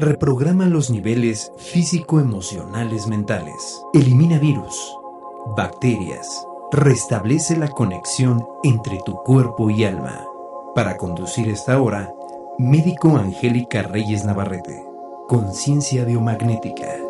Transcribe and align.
Reprograma 0.00 0.64
los 0.64 0.88
niveles 0.88 1.52
físico-emocionales 1.58 3.06
mentales. 3.06 3.84
Elimina 3.92 4.38
virus, 4.38 4.96
bacterias. 5.54 6.46
Restablece 6.72 7.54
la 7.58 7.68
conexión 7.68 8.42
entre 8.62 8.98
tu 9.04 9.16
cuerpo 9.16 9.68
y 9.68 9.84
alma. 9.84 10.24
Para 10.74 10.96
conducir 10.96 11.50
esta 11.50 11.82
hora, 11.82 12.14
médico 12.58 13.18
Angélica 13.18 13.82
Reyes 13.82 14.24
Navarrete. 14.24 14.82
Conciencia 15.28 16.06
biomagnética. 16.06 17.09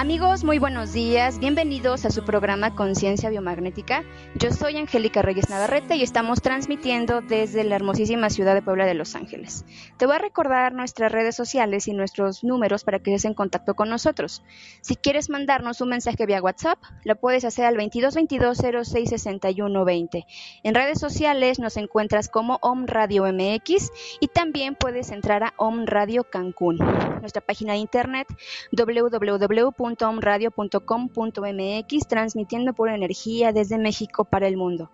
Amigos, 0.00 0.44
muy 0.44 0.60
buenos 0.60 0.92
días. 0.92 1.40
Bienvenidos 1.40 2.04
a 2.04 2.10
su 2.10 2.22
programa 2.22 2.76
Conciencia 2.76 3.30
Biomagnética. 3.30 4.04
Yo 4.36 4.52
soy 4.52 4.76
Angélica 4.76 5.22
Reyes 5.22 5.50
Navarrete 5.50 5.96
y 5.96 6.04
estamos 6.04 6.40
transmitiendo 6.40 7.20
desde 7.20 7.64
la 7.64 7.74
hermosísima 7.74 8.30
ciudad 8.30 8.54
de 8.54 8.62
Puebla 8.62 8.86
de 8.86 8.94
Los 8.94 9.16
Ángeles. 9.16 9.64
Te 9.96 10.06
voy 10.06 10.14
a 10.14 10.18
recordar 10.18 10.72
nuestras 10.72 11.10
redes 11.10 11.34
sociales 11.34 11.88
y 11.88 11.94
nuestros 11.94 12.44
números 12.44 12.84
para 12.84 13.00
que 13.00 13.12
estés 13.12 13.24
en 13.24 13.34
contacto 13.34 13.74
con 13.74 13.88
nosotros. 13.88 14.44
Si 14.82 14.94
quieres 14.94 15.30
mandarnos 15.30 15.80
un 15.80 15.88
mensaje 15.88 16.26
vía 16.26 16.40
WhatsApp, 16.40 16.78
lo 17.02 17.16
puedes 17.16 17.44
hacer 17.44 17.64
al 17.64 17.76
2222066120. 17.78 20.26
En 20.62 20.76
redes 20.76 21.00
sociales 21.00 21.58
nos 21.58 21.76
encuentras 21.76 22.28
como 22.28 22.60
Om 22.62 22.86
Radio 22.86 23.24
MX 23.24 23.90
y 24.20 24.28
también 24.28 24.76
puedes 24.76 25.10
entrar 25.10 25.42
a 25.42 25.54
Om 25.56 25.86
Radio 25.86 26.22
Cancún. 26.22 26.78
Nuestra 27.20 27.42
página 27.42 27.72
de 27.72 27.80
internet 27.80 28.28
www 28.70 29.87
www.omradio.com.mx 29.94 32.08
transmitiendo 32.08 32.74
por 32.74 32.90
energía 32.90 33.52
desde 33.52 33.78
México 33.78 34.24
para 34.24 34.48
el 34.48 34.56
mundo. 34.56 34.90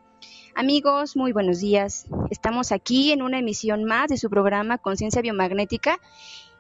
Amigos, 0.55 1.17
muy 1.17 1.33
buenos 1.33 1.61
días. 1.61 2.07
Estamos 2.31 2.73
aquí 2.73 3.13
en 3.13 3.23
una 3.23 3.39
emisión 3.39 3.85
más 3.85 4.09
de 4.09 4.17
su 4.17 4.31
programa 4.31 4.79
Conciencia 4.79 5.23
Biomagnética 5.23 6.01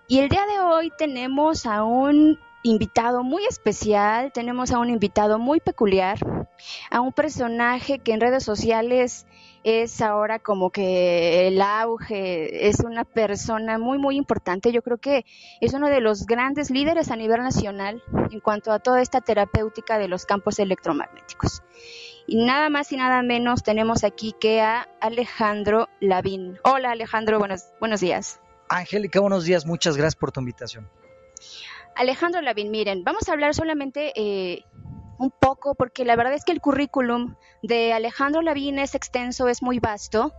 y 0.09 0.19
el 0.19 0.29
día 0.29 0.45
de 0.47 0.61
hoy 0.61 0.93
tenemos 0.99 1.67
a 1.67 1.85
un 1.85 2.39
invitado 2.63 3.23
muy 3.23 3.45
especial, 3.45 4.33
tenemos 4.33 4.73
a 4.73 4.79
un 4.79 4.91
invitado 4.91 5.39
muy 5.39 5.61
peculiar, 5.61 6.19
a 6.91 7.01
un 7.01 7.13
personaje 7.13 8.01
que 8.01 8.13
en 8.13 8.21
redes 8.21 8.43
sociales 8.43 9.27
es 9.65 10.03
ahora 10.03 10.39
como 10.39 10.71
que 10.71 11.49
el 11.49 11.61
auge, 11.63 12.69
es 12.69 12.81
una 12.81 13.05
persona 13.05 13.79
muy, 13.79 13.97
muy 13.97 14.17
importante. 14.17 14.71
Yo 14.73 14.83
creo 14.83 14.99
que 14.99 15.25
es 15.61 15.73
uno 15.73 15.89
de 15.89 16.03
los 16.03 16.27
grandes 16.27 16.71
líderes 16.71 17.11
a 17.11 17.17
nivel 17.17 17.43
nacional 17.43 18.03
en 18.31 18.41
cuanto 18.41 18.73
a 18.73 18.79
toda 18.79 19.01
esta 19.01 19.23
terapéutica 19.23 19.99
de 19.99 20.07
los 20.07 20.27
campos 20.27 20.59
electromagnéticos. 20.59 21.63
Y 22.27 22.45
nada 22.45 22.69
más 22.69 22.93
y 22.93 22.99
nada 22.99 23.23
menos 23.23 23.63
tenemos 23.63 24.05
aquí 24.05 24.35
que 24.39 24.61
a 24.61 24.87
Alejandro 25.01 25.89
Lavín. 25.99 26.59
Hola 26.63 26.91
Alejandro, 26.91 27.39
buenos, 27.39 27.65
buenos 27.81 28.01
días. 28.01 28.41
Angélica, 28.69 29.21
buenos 29.21 29.45
días, 29.45 29.65
muchas 29.65 29.97
gracias 29.97 30.17
por 30.17 30.31
tu 30.31 30.41
invitación. 30.41 30.91
Alejandro 31.97 32.43
Lavín, 32.43 32.71
miren, 32.71 33.03
vamos 33.05 33.29
a 33.29 33.33
hablar 33.33 33.55
solamente 33.55 34.13
eh, 34.17 34.65
un 35.19 35.31
poco, 35.31 35.75
porque 35.75 36.05
la 36.05 36.17
verdad 36.17 36.35
es 36.35 36.45
que 36.45 36.53
el 36.53 36.61
currículum 36.61 37.37
de 37.63 37.93
Alejandro 37.93 38.43
Lavín 38.43 38.79
es 38.79 38.95
extenso, 38.95 39.49
es 39.49 39.63
muy 39.63 39.79
vasto. 39.79 40.33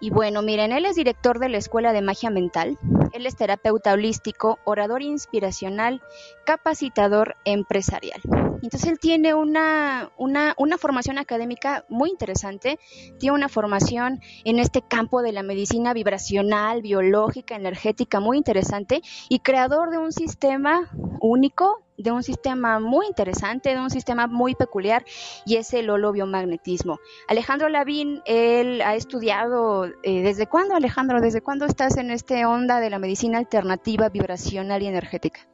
Y 0.00 0.10
bueno, 0.10 0.42
miren, 0.42 0.72
él 0.72 0.84
es 0.84 0.96
director 0.96 1.38
de 1.38 1.48
la 1.48 1.58
Escuela 1.58 1.92
de 1.92 2.02
Magia 2.02 2.28
Mental, 2.28 2.76
él 3.12 3.24
es 3.24 3.36
terapeuta 3.36 3.92
holístico, 3.92 4.58
orador 4.64 5.00
inspiracional, 5.00 6.02
capacitador 6.44 7.36
empresarial. 7.44 8.20
Entonces 8.62 8.90
él 8.90 8.98
tiene 8.98 9.34
una, 9.34 10.10
una, 10.16 10.54
una, 10.56 10.78
formación 10.78 11.18
académica 11.18 11.84
muy 11.88 12.10
interesante, 12.10 12.80
tiene 13.18 13.34
una 13.34 13.48
formación 13.48 14.20
en 14.44 14.58
este 14.58 14.82
campo 14.82 15.22
de 15.22 15.32
la 15.32 15.42
medicina 15.42 15.92
vibracional, 15.94 16.82
biológica, 16.82 17.54
energética 17.54 18.18
muy 18.18 18.38
interesante 18.38 19.02
y 19.28 19.40
creador 19.40 19.90
de 19.90 19.98
un 19.98 20.12
sistema 20.12 20.90
único 21.20 21.81
de 21.96 22.10
un 22.10 22.22
sistema 22.22 22.80
muy 22.80 23.06
interesante, 23.06 23.70
de 23.70 23.80
un 23.80 23.90
sistema 23.90 24.26
muy 24.26 24.54
peculiar 24.54 25.04
y 25.44 25.56
es 25.56 25.72
el 25.74 25.90
holobiomagnetismo. 25.90 26.98
Alejandro 27.28 27.68
Lavín, 27.68 28.22
él 28.26 28.82
ha 28.82 28.94
estudiado, 28.94 29.86
eh, 30.02 30.22
¿desde 30.22 30.46
cuándo 30.46 30.74
Alejandro? 30.74 31.20
¿Desde 31.20 31.40
cuándo 31.40 31.66
estás 31.66 31.96
en 31.96 32.10
este 32.10 32.44
onda 32.46 32.80
de 32.80 32.90
la 32.90 32.98
medicina 32.98 33.38
alternativa, 33.38 34.08
vibracional 34.08 34.82
y 34.82 34.86
energética? 34.86 35.46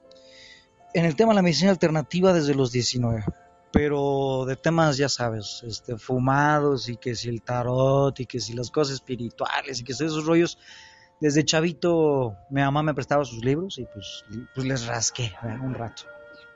En 0.94 1.04
el 1.04 1.16
tema 1.16 1.32
de 1.32 1.36
la 1.36 1.42
medicina 1.42 1.70
alternativa 1.70 2.32
desde 2.32 2.54
los 2.54 2.72
19, 2.72 3.24
pero 3.72 4.44
de 4.46 4.56
temas 4.56 4.96
ya 4.96 5.08
sabes, 5.08 5.62
este, 5.66 5.98
fumados 5.98 6.88
y 6.88 6.96
que 6.96 7.14
si 7.14 7.28
el 7.28 7.42
tarot 7.42 8.18
y 8.20 8.26
que 8.26 8.40
si 8.40 8.54
las 8.54 8.70
cosas 8.70 8.94
espirituales 8.94 9.80
y 9.80 9.84
que 9.84 9.92
si 9.92 10.04
esos 10.04 10.24
rollos, 10.24 10.58
desde 11.20 11.44
chavito 11.44 12.36
mi 12.48 12.62
mamá 12.62 12.82
me 12.82 12.94
prestaba 12.94 13.24
sus 13.24 13.44
libros 13.44 13.78
y 13.78 13.84
pues, 13.84 14.24
pues 14.54 14.66
les 14.66 14.86
rasqué 14.86 15.34
¿verdad? 15.42 15.60
un 15.60 15.74
rato. 15.74 16.04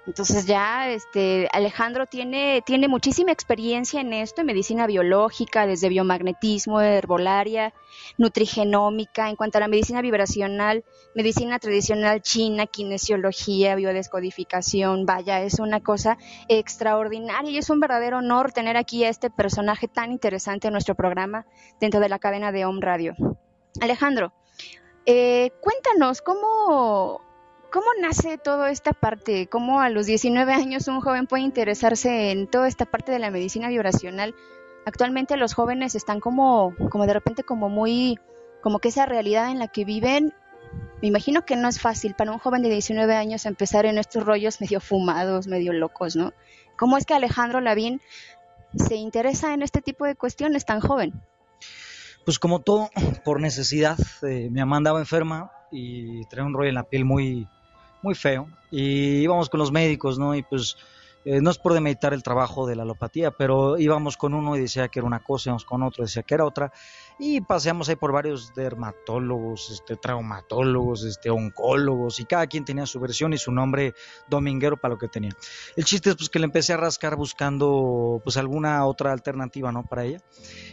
Entonces 0.04 0.46
ya 0.46 0.88
este 0.90 1.48
Alejandro 1.52 2.06
tiene, 2.06 2.60
tiene 2.66 2.88
muchísima 2.88 3.30
experiencia 3.30 4.00
en 4.00 4.12
esto, 4.12 4.40
en 4.40 4.48
medicina 4.48 4.88
biológica, 4.88 5.64
desde 5.64 5.88
biomagnetismo, 5.88 6.80
herbolaria, 6.80 7.72
nutrigenómica, 8.18 9.30
en 9.30 9.36
cuanto 9.36 9.58
a 9.58 9.60
la 9.60 9.68
medicina 9.68 10.02
vibracional, 10.02 10.84
medicina 11.14 11.60
tradicional 11.60 12.20
china, 12.20 12.66
kinesiología, 12.66 13.76
biodescodificación, 13.76 15.06
vaya, 15.06 15.40
es 15.42 15.60
una 15.60 15.80
cosa 15.80 16.18
extraordinaria 16.48 17.52
y 17.52 17.58
es 17.58 17.70
un 17.70 17.78
verdadero 17.78 18.18
honor 18.18 18.50
tener 18.50 18.76
aquí 18.76 19.04
a 19.04 19.08
este 19.08 19.30
personaje 19.30 19.86
tan 19.86 20.10
interesante 20.10 20.66
en 20.66 20.72
nuestro 20.72 20.96
programa 20.96 21.46
dentro 21.80 22.00
de 22.00 22.08
la 22.08 22.18
cadena 22.18 22.50
de 22.50 22.64
Home 22.64 22.80
Radio. 22.80 23.14
Alejandro, 23.80 24.32
eh, 25.06 25.52
cuéntanos 25.60 26.22
cómo 26.22 27.20
¿Cómo 27.72 27.86
nace 28.02 28.36
toda 28.36 28.70
esta 28.70 28.92
parte? 28.92 29.46
¿Cómo 29.46 29.80
a 29.80 29.88
los 29.88 30.04
19 30.04 30.52
años 30.52 30.88
un 30.88 31.00
joven 31.00 31.26
puede 31.26 31.42
interesarse 31.42 32.30
en 32.30 32.46
toda 32.46 32.68
esta 32.68 32.84
parte 32.84 33.12
de 33.12 33.18
la 33.18 33.30
medicina 33.30 33.68
vibracional? 33.68 34.34
Actualmente 34.84 35.38
los 35.38 35.54
jóvenes 35.54 35.94
están 35.94 36.20
como, 36.20 36.74
como 36.90 37.06
de 37.06 37.14
repente 37.14 37.44
como 37.44 37.70
muy, 37.70 38.18
como 38.60 38.78
que 38.78 38.88
esa 38.88 39.06
realidad 39.06 39.50
en 39.50 39.58
la 39.58 39.68
que 39.68 39.86
viven, 39.86 40.34
me 41.00 41.08
imagino 41.08 41.46
que 41.46 41.56
no 41.56 41.66
es 41.66 41.80
fácil 41.80 42.14
para 42.14 42.30
un 42.30 42.38
joven 42.38 42.62
de 42.62 42.68
19 42.68 43.14
años 43.14 43.46
empezar 43.46 43.86
en 43.86 43.96
estos 43.96 44.26
rollos 44.26 44.60
medio 44.60 44.78
fumados, 44.78 45.46
medio 45.46 45.72
locos, 45.72 46.14
¿no? 46.14 46.34
¿Cómo 46.76 46.98
es 46.98 47.06
que 47.06 47.14
Alejandro 47.14 47.62
Lavín 47.62 48.02
se 48.76 48.96
interesa 48.96 49.54
en 49.54 49.62
este 49.62 49.80
tipo 49.80 50.04
de 50.04 50.14
cuestiones 50.14 50.66
tan 50.66 50.80
joven? 50.80 51.22
Pues 52.26 52.38
como 52.38 52.60
todo, 52.60 52.90
por 53.24 53.40
necesidad. 53.40 53.96
Eh, 54.28 54.50
mi 54.50 54.60
mamá 54.60 54.76
andaba 54.76 54.98
enferma 54.98 55.50
y 55.70 56.26
traía 56.26 56.44
un 56.44 56.52
rollo 56.52 56.68
en 56.68 56.74
la 56.74 56.84
piel 56.84 57.06
muy, 57.06 57.48
muy 58.02 58.14
feo. 58.14 58.48
Y 58.70 59.22
íbamos 59.22 59.48
con 59.48 59.60
los 59.60 59.72
médicos, 59.72 60.18
¿no? 60.18 60.34
Y 60.34 60.42
pues 60.42 60.76
eh, 61.24 61.40
no 61.40 61.50
es 61.50 61.58
por 61.58 61.72
demeditar 61.72 62.12
el 62.14 62.22
trabajo 62.22 62.66
de 62.66 62.74
la 62.74 62.82
alopatía, 62.82 63.30
pero 63.30 63.78
íbamos 63.78 64.16
con 64.16 64.34
uno 64.34 64.56
y 64.56 64.60
decía 64.60 64.88
que 64.88 64.98
era 64.98 65.06
una 65.06 65.22
cosa, 65.22 65.50
íbamos 65.50 65.64
con 65.64 65.82
otro 65.84 66.02
y 66.02 66.06
decía 66.06 66.24
que 66.24 66.34
era 66.34 66.44
otra, 66.44 66.72
y 67.18 67.40
paseamos 67.40 67.88
ahí 67.88 67.94
por 67.94 68.10
varios 68.10 68.52
dermatólogos, 68.54 69.70
este, 69.70 69.94
traumatólogos, 69.96 71.04
este, 71.04 71.30
oncólogos, 71.30 72.18
y 72.18 72.24
cada 72.24 72.48
quien 72.48 72.64
tenía 72.64 72.86
su 72.86 72.98
versión 72.98 73.32
y 73.32 73.38
su 73.38 73.52
nombre 73.52 73.94
dominguero 74.28 74.76
para 74.76 74.94
lo 74.94 74.98
que 74.98 75.06
tenía. 75.06 75.30
El 75.76 75.84
chiste 75.84 76.10
es 76.10 76.16
pues 76.16 76.28
que 76.28 76.40
le 76.40 76.46
empecé 76.46 76.72
a 76.72 76.76
rascar 76.76 77.14
buscando 77.14 78.20
pues 78.24 78.36
alguna 78.36 78.84
otra 78.84 79.12
alternativa, 79.12 79.70
¿no? 79.70 79.84
Para 79.84 80.04
ella. 80.04 80.18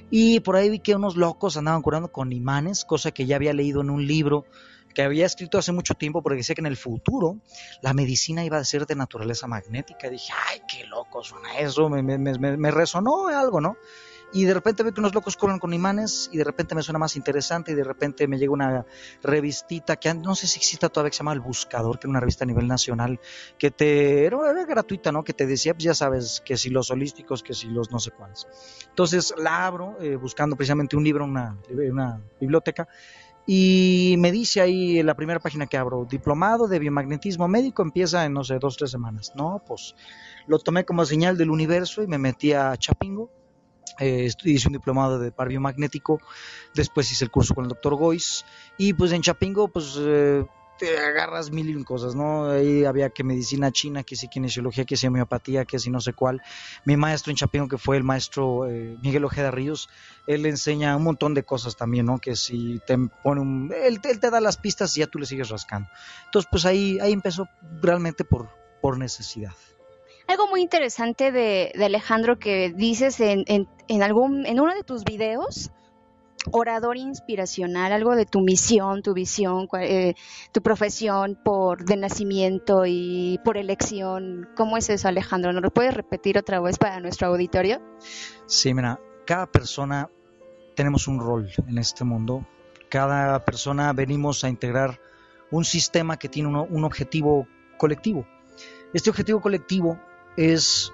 Y 0.09 0.39
por 0.39 0.55
ahí 0.55 0.71
vi 0.71 0.79
que 0.79 0.95
unos 0.95 1.15
locos 1.15 1.57
andaban 1.57 1.83
curando 1.83 2.11
con 2.11 2.31
imanes, 2.31 2.85
cosa 2.85 3.11
que 3.11 3.27
ya 3.27 3.35
había 3.35 3.53
leído 3.53 3.81
en 3.81 3.91
un 3.91 4.07
libro 4.07 4.45
que 4.93 5.01
había 5.01 5.25
escrito 5.25 5.57
hace 5.57 5.71
mucho 5.71 5.93
tiempo 5.93 6.21
porque 6.21 6.37
decía 6.37 6.55
que 6.55 6.61
en 6.61 6.67
el 6.67 6.77
futuro 6.77 7.37
la 7.81 7.93
medicina 7.93 8.43
iba 8.43 8.57
a 8.57 8.65
ser 8.65 8.85
de 8.85 8.95
naturaleza 8.95 9.47
magnética. 9.47 10.07
Y 10.07 10.11
dije, 10.11 10.33
ay, 10.47 10.61
qué 10.67 10.85
loco 10.85 11.23
suena 11.23 11.59
eso, 11.59 11.89
me, 11.89 12.01
me, 12.03 12.17
me, 12.17 12.57
me 12.57 12.71
resonó 12.71 13.27
algo, 13.27 13.61
¿no? 13.61 13.77
y 14.31 14.45
de 14.45 14.53
repente 14.53 14.83
veo 14.83 14.93
que 14.93 14.99
unos 14.99 15.13
locos 15.13 15.35
corren 15.37 15.59
con 15.59 15.73
imanes 15.73 16.29
y 16.31 16.37
de 16.37 16.43
repente 16.43 16.75
me 16.75 16.83
suena 16.83 16.99
más 16.99 17.15
interesante 17.15 17.71
y 17.71 17.75
de 17.75 17.83
repente 17.83 18.27
me 18.27 18.37
llega 18.37 18.51
una 18.51 18.85
revistita 19.23 19.95
que 19.95 20.13
no 20.13 20.35
sé 20.35 20.47
si 20.47 20.59
exista 20.59 20.89
todavía 20.89 21.09
que 21.09 21.15
se 21.15 21.19
llama 21.19 21.33
El 21.33 21.39
Buscador, 21.39 21.99
que 21.99 22.05
era 22.05 22.11
una 22.11 22.19
revista 22.19 22.43
a 22.43 22.47
nivel 22.47 22.67
nacional 22.67 23.19
que 23.57 23.71
te 23.71 24.25
era, 24.25 24.37
gratuita, 24.65 25.11
¿no? 25.11 25.23
Que 25.23 25.33
te 25.33 25.47
decía, 25.47 25.73
pues 25.73 25.83
ya 25.83 25.93
sabes, 25.93 26.41
que 26.45 26.57
si 26.57 26.69
los 26.69 26.91
holísticos, 26.91 27.41
que 27.41 27.53
si 27.53 27.67
los 27.67 27.91
no 27.91 27.99
sé 27.99 28.11
cuáles. 28.11 28.47
Entonces 28.87 29.33
la 29.37 29.65
abro 29.65 29.97
eh, 29.99 30.15
buscando 30.15 30.55
precisamente 30.55 30.95
un 30.95 31.03
libro 31.03 31.25
una, 31.25 31.57
una 31.69 32.21
biblioteca 32.39 32.87
y 33.51 34.13
me 34.19 34.31
dice 34.31 34.61
ahí 34.61 34.99
en 34.99 35.07
la 35.07 35.15
primera 35.15 35.39
página 35.39 35.65
que 35.65 35.75
abro, 35.75 36.05
diplomado 36.07 36.67
de 36.67 36.77
biomagnetismo 36.77 37.47
médico, 37.47 37.81
empieza 37.81 38.23
en, 38.23 38.33
no 38.33 38.43
sé, 38.43 38.59
dos, 38.59 38.77
tres 38.77 38.91
semanas. 38.91 39.31
No, 39.33 39.63
pues 39.65 39.95
lo 40.45 40.59
tomé 40.59 40.85
como 40.85 41.03
señal 41.03 41.35
del 41.35 41.49
universo 41.49 42.03
y 42.03 42.07
me 42.07 42.19
metí 42.19 42.53
a 42.53 42.77
Chapingo. 42.77 43.31
Eh, 43.99 44.29
hice 44.43 44.67
un 44.67 44.73
diplomado 44.73 45.17
de 45.17 45.31
par 45.31 45.47
biomagnético, 45.47 46.21
después 46.75 47.11
hice 47.11 47.25
el 47.25 47.31
curso 47.31 47.55
con 47.55 47.65
el 47.65 47.69
doctor 47.69 47.95
Gois 47.95 48.45
y 48.77 48.93
pues 48.93 49.11
en 49.13 49.23
Chapingo 49.23 49.67
pues 49.67 49.97
eh, 49.99 50.45
te 50.79 50.97
agarras 50.97 51.51
mil 51.51 51.69
y 51.69 51.75
un 51.75 51.83
cosas, 51.83 52.15
¿no? 52.15 52.49
Ahí 52.49 52.85
había 52.85 53.09
que 53.09 53.23
medicina 53.23 53.71
china, 53.71 54.03
que 54.03 54.15
sí 54.15 54.27
kinesiología, 54.27 54.85
que 54.85 54.97
sí 54.97 55.05
homeopatía, 55.05 55.65
que 55.65 55.77
sí 55.77 55.91
no 55.91 55.99
sé 55.99 56.13
cuál. 56.13 56.41
Mi 56.85 56.97
maestro 56.97 57.31
en 57.31 57.37
Chapingo, 57.37 57.67
que 57.67 57.77
fue 57.77 57.97
el 57.97 58.03
maestro 58.03 58.67
eh, 58.67 58.97
Miguel 59.01 59.25
Ojeda 59.25 59.51
Ríos, 59.51 59.89
él 60.25 60.45
enseña 60.45 60.95
un 60.95 61.03
montón 61.03 61.33
de 61.33 61.43
cosas 61.43 61.75
también, 61.75 62.05
¿no? 62.05 62.17
Que 62.17 62.35
si 62.35 62.81
te 62.87 62.97
pone 63.23 63.41
un... 63.41 63.73
Él, 63.83 64.01
te 64.01 64.29
da 64.31 64.39
las 64.39 64.57
pistas 64.57 64.95
y 64.95 65.01
ya 65.01 65.07
tú 65.07 65.19
le 65.19 65.25
sigues 65.25 65.49
rascando. 65.49 65.89
Entonces, 66.25 66.49
pues 66.49 66.65
ahí, 66.65 66.97
ahí 67.01 67.11
empezó 67.11 67.47
realmente 67.81 68.23
por, 68.23 68.49
por 68.81 68.97
necesidad. 68.97 69.53
Algo 70.27 70.47
muy 70.47 70.61
interesante 70.61 71.31
de, 71.31 71.71
de 71.75 71.85
Alejandro 71.85 72.39
que 72.39 72.71
dices 72.75 73.19
en, 73.19 73.43
en, 73.47 73.67
en, 73.87 74.03
algún, 74.03 74.45
en 74.45 74.59
uno 74.59 74.73
de 74.73 74.83
tus 74.83 75.03
videos 75.03 75.71
orador 76.51 76.97
inspiracional, 76.97 77.91
algo 77.91 78.15
de 78.15 78.25
tu 78.25 78.41
misión, 78.41 79.01
tu 79.01 79.13
visión, 79.13 79.67
eh, 79.79 80.15
tu 80.51 80.61
profesión 80.61 81.37
por 81.43 81.85
de 81.85 81.97
nacimiento 81.97 82.83
y 82.85 83.39
por 83.43 83.57
elección. 83.57 84.49
¿Cómo 84.55 84.77
es 84.77 84.89
eso, 84.89 85.07
Alejandro? 85.07 85.53
¿Nos 85.53 85.63
lo 85.63 85.71
puedes 85.71 85.93
repetir 85.93 86.37
otra 86.37 86.59
vez 86.59 86.77
para 86.77 86.99
nuestro 86.99 87.27
auditorio? 87.27 87.81
Sí, 88.45 88.73
mira, 88.73 88.99
cada 89.25 89.45
persona 89.47 90.09
tenemos 90.75 91.07
un 91.07 91.19
rol 91.19 91.49
en 91.67 91.77
este 91.77 92.03
mundo. 92.03 92.45
Cada 92.89 93.43
persona 93.45 93.93
venimos 93.93 94.43
a 94.43 94.49
integrar 94.49 94.99
un 95.51 95.65
sistema 95.65 96.17
que 96.17 96.29
tiene 96.29 96.49
un 96.49 96.83
objetivo 96.83 97.47
colectivo. 97.77 98.25
Este 98.93 99.09
objetivo 99.09 99.41
colectivo 99.41 99.99
es 100.35 100.91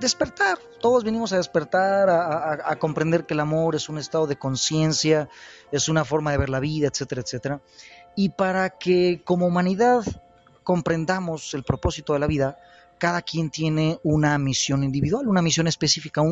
despertar. 0.00 0.58
Todos 0.80 1.02
venimos 1.02 1.32
a 1.32 1.38
despertar, 1.38 2.08
a, 2.08 2.76
comprender 2.76 3.26
que 3.26 3.34
el 3.34 3.40
amor 3.40 3.74
es 3.74 3.88
un 3.88 3.98
estado 3.98 4.26
de 4.26 4.36
conciencia, 4.36 5.28
es 5.72 5.88
una 5.88 6.04
forma 6.04 6.30
de 6.30 6.38
ver 6.38 6.50
la 6.50 6.60
vida, 6.60 6.88
etcétera, 6.88 7.22
etcétera. 7.22 7.60
Y 8.14 8.30
para 8.30 8.70
que 8.70 9.22
como 9.24 9.46
humanidad 9.46 10.04
comprendamos 10.62 11.52
el 11.54 11.64
propósito 11.64 12.12
de 12.12 12.18
la 12.20 12.26
vida, 12.28 12.58
cada 12.98 13.22
quien 13.22 13.50
tiene 13.50 13.98
una 14.02 14.36
misión 14.38 14.84
individual, 14.84 15.28
una 15.28 15.42
misión 15.42 15.66
específica, 15.66 16.22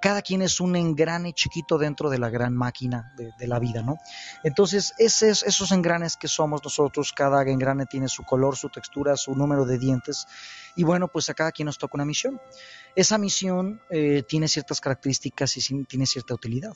cada 0.00 0.22
quien 0.22 0.42
es 0.42 0.60
un 0.60 0.76
engrane 0.76 1.32
chiquito 1.32 1.78
dentro 1.78 2.10
de 2.10 2.18
la 2.18 2.30
gran 2.30 2.54
máquina 2.54 3.14
de, 3.16 3.46
la 3.46 3.58
vida, 3.58 3.82
¿no? 3.82 3.96
Entonces, 4.44 4.94
esos, 4.98 5.72
engranes 5.72 6.16
que 6.16 6.28
somos 6.28 6.62
nosotros, 6.62 7.12
cada 7.12 7.42
engrane 7.42 7.86
tiene 7.86 8.08
su 8.08 8.22
color, 8.24 8.56
su 8.56 8.68
textura, 8.68 9.16
su 9.16 9.34
número 9.34 9.64
de 9.64 9.78
dientes, 9.78 10.26
y 10.76 10.84
bueno, 10.84 11.08
pues 11.08 11.30
a 11.30 11.34
cada 11.34 11.52
quien 11.52 11.66
nos 11.66 11.78
toca 11.78 11.96
una 11.96 12.04
misión. 12.04 12.40
Esa 12.94 13.18
misión 13.18 13.80
eh, 13.90 14.22
tiene 14.28 14.48
ciertas 14.48 14.80
características 14.80 15.56
y 15.56 15.84
tiene 15.84 16.06
cierta 16.06 16.34
utilidad. 16.34 16.74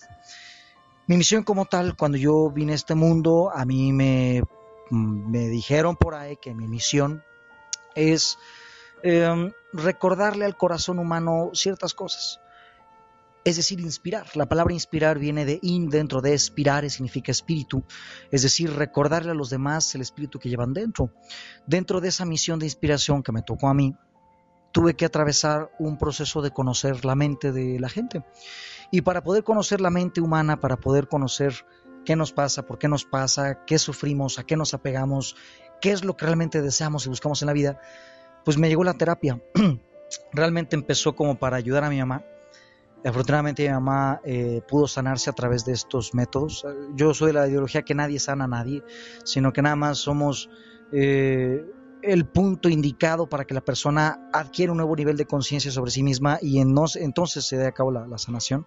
Mi 1.06 1.16
misión 1.16 1.42
como 1.42 1.66
tal, 1.66 1.96
cuando 1.96 2.16
yo 2.16 2.50
vine 2.50 2.72
a 2.72 2.76
este 2.76 2.94
mundo, 2.94 3.50
a 3.52 3.64
mí 3.64 3.92
me, 3.92 4.42
me 4.90 5.48
dijeron 5.48 5.96
por 5.96 6.14
ahí 6.14 6.36
que 6.36 6.54
mi 6.54 6.66
misión 6.66 7.22
es 7.94 8.38
Em, 9.02 9.52
recordarle 9.72 10.44
al 10.44 10.56
corazón 10.56 10.98
humano 10.98 11.50
ciertas 11.54 11.94
cosas. 11.94 12.40
Es 13.42 13.56
decir, 13.56 13.80
inspirar. 13.80 14.26
La 14.36 14.46
palabra 14.46 14.74
inspirar 14.74 15.18
viene 15.18 15.46
de 15.46 15.58
in, 15.62 15.88
dentro 15.88 16.20
de 16.20 16.34
expirar, 16.34 16.88
significa 16.90 17.32
espíritu. 17.32 17.82
Es 18.30 18.42
decir, 18.42 18.70
recordarle 18.74 19.30
a 19.30 19.34
los 19.34 19.48
demás 19.48 19.94
el 19.94 20.02
espíritu 20.02 20.38
que 20.38 20.50
llevan 20.50 20.74
dentro. 20.74 21.10
Dentro 21.66 22.00
de 22.00 22.08
esa 22.08 22.26
misión 22.26 22.58
de 22.58 22.66
inspiración 22.66 23.22
que 23.22 23.32
me 23.32 23.42
tocó 23.42 23.68
a 23.68 23.74
mí, 23.74 23.94
tuve 24.72 24.94
que 24.94 25.06
atravesar 25.06 25.70
un 25.78 25.96
proceso 25.96 26.42
de 26.42 26.50
conocer 26.50 27.04
la 27.04 27.14
mente 27.14 27.52
de 27.52 27.80
la 27.80 27.88
gente. 27.88 28.22
Y 28.90 29.00
para 29.00 29.22
poder 29.22 29.42
conocer 29.42 29.80
la 29.80 29.90
mente 29.90 30.20
humana, 30.20 30.60
para 30.60 30.76
poder 30.76 31.08
conocer 31.08 31.54
qué 32.04 32.16
nos 32.16 32.32
pasa, 32.32 32.66
por 32.66 32.78
qué 32.78 32.88
nos 32.88 33.04
pasa, 33.04 33.64
qué 33.64 33.78
sufrimos, 33.78 34.38
a 34.38 34.44
qué 34.44 34.56
nos 34.56 34.74
apegamos, 34.74 35.36
qué 35.80 35.92
es 35.92 36.04
lo 36.04 36.16
que 36.16 36.26
realmente 36.26 36.60
deseamos 36.60 37.06
y 37.06 37.08
buscamos 37.08 37.40
en 37.42 37.46
la 37.46 37.52
vida, 37.52 37.80
pues 38.44 38.58
me 38.58 38.68
llegó 38.68 38.84
la 38.84 38.94
terapia. 38.94 39.40
Realmente 40.32 40.76
empezó 40.76 41.14
como 41.14 41.38
para 41.38 41.56
ayudar 41.56 41.84
a 41.84 41.90
mi 41.90 41.98
mamá. 41.98 42.24
Afortunadamente 43.04 43.62
mi 43.62 43.72
mamá 43.72 44.20
eh, 44.24 44.60
pudo 44.68 44.86
sanarse 44.86 45.30
a 45.30 45.32
través 45.32 45.64
de 45.64 45.72
estos 45.72 46.14
métodos. 46.14 46.66
Yo 46.94 47.14
soy 47.14 47.28
de 47.28 47.32
la 47.34 47.48
ideología 47.48 47.82
que 47.82 47.94
nadie 47.94 48.18
sana 48.18 48.44
a 48.44 48.48
nadie, 48.48 48.82
sino 49.24 49.52
que 49.52 49.62
nada 49.62 49.76
más 49.76 49.98
somos 49.98 50.50
eh, 50.92 51.64
el 52.02 52.26
punto 52.26 52.68
indicado 52.68 53.28
para 53.28 53.44
que 53.44 53.54
la 53.54 53.62
persona 53.62 54.28
adquiera 54.32 54.72
un 54.72 54.78
nuevo 54.78 54.94
nivel 54.96 55.16
de 55.16 55.26
conciencia 55.26 55.70
sobre 55.70 55.90
sí 55.90 56.02
misma 56.02 56.38
y 56.42 56.60
entonces 56.60 57.46
se 57.46 57.56
dé 57.56 57.66
a 57.66 57.72
cabo 57.72 57.90
la, 57.90 58.06
la 58.06 58.18
sanación. 58.18 58.66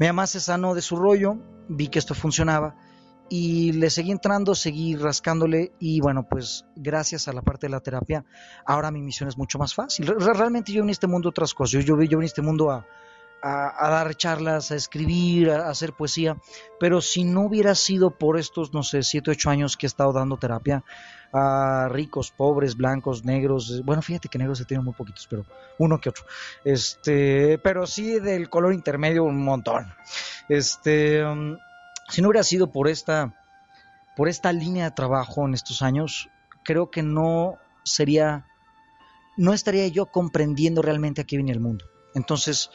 Mi 0.00 0.06
mamá 0.06 0.26
se 0.26 0.40
sanó 0.40 0.74
de 0.74 0.82
su 0.82 0.96
rollo, 0.96 1.36
vi 1.68 1.88
que 1.88 1.98
esto 1.98 2.14
funcionaba 2.14 2.76
y 3.28 3.72
le 3.72 3.90
seguí 3.90 4.10
entrando, 4.10 4.54
seguí 4.54 4.96
rascándole 4.96 5.72
y 5.78 6.00
bueno, 6.00 6.26
pues 6.28 6.64
gracias 6.76 7.28
a 7.28 7.32
la 7.32 7.42
parte 7.42 7.66
de 7.66 7.72
la 7.72 7.80
terapia, 7.80 8.24
ahora 8.64 8.90
mi 8.90 9.02
misión 9.02 9.28
es 9.28 9.36
mucho 9.36 9.58
más 9.58 9.74
fácil. 9.74 10.06
Realmente 10.06 10.72
yo 10.72 10.82
en 10.82 10.90
este 10.90 11.06
mundo 11.06 11.28
otras 11.28 11.54
cosas, 11.54 11.84
yo, 11.84 11.96
yo, 11.96 12.02
yo 12.02 12.18
en 12.18 12.24
este 12.24 12.42
mundo 12.42 12.70
a, 12.70 12.86
a, 13.42 13.90
dar 13.90 14.14
charlas, 14.14 14.70
a 14.70 14.76
escribir, 14.76 15.50
a, 15.50 15.68
hacer 15.68 15.92
poesía, 15.92 16.36
pero 16.80 17.00
si 17.00 17.24
no 17.24 17.42
hubiera 17.42 17.74
sido 17.74 18.10
por 18.10 18.38
estos, 18.38 18.72
no 18.72 18.82
sé, 18.82 19.02
siete, 19.02 19.30
ocho 19.30 19.50
años 19.50 19.76
que 19.76 19.86
he 19.86 19.88
estado 19.88 20.12
dando 20.12 20.36
terapia 20.36 20.84
a 21.32 21.88
ricos, 21.90 22.30
pobres, 22.30 22.76
blancos, 22.76 23.24
negros, 23.24 23.82
bueno, 23.84 24.02
fíjate 24.02 24.28
que 24.28 24.38
negros 24.38 24.58
se 24.58 24.64
tienen 24.64 24.84
muy 24.84 24.94
poquitos, 24.94 25.26
pero 25.28 25.44
uno 25.78 26.00
que 26.00 26.08
otro, 26.08 26.24
este, 26.64 27.58
pero 27.58 27.86
sí 27.86 28.18
del 28.18 28.48
color 28.48 28.72
intermedio 28.72 29.24
un 29.24 29.42
montón, 29.44 29.92
este... 30.48 31.24
Um, 31.24 31.58
si 32.08 32.22
no 32.22 32.28
hubiera 32.28 32.42
sido 32.42 32.72
por 32.72 32.88
esta, 32.88 33.34
por 34.16 34.28
esta 34.28 34.52
línea 34.52 34.84
de 34.84 34.90
trabajo 34.90 35.46
en 35.46 35.54
estos 35.54 35.82
años, 35.82 36.28
creo 36.64 36.90
que 36.90 37.02
no 37.02 37.58
sería, 37.84 38.46
no 39.36 39.52
estaría 39.52 39.86
yo 39.88 40.06
comprendiendo 40.06 40.82
realmente 40.82 41.20
a 41.20 41.24
qué 41.24 41.36
viene 41.36 41.52
el 41.52 41.60
mundo. 41.60 41.84
Entonces, 42.14 42.70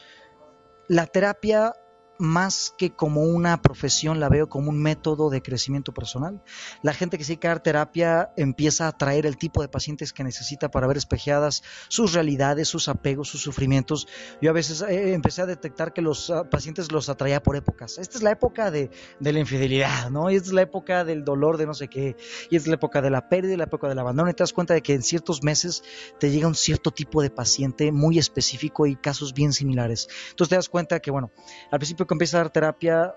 la 0.88 1.06
terapia 1.06 1.74
más 2.18 2.74
que 2.76 2.90
como 2.90 3.22
una 3.22 3.60
profesión, 3.60 4.20
la 4.20 4.28
veo 4.28 4.48
como 4.48 4.70
un 4.70 4.80
método 4.80 5.30
de 5.30 5.42
crecimiento 5.42 5.92
personal. 5.92 6.42
La 6.82 6.92
gente 6.92 7.18
que 7.18 7.24
se 7.24 7.32
dedica 7.32 7.52
a 7.52 7.62
terapia 7.62 8.32
empieza 8.36 8.86
a 8.86 8.88
atraer 8.88 9.26
el 9.26 9.36
tipo 9.36 9.62
de 9.62 9.68
pacientes 9.68 10.12
que 10.12 10.24
necesita 10.24 10.70
para 10.70 10.86
ver 10.86 10.96
espejeadas 10.96 11.62
sus 11.88 12.12
realidades, 12.12 12.68
sus 12.68 12.88
apegos, 12.88 13.28
sus 13.28 13.42
sufrimientos. 13.42 14.06
Yo 14.40 14.50
a 14.50 14.52
veces 14.52 14.82
eh, 14.82 15.14
empecé 15.14 15.42
a 15.42 15.46
detectar 15.46 15.92
que 15.92 16.02
los 16.02 16.30
ah, 16.30 16.48
pacientes 16.48 16.92
los 16.92 17.08
atraía 17.08 17.42
por 17.42 17.56
épocas. 17.56 17.98
Esta 17.98 18.18
es 18.18 18.22
la 18.22 18.30
época 18.30 18.70
de, 18.70 18.90
de, 19.20 19.32
la 19.32 19.40
infidelidad, 19.40 20.10
¿no? 20.10 20.30
Y 20.30 20.36
esta 20.36 20.48
es 20.48 20.54
la 20.54 20.62
época 20.62 21.04
del 21.04 21.24
dolor 21.24 21.56
de 21.56 21.66
no 21.66 21.74
sé 21.74 21.88
qué. 21.88 22.16
Y 22.50 22.56
esta 22.56 22.66
es 22.66 22.68
la 22.68 22.74
época 22.74 23.02
de 23.02 23.10
la 23.10 23.28
pérdida, 23.28 23.56
la 23.56 23.64
época 23.64 23.88
del 23.88 23.98
abandono. 23.98 24.30
Y 24.30 24.34
te 24.34 24.42
das 24.42 24.52
cuenta 24.52 24.74
de 24.74 24.82
que 24.82 24.94
en 24.94 25.02
ciertos 25.02 25.42
meses 25.42 25.82
te 26.18 26.30
llega 26.30 26.46
un 26.46 26.54
cierto 26.54 26.90
tipo 26.90 27.22
de 27.22 27.30
paciente 27.30 27.90
muy 27.92 28.18
específico 28.18 28.86
y 28.86 28.96
casos 28.96 29.34
bien 29.34 29.52
similares. 29.52 30.08
Entonces 30.30 30.50
te 30.50 30.56
das 30.56 30.68
cuenta 30.68 31.00
que, 31.00 31.10
bueno, 31.10 31.32
al 31.70 31.78
principio 31.78 32.06
que 32.14 32.16
empieza 32.16 32.38
a 32.38 32.40
dar 32.40 32.50
terapia, 32.50 33.16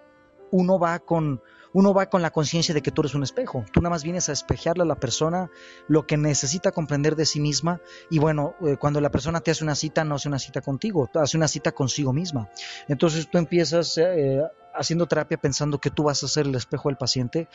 uno 0.51 0.79
va 0.79 0.99
con 0.99 1.41
uno 1.73 1.93
va 1.93 2.09
con 2.09 2.23
la 2.23 2.31
conciencia 2.31 2.73
de 2.73 2.81
que 2.81 2.91
tú 2.91 3.01
eres 3.01 3.13
un 3.13 3.21
espejo. 3.21 3.63
Tú 3.71 3.81
nada 3.81 3.91
más 3.91 4.03
vienes 4.03 4.29
a 4.29 4.31
espejearle 4.31 4.81
a 4.81 4.85
la 4.87 4.95
persona 4.95 5.51
lo 5.87 6.07
que 6.07 6.17
necesita 6.17 6.71
comprender 6.71 7.15
de 7.15 7.25
sí 7.25 7.39
misma. 7.39 7.81
Y 8.09 8.17
bueno, 8.17 8.55
eh, 8.65 8.77
cuando 8.77 8.99
la 8.99 9.11
persona 9.11 9.41
te 9.41 9.51
hace 9.51 9.63
una 9.63 9.75
cita, 9.75 10.03
no 10.03 10.15
hace 10.15 10.27
una 10.27 10.39
cita 10.39 10.61
contigo, 10.61 11.07
hace 11.13 11.37
una 11.37 11.47
cita 11.47 11.73
consigo 11.73 12.13
misma. 12.13 12.49
Entonces 12.87 13.29
tú 13.29 13.37
empiezas 13.37 13.95
eh, 13.99 14.41
haciendo 14.73 15.07
terapia 15.07 15.37
pensando 15.37 15.79
que 15.79 15.91
tú 15.91 16.03
vas 16.03 16.23
a 16.23 16.27
ser 16.27 16.47
el 16.47 16.55
espejo 16.55 16.89
del 16.89 16.97
paciente 16.97 17.47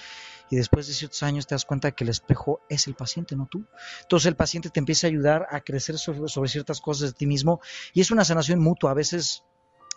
y 0.51 0.57
después 0.57 0.87
de 0.87 0.95
ciertos 0.95 1.23
años 1.23 1.47
te 1.47 1.55
das 1.55 1.65
cuenta 1.65 1.89
de 1.89 1.93
que 1.93 2.05
el 2.05 2.11
espejo 2.11 2.61
es 2.69 2.87
el 2.87 2.95
paciente, 2.95 3.35
no 3.35 3.49
tú. 3.51 3.65
Entonces 4.03 4.27
el 4.27 4.37
paciente 4.37 4.71
te 4.71 4.79
empieza 4.79 5.07
a 5.07 5.11
ayudar 5.11 5.47
a 5.51 5.61
crecer 5.61 5.99
sobre, 5.99 6.29
sobre 6.29 6.49
ciertas 6.49 6.81
cosas 6.81 7.11
de 7.11 7.15
ti 7.15 7.27
mismo 7.27 7.61
y 7.93 8.01
es 8.01 8.11
una 8.11 8.25
sanación 8.25 8.61
mutua. 8.61 8.91
A 8.91 8.95
veces 8.95 9.43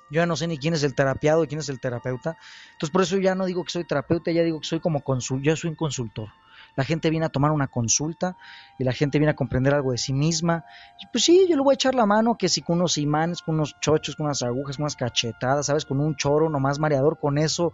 yo 0.10 0.22
ya 0.22 0.26
no 0.26 0.36
sé 0.36 0.48
ni 0.48 0.58
quién 0.58 0.74
es 0.74 0.84
el 0.84 0.96
terapiado 0.96 1.44
y 1.44 1.48
quién 1.48 1.60
es 1.60 1.70
el 1.70 1.80
terapeuta. 1.80 2.38
Entonces 2.74 2.92
por 2.92 3.02
eso 3.02 3.18
ya 3.18 3.36
no 3.36 3.46
digo 3.46 3.64
que 3.64 3.72
soy 3.72 3.84
terapeuta, 3.84 4.32
ya 4.32 4.44
digo 4.44 4.60
que 4.60 4.68
soy 4.68 4.80
como 4.80 5.02
consul, 5.02 5.42
yo 5.42 5.56
soy 5.56 5.72
un 5.72 5.76
consultor. 5.76 6.30
La 6.76 6.84
gente 6.84 7.10
viene 7.10 7.26
a 7.26 7.30
tomar 7.30 7.52
una 7.52 7.68
consulta 7.68 8.36
y 8.78 8.84
la 8.84 8.92
gente 8.92 9.18
viene 9.18 9.32
a 9.32 9.36
comprender 9.36 9.74
algo 9.74 9.92
de 9.92 9.98
sí 9.98 10.14
misma. 10.14 10.66
pues 11.12 11.24
sí, 11.24 11.46
yo 11.50 11.56
le 11.56 11.62
voy 11.62 11.74
a 11.74 11.76
echar 11.76 11.96
la 11.96 12.06
mano, 12.06 12.38
que 12.38 12.50
si 12.50 12.62
con 12.62 12.78
unos 12.78 12.98
imanes, 12.98 13.42
con 13.42 13.56
unos 13.56 13.76
chochos, 13.80 14.16
con 14.16 14.26
unas 14.26 14.44
agujas, 14.44 14.78
con 14.78 14.84
unas 14.84 14.96
cachetadas, 14.96 15.68
¿sabes? 15.68 15.86
Con 15.86 16.00
un 16.00 16.16
choro 16.16 16.50
nomás 16.50 16.80
mareador, 16.80 17.18
con 17.20 17.38
eso 17.38 17.74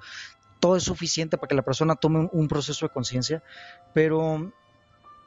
todo 0.62 0.76
es 0.76 0.84
suficiente 0.84 1.38
para 1.38 1.50
que 1.50 1.56
la 1.56 1.64
persona 1.64 1.96
tome 1.96 2.30
un, 2.32 2.48
proceso 2.48 2.86
de 2.86 2.94
conciencia. 2.94 3.44
Pero 3.94 4.54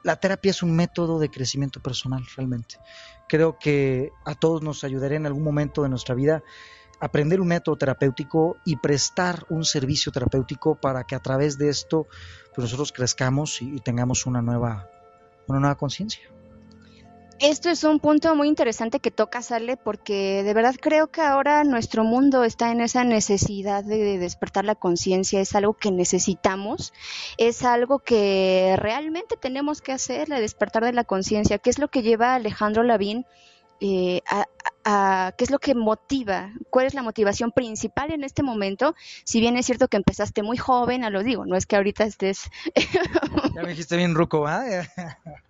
la 0.04 0.16
terapia 0.16 0.50
es 0.50 0.62
un 0.62 0.74
método 0.74 1.18
de 1.18 1.28
crecimiento 1.28 1.80
personal, 1.80 2.24
realmente. 2.36 2.76
Creo 3.28 3.58
que 3.58 4.12
a 4.24 4.34
todos 4.34 4.62
nos 4.62 4.84
ayudaría 4.84 5.16
en 5.16 5.26
algún 5.26 5.42
momento 5.42 5.82
de 5.82 5.88
nuestra 5.88 6.14
vida 6.14 6.42
aprender 7.04 7.38
un 7.38 7.48
método 7.48 7.76
terapéutico 7.76 8.56
y 8.64 8.76
prestar 8.76 9.44
un 9.50 9.64
servicio 9.66 10.10
terapéutico 10.10 10.74
para 10.74 11.04
que 11.04 11.14
a 11.14 11.20
través 11.20 11.58
de 11.58 11.68
esto 11.68 12.06
pues 12.54 12.64
nosotros 12.64 12.92
crezcamos 12.92 13.60
y, 13.60 13.78
tengamos 13.80 14.24
una 14.24 14.40
nueva, 14.40 14.88
una 15.46 15.60
nueva 15.60 15.74
conciencia. 15.74 16.22
Esto 17.40 17.68
es 17.68 17.84
un 17.84 18.00
punto 18.00 18.34
muy 18.36 18.48
interesante 18.48 19.00
que 19.00 19.10
toca 19.10 19.40
Ale 19.50 19.76
porque 19.76 20.42
de 20.44 20.54
verdad 20.54 20.76
creo 20.80 21.08
que 21.08 21.20
ahora 21.20 21.62
nuestro 21.64 22.04
mundo 22.04 22.42
está 22.42 22.72
en 22.72 22.80
esa 22.80 23.04
necesidad 23.04 23.84
de 23.84 24.18
despertar 24.18 24.64
la 24.64 24.76
conciencia, 24.76 25.40
es 25.40 25.54
algo 25.54 25.74
que 25.74 25.90
necesitamos, 25.90 26.94
es 27.36 27.64
algo 27.64 27.98
que 27.98 28.76
realmente 28.78 29.36
tenemos 29.36 29.82
que 29.82 29.92
hacer, 29.92 30.32
el 30.32 30.40
despertar 30.40 30.84
de 30.84 30.92
la 30.94 31.04
conciencia, 31.04 31.58
que 31.58 31.68
es 31.68 31.78
lo 31.78 31.88
que 31.88 32.02
lleva 32.02 32.32
a 32.32 32.36
Alejandro 32.36 32.82
Lavín 32.82 33.26
eh, 33.80 34.22
a, 34.30 34.46
a, 34.84 35.32
qué 35.36 35.44
es 35.44 35.50
lo 35.50 35.58
que 35.58 35.74
motiva, 35.74 36.52
cuál 36.70 36.86
es 36.86 36.94
la 36.94 37.02
motivación 37.02 37.52
principal 37.52 38.12
en 38.12 38.24
este 38.24 38.42
momento, 38.42 38.94
si 39.24 39.40
bien 39.40 39.56
es 39.56 39.66
cierto 39.66 39.88
que 39.88 39.96
empezaste 39.96 40.42
muy 40.42 40.56
joven, 40.56 41.04
a 41.04 41.10
lo 41.10 41.22
digo, 41.22 41.46
no 41.46 41.56
es 41.56 41.66
que 41.66 41.76
ahorita 41.76 42.04
estés... 42.04 42.50
ya 43.54 43.62
me 43.62 43.70
dijiste 43.70 43.96
bien 43.96 44.14
ruco, 44.14 44.46
¿ah? 44.46 44.64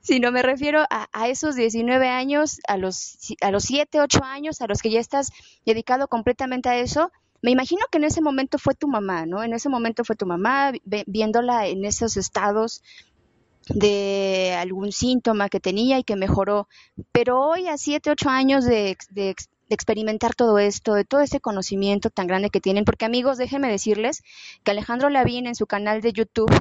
Si 0.00 0.20
no 0.20 0.30
me 0.32 0.42
refiero 0.42 0.84
a, 0.90 1.08
a, 1.12 1.28
esos 1.28 1.56
19 1.56 2.08
años, 2.08 2.60
a 2.68 2.76
los, 2.76 3.18
a 3.40 3.50
los 3.50 3.64
7, 3.64 4.00
8 4.00 4.22
años, 4.22 4.60
a 4.60 4.66
los 4.66 4.80
que 4.80 4.90
ya 4.90 5.00
estás 5.00 5.30
dedicado 5.64 6.06
completamente 6.06 6.68
a 6.68 6.76
eso, 6.76 7.10
me 7.42 7.50
imagino 7.50 7.86
que 7.90 7.98
en 7.98 8.04
ese 8.04 8.22
momento 8.22 8.58
fue 8.58 8.74
tu 8.74 8.88
mamá, 8.88 9.26
¿no? 9.26 9.42
En 9.42 9.52
ese 9.52 9.68
momento 9.68 10.04
fue 10.04 10.16
tu 10.16 10.26
mamá 10.26 10.72
viéndola 11.06 11.66
en 11.66 11.84
esos 11.84 12.16
estados 12.16 12.82
de 13.68 14.54
algún 14.58 14.92
síntoma 14.92 15.48
que 15.48 15.60
tenía 15.60 15.98
y 15.98 16.04
que 16.04 16.16
mejoró. 16.16 16.68
Pero 17.12 17.40
hoy, 17.40 17.68
a 17.68 17.78
siete, 17.78 18.10
ocho 18.10 18.28
años 18.28 18.64
de, 18.64 18.96
de, 19.10 19.34
experimentar 19.68 20.34
todo 20.34 20.58
esto, 20.58 20.94
de 20.94 21.04
todo 21.04 21.20
ese 21.22 21.40
conocimiento 21.40 22.10
tan 22.10 22.28
grande 22.28 22.50
que 22.50 22.60
tienen, 22.60 22.84
porque 22.84 23.04
amigos, 23.04 23.36
déjenme 23.36 23.68
decirles 23.68 24.22
que 24.62 24.70
Alejandro 24.70 25.10
Lavín 25.10 25.46
en 25.46 25.56
su 25.56 25.66
canal 25.66 26.00
de 26.00 26.12
YouTube 26.12 26.52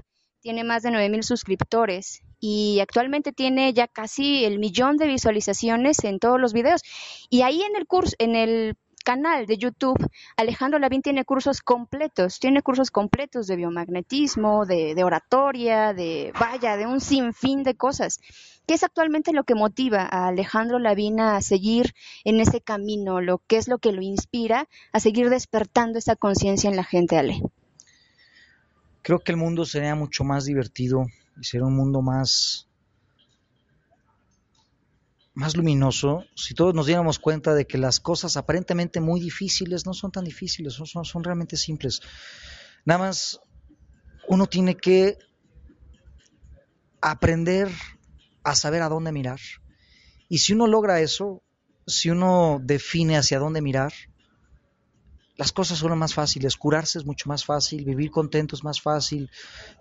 tiene 0.41 0.63
más 0.63 0.83
de 0.83 0.91
nueve 0.91 1.09
mil 1.09 1.23
suscriptores 1.23 2.21
y 2.39 2.79
actualmente 2.79 3.31
tiene 3.31 3.73
ya 3.73 3.87
casi 3.87 4.45
el 4.45 4.59
millón 4.59 4.97
de 4.97 5.07
visualizaciones 5.07 6.03
en 6.03 6.19
todos 6.19 6.39
los 6.39 6.53
videos. 6.53 6.81
Y 7.29 7.41
ahí 7.41 7.61
en 7.63 7.75
el 7.75 7.87
curso, 7.87 8.15
en 8.19 8.35
el 8.35 8.75
canal 9.05 9.45
de 9.45 9.57
YouTube, 9.57 10.09
Alejandro 10.35 10.79
Lavín 10.79 11.03
tiene 11.03 11.23
cursos 11.23 11.61
completos, 11.61 12.39
tiene 12.39 12.63
cursos 12.63 12.89
completos 12.89 13.45
de 13.47 13.55
biomagnetismo, 13.55 14.65
de, 14.65 15.01
oratoria, 15.03 15.93
de 15.93 16.33
vaya, 16.37 16.75
de 16.75 16.87
un 16.87 16.99
sinfín 16.99 17.63
de 17.63 17.75
cosas. 17.75 18.19
¿Qué 18.67 18.73
es 18.73 18.83
actualmente 18.83 19.31
lo 19.31 19.43
que 19.43 19.53
motiva 19.53 20.01
a 20.01 20.27
Alejandro 20.27 20.79
Lavín 20.79 21.19
a 21.19 21.39
seguir 21.41 21.93
en 22.23 22.39
ese 22.39 22.61
camino? 22.61 23.21
Lo 23.21 23.37
que 23.37 23.57
es 23.57 23.67
lo 23.67 23.77
que 23.77 23.91
lo 23.91 24.01
inspira 24.01 24.67
a 24.91 24.99
seguir 24.99 25.29
despertando 25.29 25.99
esa 25.99 26.15
conciencia 26.15 26.69
en 26.69 26.75
la 26.75 26.83
gente, 26.83 27.17
Ale. 27.17 27.41
Creo 29.03 29.19
que 29.19 29.31
el 29.31 29.37
mundo 29.37 29.65
sería 29.65 29.93
mucho 29.93 30.23
más 30.23 30.45
divertido 30.45 31.05
y 31.39 31.43
sería 31.43 31.67
un 31.67 31.75
mundo 31.75 32.01
más 32.01 32.67
más 35.35 35.55
luminoso 35.55 36.23
si 36.35 36.53
todos 36.53 36.73
nos 36.73 36.87
diéramos 36.87 37.19
cuenta 37.19 37.53
de 37.53 37.67
que 37.67 37.77
las 37.77 37.99
cosas 37.99 38.37
aparentemente 38.37 39.01
muy 39.01 39.19
difíciles 39.19 39.85
no 39.85 39.93
son 39.93 40.11
tan 40.11 40.23
difíciles, 40.23 40.73
son, 40.73 40.87
son, 40.87 41.05
son 41.05 41.23
realmente 41.23 41.57
simples. 41.57 42.01
Nada 42.85 42.99
más 42.99 43.41
uno 44.27 44.47
tiene 44.47 44.75
que 44.75 45.17
aprender 47.01 47.69
a 48.43 48.55
saber 48.55 48.81
a 48.81 48.89
dónde 48.89 49.11
mirar. 49.11 49.39
Y 50.29 50.39
si 50.39 50.53
uno 50.53 50.67
logra 50.67 51.01
eso, 51.01 51.43
si 51.85 52.09
uno 52.09 52.59
define 52.63 53.17
hacia 53.17 53.37
dónde 53.37 53.61
mirar, 53.61 53.93
las 55.37 55.51
cosas 55.51 55.79
son 55.79 55.97
más 55.97 56.13
fáciles, 56.13 56.55
curarse 56.57 56.97
es 56.97 57.05
mucho 57.05 57.27
más 57.27 57.45
fácil, 57.45 57.83
vivir 57.83 58.11
contento 58.11 58.55
es 58.55 58.63
más 58.63 58.81
fácil, 58.81 59.29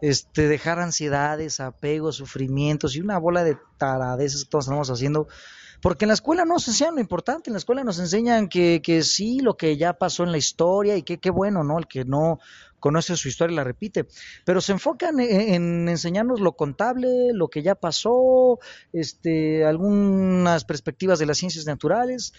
este, 0.00 0.48
dejar 0.48 0.80
ansiedades, 0.80 1.60
apegos, 1.60 2.16
sufrimientos 2.16 2.96
y 2.96 3.00
una 3.00 3.18
bola 3.18 3.44
de 3.44 3.56
taradeces 3.78 4.44
que 4.44 4.50
todos 4.50 4.64
estamos 4.64 4.90
haciendo, 4.90 5.28
porque 5.80 6.06
en 6.06 6.08
la 6.08 6.14
escuela 6.14 6.44
no 6.44 6.58
se 6.58 6.70
enseñan 6.70 6.96
lo 6.96 7.00
importante, 7.00 7.50
en 7.50 7.54
la 7.54 7.58
escuela 7.58 7.84
nos 7.84 7.98
enseñan 7.98 8.48
que, 8.48 8.80
que 8.82 9.02
sí, 9.02 9.40
lo 9.40 9.56
que 9.56 9.76
ya 9.76 9.92
pasó 9.92 10.24
en 10.24 10.32
la 10.32 10.38
historia 10.38 10.96
y 10.96 11.02
que 11.02 11.18
qué 11.18 11.30
bueno, 11.30 11.62
¿no? 11.62 11.78
El 11.78 11.86
que 11.86 12.04
no 12.04 12.40
conoce 12.80 13.16
su 13.16 13.28
historia 13.28 13.56
la 13.56 13.64
repite, 13.64 14.06
pero 14.44 14.60
se 14.60 14.72
enfocan 14.72 15.18
en, 15.18 15.54
en, 15.54 15.88
enseñarnos 15.88 16.40
lo 16.40 16.52
contable, 16.52 17.32
lo 17.32 17.48
que 17.48 17.62
ya 17.62 17.74
pasó, 17.74 18.58
este, 18.92 19.64
algunas 19.64 20.64
perspectivas 20.64 21.18
de 21.18 21.24
las 21.24 21.38
ciencias 21.38 21.64
naturales, 21.64 22.34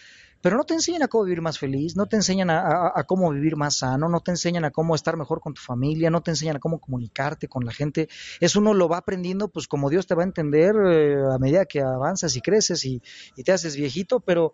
pero 0.46 0.58
no 0.58 0.64
te 0.64 0.76
enseñan 0.76 1.02
a 1.02 1.08
cómo 1.08 1.24
vivir 1.24 1.42
más 1.42 1.58
feliz, 1.58 1.96
no 1.96 2.06
te 2.06 2.18
enseñan 2.18 2.52
a, 2.52 3.04
cómo 3.08 3.32
vivir 3.32 3.56
más 3.56 3.80
sano, 3.80 4.08
no 4.10 4.20
te 4.20 4.30
enseñan 4.30 4.64
a 4.64 4.70
cómo 4.70 4.94
estar 4.94 5.18
mejor 5.18 5.42
con 5.42 5.56
tu 5.56 5.62
familia, 5.64 6.12
no 6.12 6.22
te 6.22 6.30
enseñan 6.30 6.58
a 6.58 6.60
cómo 6.60 6.80
comunicarte 6.80 7.48
con 7.48 7.66
la 7.66 7.72
gente. 7.72 8.10
Eso 8.40 8.60
uno 8.60 8.76
lo 8.76 8.88
va 8.88 8.98
aprendiendo, 8.98 9.48
pues 9.48 9.68
como 9.68 9.90
Dios 9.90 10.06
te 10.06 10.14
va 10.14 10.22
a 10.22 10.26
entender 10.28 10.76
eh, 10.86 11.16
a 11.34 11.40
medida 11.40 11.66
que 11.66 11.82
avanzas 11.82 12.36
y 12.36 12.42
creces 12.42 12.86
y, 12.86 13.02
y 13.36 13.42
te 13.42 13.54
haces 13.54 13.76
viejito, 13.76 14.20
pero 14.20 14.54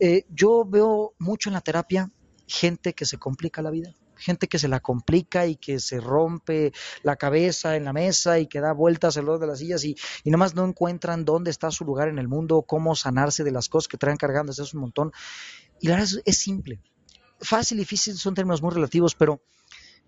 eh, 0.00 0.24
yo 0.34 0.64
veo 0.64 1.14
mucho 1.20 1.48
en 1.48 1.54
la 1.54 1.60
terapia 1.60 2.10
gente 2.48 2.92
que 2.92 3.04
se 3.04 3.16
complica 3.16 3.62
la 3.62 3.70
vida 3.70 3.94
gente 4.20 4.46
que 4.46 4.58
se 4.58 4.68
la 4.68 4.80
complica 4.80 5.46
y 5.46 5.56
que 5.56 5.80
se 5.80 6.00
rompe 6.00 6.72
la 7.02 7.16
cabeza 7.16 7.76
en 7.76 7.84
la 7.84 7.92
mesa 7.92 8.38
y 8.38 8.46
que 8.46 8.60
da 8.60 8.72
vueltas 8.72 9.16
alrededor 9.16 9.40
de 9.40 9.46
las 9.46 9.58
sillas 9.58 9.84
y, 9.84 9.96
y 10.24 10.30
nomás 10.30 10.54
no 10.54 10.64
encuentran 10.64 11.24
dónde 11.24 11.50
está 11.50 11.70
su 11.70 11.84
lugar 11.84 12.08
en 12.08 12.18
el 12.18 12.28
mundo, 12.28 12.62
cómo 12.62 12.94
sanarse 12.94 13.44
de 13.44 13.50
las 13.50 13.68
cosas 13.68 13.88
que 13.88 13.96
traen 13.96 14.16
cargando, 14.16 14.52
es 14.52 14.74
un 14.74 14.80
montón. 14.80 15.12
Y 15.80 15.88
la 15.88 15.94
verdad 15.94 16.10
es, 16.12 16.22
es 16.24 16.38
simple. 16.38 16.80
Fácil 17.40 17.78
y 17.78 17.80
difícil 17.80 18.16
son 18.16 18.34
términos 18.34 18.62
muy 18.62 18.72
relativos, 18.72 19.14
pero 19.14 19.40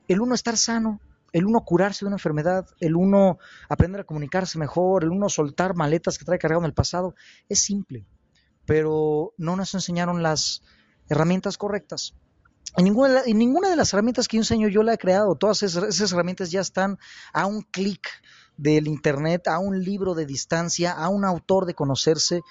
el 0.09 0.21
uno 0.21 0.35
estar 0.35 0.57
sano, 0.57 1.01
el 1.33 1.47
uno 1.47 1.65
curarse 1.65 2.05
de 2.05 2.09
una 2.09 2.17
enfermedad, 2.17 2.67
el 2.81 2.95
uno 2.95 3.39
aprender 3.69 4.03
a 4.03 4.05
comunicarse 4.05 4.59
mejor, 4.59 5.05
el 5.05 5.11
uno 5.11 5.29
soltar 5.29 5.75
maletas 5.75 6.19
que 6.19 6.25
trae 6.25 6.39
cargado 6.39 6.61
en 6.61 6.67
el 6.67 6.75
pasado, 6.75 7.15
es 7.49 7.61
simple, 7.61 8.07
pero 8.67 9.33
no 9.39 9.57
nos 9.57 9.75
enseñaron 9.75 10.23
las 10.23 10.63
herramientas 11.09 11.57
correctas. 11.57 12.15
En 12.77 12.85
ninguna, 12.85 13.23
en 13.27 13.39
ninguna, 13.39 13.69
de 13.69 13.77
las 13.77 13.93
herramientas 13.93 14.29
que 14.29 14.37
yo 14.37 14.41
enseño 14.41 14.69
yo 14.69 14.83
la 14.83 14.95
he 14.95 14.99
creado. 14.99 15.35
Todas 15.35 15.63
esas, 15.63 15.85
esas 15.85 16.13
herramientas 16.13 16.51
ya 16.51 16.61
están 16.61 16.99
a 17.33 17.47
un 17.47 17.63
clic 17.63 18.09
del 18.57 18.87
Internet, 18.87 19.49
a 19.49 19.59
un 19.59 19.83
libro 19.83 20.15
de 20.15 20.27
distancia, 20.27 20.93
a 20.93 21.09
un 21.09 21.25
autor 21.25 21.67
de 21.67 21.75
conocerse. 21.75 22.43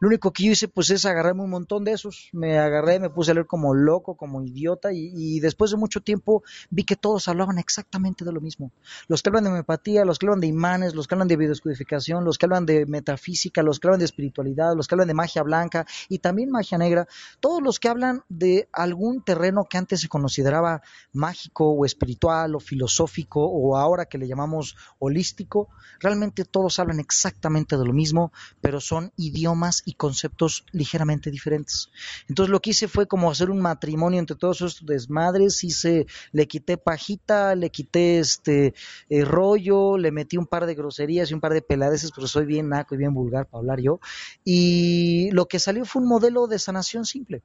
Lo 0.00 0.08
único 0.08 0.32
que 0.32 0.44
yo 0.44 0.52
hice 0.52 0.68
pues 0.68 0.90
es 0.90 1.04
agarrarme 1.04 1.42
un 1.42 1.50
montón 1.50 1.84
de 1.84 1.92
esos, 1.92 2.28
me 2.32 2.58
agarré, 2.58 3.00
me 3.00 3.10
puse 3.10 3.32
a 3.32 3.34
leer 3.34 3.46
como 3.46 3.74
loco, 3.74 4.16
como 4.16 4.42
idiota 4.42 4.92
y, 4.92 5.40
después 5.40 5.72
de 5.72 5.76
mucho 5.76 6.00
tiempo 6.00 6.44
vi 6.70 6.84
que 6.84 6.94
todos 6.94 7.26
hablaban 7.26 7.58
exactamente 7.58 8.24
de 8.24 8.32
lo 8.32 8.40
mismo. 8.40 8.70
Los 9.08 9.22
que 9.22 9.30
hablan 9.30 9.44
de 9.44 9.50
homeopatía, 9.50 10.04
los 10.04 10.18
que 10.18 10.26
hablan 10.26 10.40
de 10.40 10.46
imanes, 10.46 10.94
los 10.94 11.08
que 11.08 11.14
hablan 11.14 11.26
de 11.26 11.36
biodescodificación, 11.36 12.24
los 12.24 12.38
que 12.38 12.46
hablan 12.46 12.64
de 12.64 12.86
metafísica, 12.86 13.62
los 13.62 13.80
que 13.80 13.88
hablan 13.88 13.98
de 13.98 14.04
espiritualidad, 14.04 14.76
los 14.76 14.86
que 14.86 14.94
hablan 14.94 15.08
de 15.08 15.14
magia 15.14 15.42
blanca 15.42 15.84
y 16.08 16.20
también 16.20 16.50
magia 16.50 16.78
negra, 16.78 17.08
todos 17.40 17.60
los 17.60 17.80
que 17.80 17.88
hablan 17.88 18.22
de 18.28 18.68
algún 18.72 19.22
terreno 19.22 19.66
que 19.68 19.78
antes 19.78 20.00
se 20.00 20.08
consideraba 20.08 20.80
mágico 21.12 21.70
o 21.70 21.84
espiritual 21.84 22.54
o 22.54 22.60
filosófico 22.60 23.44
o 23.44 23.76
ahora 23.76 24.06
que 24.06 24.18
le 24.18 24.28
llamamos 24.28 24.76
holístico, 25.00 25.68
realmente 25.98 26.44
todos 26.44 26.78
hablan 26.78 27.00
exactamente 27.00 27.76
de 27.76 27.84
lo 27.84 27.92
mismo, 27.92 28.32
pero 28.60 28.80
son 28.80 29.12
idiomas 29.16 29.82
y 29.88 29.94
conceptos 29.94 30.66
ligeramente 30.70 31.30
diferentes. 31.30 31.88
Entonces 32.28 32.50
lo 32.50 32.60
que 32.60 32.70
hice 32.70 32.88
fue 32.88 33.06
como 33.06 33.30
hacer 33.30 33.48
un 33.48 33.58
matrimonio 33.58 34.20
entre 34.20 34.36
todos 34.36 34.60
estos 34.60 34.84
desmadres, 34.84 35.64
hice, 35.64 36.06
le 36.30 36.46
quité 36.46 36.76
pajita, 36.76 37.54
le 37.54 37.70
quité 37.70 38.18
este 38.18 38.74
eh, 39.08 39.24
rollo, 39.24 39.96
le 39.96 40.12
metí 40.12 40.36
un 40.36 40.44
par 40.44 40.66
de 40.66 40.74
groserías 40.74 41.30
y 41.30 41.34
un 41.34 41.40
par 41.40 41.54
de 41.54 41.62
peladeces, 41.62 42.12
pero 42.14 42.26
soy 42.26 42.44
bien 42.44 42.68
naco 42.68 42.94
y 42.94 42.98
bien 42.98 43.14
vulgar 43.14 43.46
para 43.46 43.60
hablar 43.60 43.80
yo. 43.80 43.98
Y 44.44 45.30
lo 45.30 45.46
que 45.48 45.58
salió 45.58 45.86
fue 45.86 46.02
un 46.02 46.08
modelo 46.08 46.48
de 46.48 46.58
sanación 46.58 47.06
simple. 47.06 47.40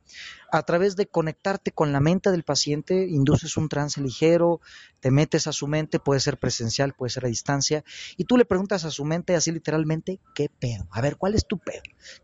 A 0.51 0.63
través 0.63 0.97
de 0.97 1.07
conectarte 1.07 1.71
con 1.71 1.93
la 1.93 2.01
mente 2.01 2.29
del 2.29 2.43
paciente, 2.43 3.07
induces 3.07 3.55
un 3.55 3.69
trance 3.69 4.01
ligero, 4.01 4.59
te 4.99 5.11
metes 5.11 5.47
a 5.47 5.53
su 5.53 5.67
mente, 5.67 5.99
puede 5.99 6.19
ser 6.19 6.37
presencial, 6.37 6.93
puede 6.93 7.09
ser 7.09 7.23
a 7.23 7.29
distancia, 7.29 7.85
y 8.17 8.25
tú 8.25 8.35
le 8.35 8.43
preguntas 8.43 8.83
a 8.83 8.91
su 8.91 9.05
mente 9.05 9.33
así 9.33 9.51
literalmente, 9.51 10.19
¿qué 10.35 10.49
pedo? 10.49 10.87
A 10.91 10.99
ver, 10.99 11.15
¿cuál 11.15 11.35
es 11.35 11.47
tu 11.47 11.57
pedo? 11.57 11.83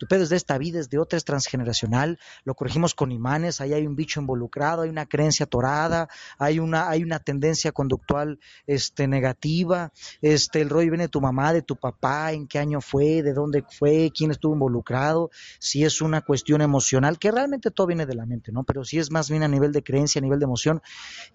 Pedo 0.10 0.24
es 0.24 0.32
esta 0.34 0.58
vida, 0.58 0.80
es 0.80 0.90
de 0.90 1.00
otra, 1.00 1.16
es 1.16 1.24
transgeneracional, 1.24 2.20
lo 2.44 2.56
corregimos 2.56 2.94
con 2.94 3.14
imanes, 3.14 3.62
ahí 3.62 3.74
hay 3.74 3.88
un 3.88 3.96
bicho 3.96 4.20
involucrado, 4.20 4.82
hay 4.82 4.90
una 4.90 5.06
creencia 5.06 5.46
torada, 5.46 6.10
hay 6.38 6.60
una, 6.60 6.90
hay 6.90 7.04
una 7.04 7.20
tendencia 7.20 7.72
conductual 7.72 8.40
este, 8.68 9.08
negativa, 9.08 9.94
este, 10.22 10.60
el 10.62 10.70
rollo 10.70 10.92
viene 10.92 11.06
de 11.06 11.10
tu 11.10 11.22
mamá, 11.22 11.54
de 11.54 11.62
tu 11.62 11.78
papá, 11.78 12.34
en 12.34 12.48
qué 12.48 12.60
año 12.60 12.82
fue, 12.82 13.24
de 13.24 13.34
dónde 13.34 13.64
fue, 13.70 14.12
quién 14.14 14.32
estuvo 14.32 14.54
involucrado, 14.54 15.30
si 15.60 15.86
es 15.86 16.02
una 16.02 16.22
cuestión 16.22 16.62
emocional, 16.62 17.20
que 17.20 17.32
realmente 17.32 17.72
todo 17.72 17.88
viene 17.88 18.06
de 18.06 18.16
la 18.16 18.26
mente, 18.26 18.52
¿no? 18.52 18.64
Pero 18.64 18.84
si 18.84 18.98
es 18.98 19.12
más 19.12 19.30
bien 19.30 19.44
a 19.44 19.48
nivel 19.48 19.72
de 19.72 19.84
creencia, 19.84 20.20
a 20.20 20.24
nivel 20.24 20.40
de 20.40 20.46
emoción, 20.46 20.82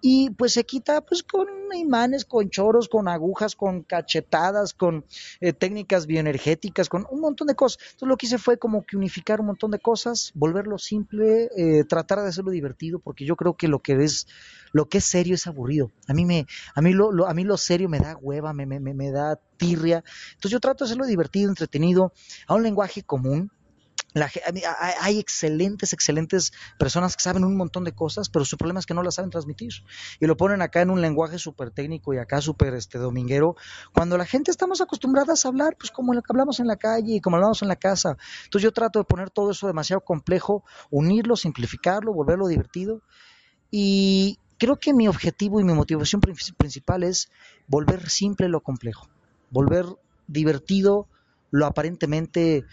y 0.01 0.31
pues 0.31 0.53
se 0.53 0.65
quita 0.65 1.01
pues 1.01 1.23
con 1.23 1.47
imanes, 1.77 2.25
con 2.25 2.51
choros, 2.51 2.89
con 2.89 3.09
agujas, 3.09 3.57
con 3.57 3.83
cachetadas, 3.83 4.75
con 4.75 5.05
eh, 5.41 5.53
técnicas 5.53 6.07
bioenergéticas, 6.07 6.89
con 6.89 7.07
un 7.11 7.21
montón 7.21 7.47
de 7.47 7.55
cosas. 7.55 7.79
Entonces 7.83 8.09
lo 8.09 8.17
que 8.17 8.27
hice 8.27 8.39
fue 8.39 8.59
como 8.65 8.83
que 8.87 8.97
unificar 8.97 9.41
un 9.41 9.47
montón 9.49 9.71
de 9.71 9.79
cosas, 9.79 10.31
volverlo 10.35 10.79
simple, 10.79 11.51
eh, 11.55 11.85
tratar 11.85 12.21
de 12.23 12.29
hacerlo 12.29 12.51
divertido, 12.51 12.99
porque 12.99 13.27
yo 13.27 13.37
creo 13.37 13.55
que 13.59 13.69
lo 13.69 13.81
que 13.81 13.93
es 14.03 14.27
lo 14.73 14.87
que 14.89 14.99
es 14.99 15.05
serio 15.05 15.35
es 15.35 15.47
aburrido. 15.47 15.91
A 16.09 16.15
mí 16.15 16.25
me, 16.25 16.47
a 16.75 16.81
mí 16.81 16.93
lo, 16.95 17.13
lo- 17.13 17.27
a 17.29 17.35
mí 17.35 17.45
lo 17.45 17.59
serio 17.59 17.89
me 17.91 18.01
da 18.01 18.17
hueva, 18.17 18.55
me, 18.55 18.65
me, 18.67 18.81
me- 18.81 18.95
me 18.95 19.11
da 19.11 19.39
tirria. 19.59 20.03
Entonces 20.37 20.51
yo 20.53 20.61
trato 20.61 20.85
de 20.85 20.89
hacerlo 20.89 21.05
divertido, 21.07 21.51
entretenido, 21.51 22.13
a 22.49 22.55
un 22.55 22.63
lenguaje 22.63 23.03
común. 23.03 23.51
La 24.15 24.31
hay 25.01 25.19
excelentes, 25.19 25.93
excelentes 25.93 26.53
personas 26.79 27.17
que 27.17 27.23
saben 27.25 27.45
un 27.45 27.57
montón 27.57 27.83
de 27.85 27.93
cosas, 27.93 28.29
pero 28.29 28.45
su 28.45 28.57
problema 28.57 28.79
es 28.79 28.87
que 28.87 28.95
no 28.95 29.03
las 29.03 29.17
saben 29.17 29.31
transmitir. 29.31 29.73
Y 30.21 30.27
lo 30.27 30.37
ponen 30.37 30.63
acá 30.63 30.83
en 30.83 30.91
un 30.91 31.01
lenguaje 31.01 31.39
súper 31.39 31.71
técnico 31.73 32.15
y 32.15 32.19
acá 32.19 32.41
súper 32.41 32.75
este, 32.75 32.99
dominguero, 32.99 33.57
cuando 33.93 34.17
la 34.17 34.25
gente 34.25 34.53
estamos 34.53 34.81
acostumbradas 34.81 35.45
a 35.45 35.49
hablar, 35.49 35.77
pues 35.77 35.91
como 35.91 36.15
lo 36.15 36.23
que 36.23 36.29
hablamos 36.31 36.61
en 36.61 36.69
la 36.69 36.77
calle 36.77 37.17
y 37.17 37.21
como 37.21 37.37
hablamos 37.37 37.61
en 37.63 37.69
la 37.69 37.77
casa. 37.77 38.17
Entonces 38.45 38.63
yo 38.63 38.73
trato 38.73 39.01
de 39.01 39.05
poner 39.05 39.31
todo 39.31 39.51
eso 39.51 39.67
demasiado 39.67 40.01
complejo, 40.01 40.65
unirlo, 40.91 41.35
simplificarlo, 41.37 42.13
volverlo 42.15 42.47
divertido. 42.47 43.03
Y 43.71 44.39
creo 44.59 44.77
que 44.79 44.95
mi 44.95 45.09
objetivo 45.09 45.61
y 45.61 45.65
mi 45.65 45.73
motivación 45.75 46.21
prin- 46.21 46.37
principal 46.57 47.03
es 47.03 47.31
volver 47.67 48.09
simple 48.09 48.49
lo 48.49 48.61
complejo, 48.63 49.09
volver 49.51 49.87
divertido 50.27 51.09
lo 51.55 51.67
aparentemente, 51.67 52.65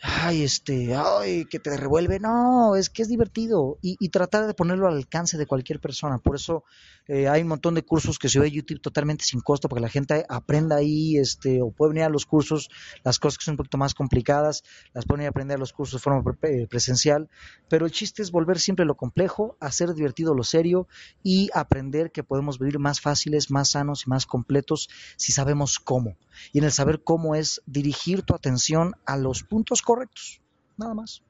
ay, 0.00 0.44
este, 0.44 0.94
ay, 0.94 1.44
que 1.46 1.58
te 1.58 1.76
revuelve, 1.76 2.20
no, 2.20 2.76
es 2.76 2.88
que 2.88 3.02
es 3.02 3.08
divertido 3.08 3.78
y, 3.82 3.96
y 3.98 4.10
tratar 4.10 4.46
de 4.46 4.54
ponerlo 4.54 4.86
al 4.86 4.94
alcance 4.94 5.36
de 5.36 5.46
cualquier 5.46 5.80
persona. 5.80 6.18
Por 6.18 6.36
eso 6.36 6.62
eh, 7.08 7.28
hay 7.28 7.42
un 7.42 7.48
montón 7.48 7.74
de 7.74 7.84
cursos 7.84 8.18
que 8.18 8.28
se 8.28 8.38
ve 8.38 8.50
YouTube 8.50 8.80
totalmente 8.80 9.24
sin 9.24 9.40
costo 9.40 9.68
para 9.68 9.80
que 9.80 9.82
la 9.82 9.88
gente 9.88 10.24
aprenda 10.28 10.76
ahí, 10.76 11.16
este, 11.16 11.60
o 11.60 11.70
puede 11.70 11.90
venir 11.90 12.04
a 12.04 12.08
los 12.08 12.26
cursos, 12.26 12.70
las 13.04 13.18
cosas 13.18 13.38
que 13.38 13.44
son 13.44 13.52
un 13.52 13.56
poquito 13.56 13.78
más 13.78 13.94
complicadas, 13.94 14.62
las 14.94 15.04
pueden 15.04 15.22
ir 15.22 15.26
a 15.26 15.30
aprender 15.30 15.56
a 15.56 15.60
los 15.60 15.72
cursos 15.72 16.00
de 16.00 16.02
forma 16.02 16.22
eh, 16.42 16.66
presencial, 16.68 17.28
pero 17.68 17.86
el 17.86 17.92
chiste 17.92 18.22
es 18.22 18.30
volver 18.30 18.58
siempre 18.58 18.84
lo 18.84 18.96
complejo, 18.96 19.56
hacer 19.60 19.94
divertido 19.94 20.34
lo 20.34 20.44
serio 20.44 20.86
y 21.22 21.50
aprender 21.54 22.12
que 22.12 22.22
podemos 22.22 22.58
vivir 22.58 22.78
más 22.78 23.00
fáciles, 23.00 23.50
más 23.50 23.70
sanos 23.70 24.04
y 24.06 24.10
más 24.10 24.26
completos 24.26 24.88
si 25.16 25.32
sabemos 25.32 25.78
cómo. 25.78 26.16
Y 26.52 26.58
en 26.58 26.64
el 26.64 26.72
saber 26.72 27.02
cómo 27.02 27.34
es 27.34 27.62
dirigir 27.66 28.22
tu 28.22 28.34
atención 28.34 28.94
a 29.06 29.16
los 29.16 29.42
puntos 29.42 29.82
correctos, 29.82 30.40
nada 30.76 30.94
más. 30.94 31.22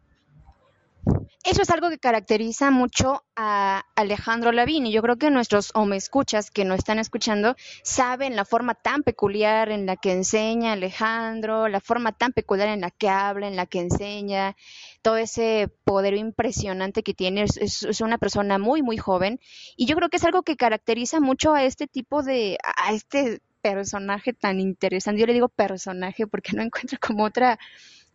Eso 1.45 1.63
es 1.63 1.71
algo 1.71 1.91
que 1.91 1.99
caracteriza 1.99 2.71
mucho 2.71 3.25
a 3.35 3.83
Alejandro 3.97 4.53
Lavín 4.53 4.87
y 4.87 4.93
yo 4.93 5.03
creo 5.03 5.17
que 5.19 5.29
nuestros 5.29 5.73
o 5.75 5.85
me 5.87 5.97
escuchas 5.97 6.53
que 6.53 6.65
no 6.65 6.75
están 6.75 7.01
escuchando 7.01 7.57
saben 7.83 8.37
la 8.37 8.45
forma 8.45 8.75
tan 8.77 9.03
peculiar 9.03 9.69
en 9.71 9.85
la 9.85 9.97
que 9.97 10.13
enseña 10.13 10.73
Alejandro, 10.73 11.67
la 11.67 11.81
forma 11.81 12.13
tan 12.13 12.33
peculiar 12.33 12.69
en 12.69 12.81
la 12.81 12.93
que 12.93 13.09
habla, 13.09 13.49
en 13.49 13.57
la 13.57 13.67
que 13.67 13.81
enseña, 13.81 14.55
todo 15.03 15.17
ese 15.17 15.69
poder 15.83 16.15
impresionante 16.15 17.03
que 17.03 17.13
tiene. 17.13 17.43
Es, 17.43 17.57
es- 17.57 18.01
una 18.01 18.19
persona 18.19 18.59
muy, 18.59 18.83
muy 18.83 18.97
joven 18.97 19.41
y 19.77 19.87
yo 19.87 19.97
creo 19.97 20.09
que 20.11 20.19
es 20.19 20.25
algo 20.25 20.43
que 20.45 20.57
caracteriza 20.57 21.19
mucho 21.21 21.55
a 21.55 21.65
este 21.65 21.89
tipo 21.89 22.23
de, 22.23 22.57
a 22.77 22.93
este 22.93 23.41
personaje 23.63 24.33
tan 24.33 24.61
interesante. 24.61 25.21
Yo 25.21 25.27
le 25.27 25.33
digo 25.35 25.49
personaje 25.49 26.27
porque 26.29 26.53
no 26.53 26.63
encuentro 26.63 26.99
como 27.01 27.25
otra, 27.25 27.59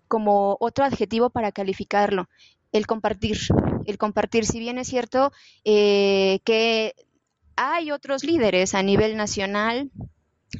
como 0.07 0.55
otro 0.59 0.85
adjetivo 0.85 1.29
para 1.29 1.51
calificarlo 1.51 2.29
el 2.71 2.87
compartir, 2.87 3.37
el 3.85 3.97
compartir, 3.97 4.45
si 4.45 4.59
bien 4.59 4.77
es 4.77 4.87
cierto 4.87 5.31
eh, 5.63 6.39
que 6.43 6.93
hay 7.55 7.91
otros 7.91 8.23
líderes 8.23 8.75
a 8.75 8.83
nivel 8.83 9.17
nacional 9.17 9.91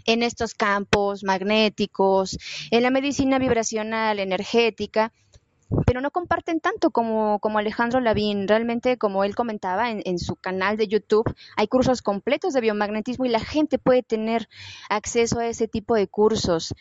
en 0.05 0.23
estos 0.23 0.53
campos 0.53 1.23
magnéticos, 1.23 2.37
en 2.71 2.83
la 2.83 2.89
medicina 2.89 3.39
vibracional, 3.39 4.19
energética, 4.19 5.13
pero 5.85 6.01
no 6.01 6.11
comparten 6.11 6.59
tanto 6.59 6.91
como, 6.91 7.39
como 7.39 7.59
Alejandro 7.59 7.99
Lavín. 7.99 8.47
Realmente, 8.47 8.97
como 8.97 9.23
él 9.23 9.35
comentaba 9.35 9.91
en, 9.91 10.01
en 10.05 10.17
su 10.17 10.35
canal 10.35 10.77
de 10.77 10.87
YouTube, 10.87 11.33
hay 11.55 11.67
cursos 11.67 12.01
completos 12.01 12.53
de 12.53 12.61
biomagnetismo 12.61 13.25
y 13.25 13.29
la 13.29 13.39
gente 13.39 13.77
puede 13.77 14.03
tener 14.03 14.47
acceso 14.89 15.39
a 15.39 15.47
ese 15.47 15.67
tipo 15.67 15.95
de 15.95 16.07
cursos 16.07 16.73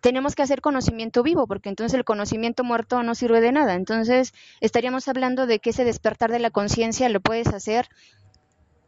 tenemos 0.00 0.34
que 0.34 0.42
hacer 0.42 0.60
conocimiento 0.60 1.22
vivo, 1.22 1.46
porque 1.46 1.68
entonces 1.68 1.94
el 1.94 2.04
conocimiento 2.04 2.64
muerto 2.64 3.02
no 3.02 3.14
sirve 3.14 3.40
de 3.40 3.52
nada. 3.52 3.74
Entonces 3.74 4.32
estaríamos 4.60 5.08
hablando 5.08 5.46
de 5.46 5.58
que 5.58 5.70
ese 5.70 5.84
despertar 5.84 6.30
de 6.30 6.38
la 6.38 6.50
conciencia 6.50 7.08
lo 7.08 7.20
puedes 7.20 7.48
hacer, 7.48 7.88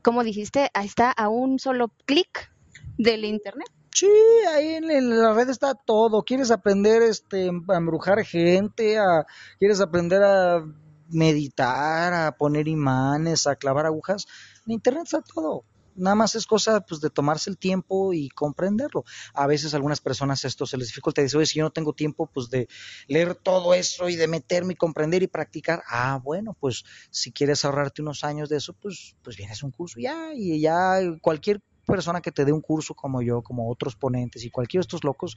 como 0.02 0.24
dijiste, 0.24 0.70
está 0.74 1.10
a 1.10 1.28
un 1.28 1.58
solo 1.58 1.92
clic 2.06 2.50
del 2.98 3.24
internet. 3.24 3.68
Sí, 3.94 4.08
ahí 4.54 4.70
en, 4.70 4.90
en 4.90 5.20
la 5.20 5.34
red 5.34 5.50
está 5.50 5.74
todo. 5.74 6.22
¿Quieres 6.22 6.50
aprender 6.50 7.02
este, 7.02 7.50
a 7.68 7.76
embrujar 7.76 8.24
gente? 8.24 8.98
A, 8.98 9.26
¿Quieres 9.58 9.80
aprender 9.80 10.22
a 10.22 10.64
meditar, 11.10 12.14
a 12.14 12.32
poner 12.32 12.68
imanes, 12.68 13.46
a 13.46 13.56
clavar 13.56 13.84
agujas? 13.84 14.26
En 14.66 14.72
internet 14.72 15.04
está 15.04 15.20
todo. 15.20 15.64
Nada 15.94 16.16
más 16.16 16.34
es 16.34 16.46
cosa 16.46 16.80
pues, 16.80 17.00
de 17.00 17.10
tomarse 17.10 17.50
el 17.50 17.58
tiempo 17.58 18.12
y 18.12 18.28
comprenderlo. 18.30 19.04
A 19.34 19.46
veces 19.46 19.72
a 19.72 19.76
algunas 19.76 20.00
personas 20.00 20.44
esto 20.44 20.66
se 20.66 20.76
les 20.76 20.88
dificulta. 20.88 21.22
Dicen, 21.22 21.38
oye, 21.38 21.46
si 21.46 21.58
yo 21.58 21.64
no 21.64 21.70
tengo 21.70 21.92
tiempo 21.92 22.26
pues 22.32 22.50
de 22.50 22.68
leer 23.08 23.34
todo 23.34 23.74
eso 23.74 24.08
y 24.08 24.16
de 24.16 24.28
meterme 24.28 24.74
y 24.74 24.76
comprender 24.76 25.22
y 25.22 25.26
practicar. 25.26 25.82
Ah, 25.88 26.20
bueno, 26.22 26.56
pues 26.58 26.84
si 27.10 27.32
quieres 27.32 27.64
ahorrarte 27.64 28.02
unos 28.02 28.24
años 28.24 28.48
de 28.48 28.56
eso, 28.56 28.72
pues, 28.74 29.16
pues 29.22 29.36
vienes 29.36 29.62
a 29.62 29.66
un 29.66 29.72
curso 29.72 30.00
ya 30.00 30.32
y 30.34 30.60
ya 30.60 30.98
cualquier 31.20 31.60
persona 31.86 32.20
que 32.20 32.32
te 32.32 32.44
dé 32.44 32.52
un 32.52 32.60
curso 32.60 32.94
como 32.94 33.22
yo, 33.22 33.42
como 33.42 33.70
otros 33.70 33.96
ponentes 33.96 34.44
y 34.44 34.50
cualquiera 34.50 34.82
de 34.82 34.86
estos 34.86 35.04
locos, 35.04 35.36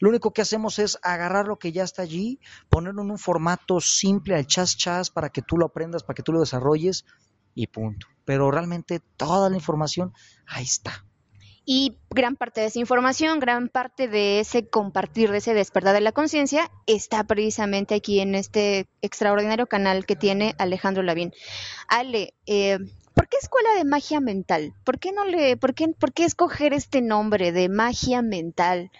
lo 0.00 0.10
único 0.10 0.32
que 0.32 0.42
hacemos 0.42 0.78
es 0.78 0.98
agarrar 1.02 1.46
lo 1.46 1.58
que 1.58 1.72
ya 1.72 1.82
está 1.82 2.02
allí, 2.02 2.40
ponerlo 2.68 3.02
en 3.02 3.10
un 3.10 3.18
formato 3.18 3.80
simple 3.80 4.34
al 4.34 4.46
chas 4.46 4.76
chas 4.76 5.10
para 5.10 5.30
que 5.30 5.42
tú 5.42 5.56
lo 5.56 5.66
aprendas, 5.66 6.02
para 6.04 6.14
que 6.14 6.22
tú 6.22 6.32
lo 6.32 6.40
desarrolles 6.40 7.04
y 7.54 7.66
punto. 7.68 8.06
Pero 8.24 8.50
realmente 8.50 9.00
toda 9.16 9.50
la 9.50 9.56
información 9.56 10.12
ahí 10.46 10.64
está. 10.64 11.04
Y 11.70 11.98
gran 12.08 12.34
parte 12.34 12.62
de 12.62 12.68
esa 12.68 12.78
información, 12.78 13.40
gran 13.40 13.68
parte 13.68 14.08
de 14.08 14.40
ese 14.40 14.66
compartir, 14.66 15.30
de 15.30 15.36
ese 15.36 15.52
despertar 15.52 15.92
de 15.92 16.00
la 16.00 16.12
conciencia, 16.12 16.70
está 16.86 17.24
precisamente 17.24 17.94
aquí 17.94 18.20
en 18.20 18.34
este 18.34 18.86
extraordinario 19.02 19.66
canal 19.66 20.06
que 20.06 20.16
tiene 20.16 20.54
Alejandro 20.56 21.02
Lavín. 21.02 21.34
Ale, 21.86 22.32
eh, 22.46 22.78
¿por 23.12 23.28
qué 23.28 23.36
escuela 23.36 23.74
de 23.74 23.84
magia 23.84 24.20
mental? 24.20 24.72
¿Por 24.82 24.98
qué 24.98 25.12
no 25.12 25.26
le, 25.26 25.58
por 25.58 25.74
qué, 25.74 25.88
por 25.88 26.14
qué 26.14 26.24
escoger 26.24 26.72
este 26.72 27.02
nombre 27.02 27.52
de 27.52 27.68
magia 27.68 28.22
mental? 28.22 28.90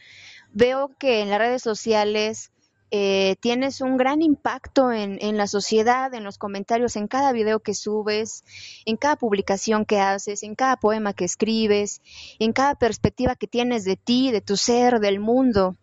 Veo 0.53 0.91
que 0.99 1.23
en 1.23 1.31
las 1.31 1.39
redes 1.39 1.63
sociales 1.63 2.53
eh, 2.91 3.37
tienes 3.41 3.81
un 3.81 3.97
gran 3.97 4.23
impacto 4.23 4.93
en, 4.93 5.19
en, 5.21 5.37
la 5.37 5.47
sociedad, 5.47 6.13
en 6.15 6.25
los 6.25 6.39
comentarios, 6.39 6.97
en 6.97 7.07
cada 7.07 7.33
video 7.33 7.61
que 7.61 7.75
subes, 7.75 8.45
en 8.87 8.97
cada 8.97 9.17
publicación 9.17 9.85
que 9.85 10.01
haces, 10.01 10.43
en 10.43 10.55
cada 10.55 10.77
poema 10.77 11.13
que 11.13 11.25
escribes, 11.25 12.01
en 12.39 12.53
cada 12.53 12.75
perspectiva 12.75 13.37
que 13.37 13.47
tienes 13.47 13.85
de 13.85 13.97
ti, 13.97 14.31
de 14.31 14.41
tu 14.41 14.57
ser, 14.57 15.01
del 15.01 15.21
mundo. 15.21 15.77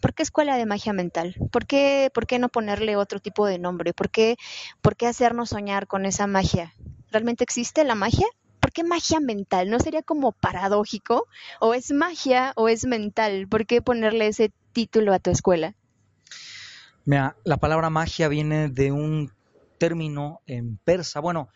¿Por 0.00 0.14
qué 0.14 0.22
escuela 0.22 0.56
de 0.56 0.64
magia 0.64 0.94
mental? 0.94 1.36
¿Por 1.52 1.66
qué, 1.66 2.10
por 2.14 2.26
qué 2.26 2.38
no 2.38 2.48
ponerle 2.48 2.96
otro 2.96 3.20
tipo 3.20 3.46
de 3.46 3.58
nombre? 3.58 3.92
¿Por 3.92 4.08
qué, 4.08 4.36
¿Por 4.80 4.96
qué 4.96 5.06
hacernos 5.06 5.50
soñar 5.50 5.86
con 5.86 6.06
esa 6.06 6.26
magia? 6.26 6.72
¿Realmente 7.10 7.44
existe 7.44 7.84
la 7.84 7.94
magia? 7.94 8.26
¿Por 8.60 8.72
qué 8.72 8.82
magia 8.82 9.20
mental? 9.20 9.68
¿No 9.68 9.78
sería 9.78 10.02
como 10.02 10.32
paradójico? 10.32 11.26
¿O 11.60 11.74
es 11.74 11.92
magia 11.92 12.52
o 12.56 12.68
es 12.68 12.86
mental? 12.86 13.46
¿Por 13.46 13.66
qué 13.66 13.82
ponerle 13.82 14.28
ese 14.28 14.52
título 14.72 15.12
a 15.12 15.18
tu 15.18 15.30
escuela? 15.30 15.74
Mira, 17.10 17.36
la 17.42 17.56
palabra 17.56 17.90
magia 17.90 18.28
viene 18.28 18.68
de 18.68 18.92
un 18.92 19.32
término 19.78 20.42
en 20.46 20.76
persa. 20.76 21.18
Bueno, 21.18 21.48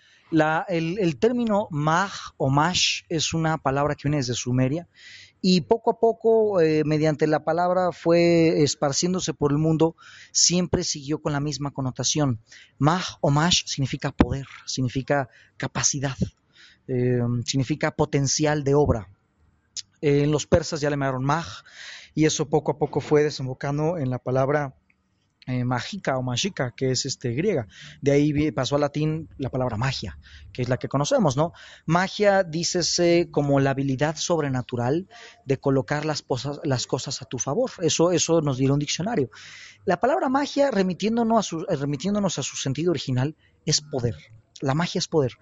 el, 0.67 1.17
término 1.21 1.69
mag 1.71 2.11
o 2.38 2.51
mash 2.51 3.03
es 3.09 3.33
una 3.33 3.57
palabra 3.59 3.95
que 3.95 4.09
viene 4.09 4.17
desde 4.17 4.35
Sumeria 4.35 4.88
y 5.40 5.61
poco 5.61 5.93
a 5.93 6.01
poco, 6.01 6.61
eh, 6.61 6.83
mediante 6.85 7.29
la 7.29 7.45
palabra 7.45 7.93
fue 7.93 8.64
esparciéndose 8.64 9.33
por 9.33 9.53
el 9.53 9.59
mundo, 9.59 9.95
siempre 10.33 10.83
siguió 10.83 11.23
con 11.23 11.33
la 11.33 11.38
misma 11.38 11.71
connotación. 11.71 12.40
Mag 12.77 13.05
o 13.21 13.31
mash 13.31 13.62
significa 13.64 14.11
poder, 14.11 14.47
significa 14.67 15.29
capacidad, 15.57 16.17
eh, 16.88 17.21
significa 17.45 17.93
potencial 17.93 18.64
de 18.64 18.75
obra. 18.75 19.09
en 20.01 20.33
los 20.33 20.49
persas 20.49 20.81
ya 20.81 20.90
le 20.90 20.95
llamaron 20.95 21.25
mag 21.25 21.47
y 22.12 22.25
eso 22.25 22.49
poco 22.49 22.73
a 22.73 22.77
poco 22.77 23.01
fue 23.01 23.23
desembocando 23.23 23.99
en 23.99 24.11
la 24.11 24.19
palabra 24.19 24.75
eh, 25.46 25.64
mágica 25.64 26.16
o 26.16 26.22
mágica, 26.22 26.72
que 26.76 26.90
es 26.90 27.04
este 27.04 27.33
griega. 27.33 27.66
De 28.00 28.12
ahí 28.12 28.50
pasó 28.52 28.76
al 28.76 28.80
latín 28.80 29.28
la 29.38 29.50
palabra 29.50 29.76
magia, 29.76 30.18
que 30.52 30.62
es 30.62 30.68
la 30.68 30.78
que 30.78 30.88
conocemos, 30.88 31.37
¿no? 31.37 31.52
Magia 31.87 32.42
dícese 32.42 33.28
como 33.30 33.61
la 33.61 33.70
habilidad 33.70 34.16
sobrenatural 34.16 35.09
de 35.44 35.59
colocar 35.59 36.04
las, 36.04 36.22
cosas, 36.22 36.61
las 36.64 36.87
cosas 36.87 37.20
a 37.20 37.26
tu 37.26 37.38
favor. 37.38 37.70
Eso, 37.80 38.11
eso 38.11 38.40
nos 38.40 38.59
dirá 38.59 38.72
un 38.72 38.78
diccionario. 38.78 39.30
La 39.85 40.00
palabra 40.00 40.28
magia, 40.28 40.70
remitiéndonos 40.70 41.38
a 41.38 41.42
su, 41.42 41.61
remitiéndonos 41.64 42.38
a 42.38 42.42
su 42.42 42.57
sentido 42.57 42.90
original, 42.90 43.37
es 43.66 43.80
poder. 43.80 44.16
La 44.61 44.74
magia 44.74 44.98
es 44.98 45.09
poder. 45.09 45.33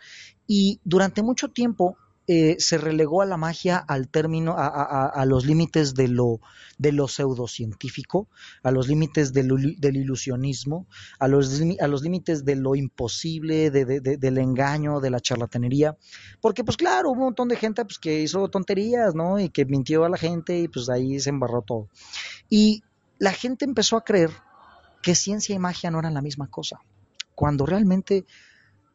Y 0.47 0.81
durante 0.85 1.23
mucho 1.23 1.49
tiempo 1.49 1.97
eh, 2.29 2.57
se 2.61 2.79
relegó 2.79 3.21
a 3.21 3.27
la 3.27 3.37
magia 3.37 3.79
al 3.79 4.09
término, 4.09 4.55
a, 4.57 5.25
los 5.27 5.45
límites 5.45 5.95
de 5.95 6.07
lo, 6.07 6.41
de 6.79 6.93
lo 6.93 7.09
pseudocientífico, 7.09 8.29
a 8.63 8.71
los 8.71 8.87
límites 8.87 9.33
del, 9.33 9.51
ilusionismo, 9.97 10.87
a 11.19 11.27
los, 11.27 11.61
a 11.81 11.89
los 11.89 12.03
límites 12.03 12.45
de 12.45 12.55
lo 12.55 12.77
imposible, 12.77 13.71
de, 13.71 13.85
de, 13.85 14.01
del 14.17 14.39
engaño, 14.39 15.01
de 15.01 15.11
la 15.11 15.19
charlatanería, 15.19 15.97
porque 16.41 16.63
pues 16.63 16.77
claro, 16.77 17.11
hubo 17.11 17.19
un 17.19 17.27
montón 17.27 17.49
de 17.49 17.57
gente 17.57 17.85
pues, 17.85 17.99
que 17.99 18.23
hizo 18.23 18.49
tonterías, 18.49 19.17
¿no? 19.17 19.41
Y 19.41 19.49
que 19.49 19.65
mintió 19.65 20.05
a 20.05 20.09
la 20.09 20.17
gente 20.17 20.59
y 20.59 20.69
pues 20.69 20.89
ahí 20.89 21.19
se 21.19 21.31
embarró 21.31 21.63
todo. 21.63 21.89
Y 22.49 22.85
la 23.19 23.33
gente 23.33 23.65
empezó 23.65 23.97
a 23.97 24.05
creer 24.05 24.31
que 25.03 25.17
ciencia 25.17 25.57
y 25.57 25.59
magia 25.59 25.91
no 25.91 25.99
eran 25.99 26.15
la 26.15 26.23
misma 26.23 26.47
cosa, 26.49 26.81
cuando 27.35 27.67
realmente 27.67 28.25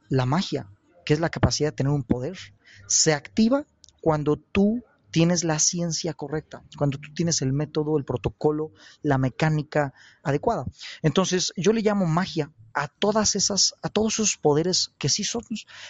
la 0.07 0.25
magia, 0.25 0.69
que 1.05 1.13
es 1.13 1.19
la 1.19 1.29
capacidad 1.29 1.69
de 1.69 1.75
tener 1.75 1.91
un 1.91 2.03
poder, 2.03 2.37
se 2.87 3.13
activa 3.13 3.65
cuando 4.01 4.37
tú 4.37 4.83
tienes 5.11 5.43
la 5.43 5.59
ciencia 5.59 6.13
correcta, 6.13 6.63
cuando 6.77 6.97
tú 6.97 7.13
tienes 7.13 7.41
el 7.41 7.53
método, 7.53 7.97
el 7.97 8.05
protocolo, 8.05 8.71
la 9.01 9.17
mecánica 9.17 9.93
adecuada. 10.23 10.65
Entonces, 11.01 11.53
yo 11.55 11.73
le 11.73 11.81
llamo 11.81 12.05
magia 12.05 12.51
a 12.77 12.87
todas 12.87 13.35
esas, 13.35 13.73
a 13.81 13.89
todos 13.89 14.13
esos 14.13 14.37
poderes 14.37 14.91
que 14.99 15.09
sí 15.09 15.23
son, 15.23 15.41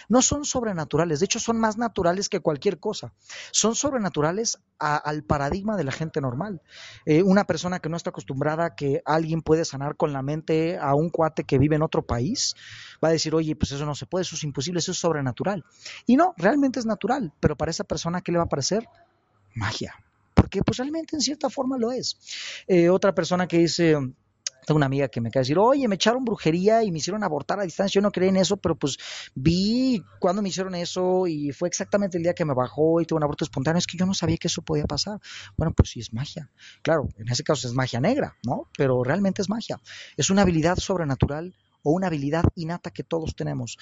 no 0.08 0.22
son 0.22 0.46
sobrenaturales, 0.46 1.20
de 1.20 1.26
hecho 1.26 1.38
son 1.38 1.60
más 1.60 1.76
naturales 1.76 2.30
que 2.30 2.40
cualquier 2.40 2.80
cosa. 2.80 3.12
Son 3.50 3.74
sobrenaturales 3.74 4.58
al 4.78 5.22
paradigma 5.22 5.76
de 5.76 5.84
la 5.84 5.92
gente 5.92 6.22
normal. 6.22 6.62
Eh, 7.04 7.22
una 7.22 7.44
persona 7.44 7.80
que 7.80 7.90
no 7.90 7.98
está 7.98 8.08
acostumbrada 8.08 8.64
a 8.64 8.74
que 8.74 9.02
alguien 9.04 9.42
puede 9.42 9.66
sanar 9.66 9.96
con 9.96 10.14
la 10.14 10.22
mente 10.22 10.78
a 10.78 10.94
un 10.94 11.10
cuate 11.10 11.44
que 11.44 11.58
vive 11.58 11.76
en 11.76 11.82
otro 11.82 12.06
país, 12.06 12.54
va 13.04 13.08
a 13.08 13.12
decir, 13.12 13.34
oye, 13.34 13.54
pues 13.54 13.72
eso 13.72 13.84
no 13.84 13.94
se 13.94 14.06
puede, 14.06 14.22
eso 14.22 14.36
es 14.36 14.44
imposible, 14.44 14.78
eso 14.78 14.92
es 14.92 14.98
sobrenatural. 14.98 15.66
Y 16.06 16.16
no, 16.16 16.32
realmente 16.38 16.80
es 16.80 16.86
natural, 16.86 17.34
pero 17.38 17.54
para 17.54 17.70
esa 17.70 17.84
persona, 17.84 18.22
¿qué 18.22 18.32
le 18.32 18.38
va 18.38 18.44
a 18.44 18.48
parecer? 18.48 18.88
Magia. 19.54 19.94
Porque 20.32 20.62
pues 20.62 20.78
realmente 20.78 21.16
en 21.16 21.20
cierta 21.20 21.50
forma 21.50 21.76
lo 21.76 21.92
es. 21.92 22.16
Eh, 22.66 22.88
otra 22.88 23.14
persona 23.14 23.46
que 23.46 23.58
dice 23.58 23.94
tengo 24.68 24.76
una 24.76 24.84
amiga 24.84 25.08
que 25.08 25.22
me 25.22 25.30
de 25.30 25.40
decir, 25.40 25.58
oye, 25.58 25.88
me 25.88 25.94
echaron 25.94 26.26
brujería 26.26 26.84
y 26.84 26.92
me 26.92 26.98
hicieron 26.98 27.24
abortar 27.24 27.58
a 27.58 27.62
distancia. 27.62 27.98
Yo 27.98 28.02
no 28.02 28.10
creía 28.10 28.28
en 28.28 28.36
eso, 28.36 28.58
pero 28.58 28.76
pues 28.76 28.98
vi 29.34 30.04
cuando 30.20 30.42
me 30.42 30.50
hicieron 30.50 30.74
eso 30.74 31.26
y 31.26 31.52
fue 31.52 31.68
exactamente 31.68 32.18
el 32.18 32.22
día 32.22 32.34
que 32.34 32.44
me 32.44 32.52
bajó 32.52 33.00
y 33.00 33.06
tuve 33.06 33.16
un 33.16 33.22
aborto 33.22 33.44
espontáneo. 33.44 33.78
Es 33.78 33.86
que 33.86 33.96
yo 33.96 34.04
no 34.04 34.12
sabía 34.12 34.36
que 34.36 34.48
eso 34.48 34.60
podía 34.60 34.84
pasar. 34.84 35.20
Bueno, 35.56 35.72
pues 35.74 35.88
sí 35.88 36.00
es 36.00 36.12
magia. 36.12 36.50
Claro, 36.82 37.08
en 37.16 37.30
ese 37.30 37.44
caso 37.44 37.66
es 37.66 37.72
magia 37.72 37.98
negra, 37.98 38.36
¿no? 38.44 38.68
Pero 38.76 39.02
realmente 39.02 39.40
es 39.40 39.48
magia. 39.48 39.80
Es 40.18 40.28
una 40.28 40.42
habilidad 40.42 40.76
sobrenatural 40.76 41.54
o 41.82 41.92
una 41.92 42.08
habilidad 42.08 42.44
innata 42.54 42.90
que 42.90 43.04
todos 43.04 43.34
tenemos. 43.34 43.78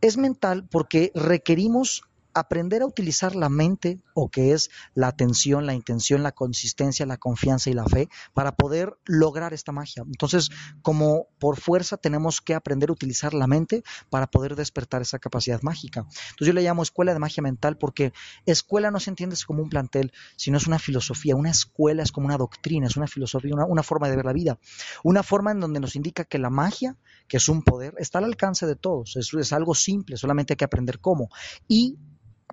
Es 0.00 0.16
mental 0.16 0.68
porque 0.70 1.10
requerimos 1.16 2.04
aprender 2.34 2.82
a 2.82 2.86
utilizar 2.86 3.34
la 3.34 3.48
mente, 3.48 4.00
o 4.14 4.30
que 4.30 4.52
es 4.52 4.70
la 4.94 5.08
atención, 5.08 5.66
la 5.66 5.74
intención, 5.74 6.22
la 6.22 6.32
consistencia, 6.32 7.06
la 7.06 7.16
confianza 7.16 7.70
y 7.70 7.74
la 7.74 7.84
fe, 7.84 8.08
para 8.32 8.52
poder 8.52 8.96
lograr 9.04 9.52
esta 9.52 9.72
magia. 9.72 10.04
Entonces, 10.06 10.50
como 10.82 11.26
por 11.38 11.58
fuerza 11.58 11.96
tenemos 11.96 12.40
que 12.40 12.54
aprender 12.54 12.90
a 12.90 12.92
utilizar 12.92 13.34
la 13.34 13.46
mente 13.46 13.82
para 14.08 14.26
poder 14.26 14.56
despertar 14.56 15.02
esa 15.02 15.18
capacidad 15.18 15.60
mágica. 15.62 16.00
Entonces 16.00 16.46
yo 16.46 16.52
le 16.52 16.62
llamo 16.62 16.82
escuela 16.82 17.12
de 17.12 17.18
magia 17.18 17.42
mental 17.42 17.76
porque 17.76 18.12
escuela 18.46 18.90
no 18.90 19.00
se 19.00 19.10
entiende 19.10 19.32
como 19.46 19.62
un 19.62 19.70
plantel, 19.70 20.12
sino 20.36 20.58
es 20.58 20.66
una 20.66 20.78
filosofía. 20.78 21.36
Una 21.36 21.50
escuela 21.50 22.02
es 22.02 22.12
como 22.12 22.26
una 22.26 22.36
doctrina, 22.36 22.86
es 22.86 22.96
una 22.96 23.06
filosofía, 23.06 23.54
una, 23.54 23.82
forma 23.82 24.08
de 24.08 24.16
ver 24.16 24.24
la 24.24 24.32
vida. 24.32 24.58
Una 25.02 25.22
forma 25.22 25.52
en 25.52 25.60
donde 25.60 25.80
nos 25.80 25.96
indica 25.96 26.24
que 26.24 26.38
la 26.38 26.50
magia, 26.50 26.96
que 27.28 27.38
es 27.38 27.48
un 27.48 27.62
poder, 27.62 27.94
está 27.98 28.18
al 28.18 28.24
alcance 28.24 28.66
de 28.66 28.76
todos. 28.76 29.16
Es, 29.16 29.32
es 29.32 29.52
algo 29.52 29.74
simple, 29.74 30.16
solamente 30.16 30.52
hay 30.52 30.56
que 30.56 30.64
aprender 30.64 31.00
cómo. 31.00 31.30
Y 31.68 31.98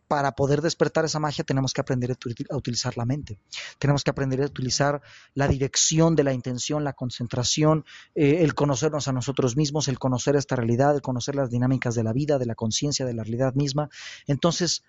para 0.09 0.31
poder 0.31 0.63
despertar 0.63 1.05
esa 1.05 1.19
magia 1.19 1.43
tenemos 1.43 1.71
que 1.71 1.81
aprender 1.81 2.17
a 2.49 2.57
utilizar 2.57 2.97
la 2.97 3.05
mente. 3.05 3.37
Tenemos 3.77 4.03
que 4.03 4.09
aprender 4.09 4.41
a 4.41 4.47
utilizar 4.47 5.03
la 5.35 5.47
dirección 5.47 6.15
de 6.15 6.23
la 6.23 6.33
intención, 6.33 6.83
la 6.83 6.93
concentración, 6.93 7.85
eh, 8.15 8.39
el 8.41 8.55
conocernos 8.55 9.07
a 9.07 9.13
nosotros 9.13 9.55
mismos, 9.55 9.87
el 9.87 9.99
conocer 9.99 10.35
esta 10.35 10.55
realidad, 10.55 10.95
el 10.95 11.03
conocer 11.03 11.35
las 11.35 11.51
dinámicas 11.51 11.93
de 11.93 12.03
la 12.03 12.11
vida, 12.11 12.39
de 12.39 12.47
la 12.47 12.55
conciencia, 12.55 13.05
de 13.05 13.13
la 13.13 13.21
realidad 13.21 13.53
misma. 13.53 13.91
Entonces, 14.25 14.83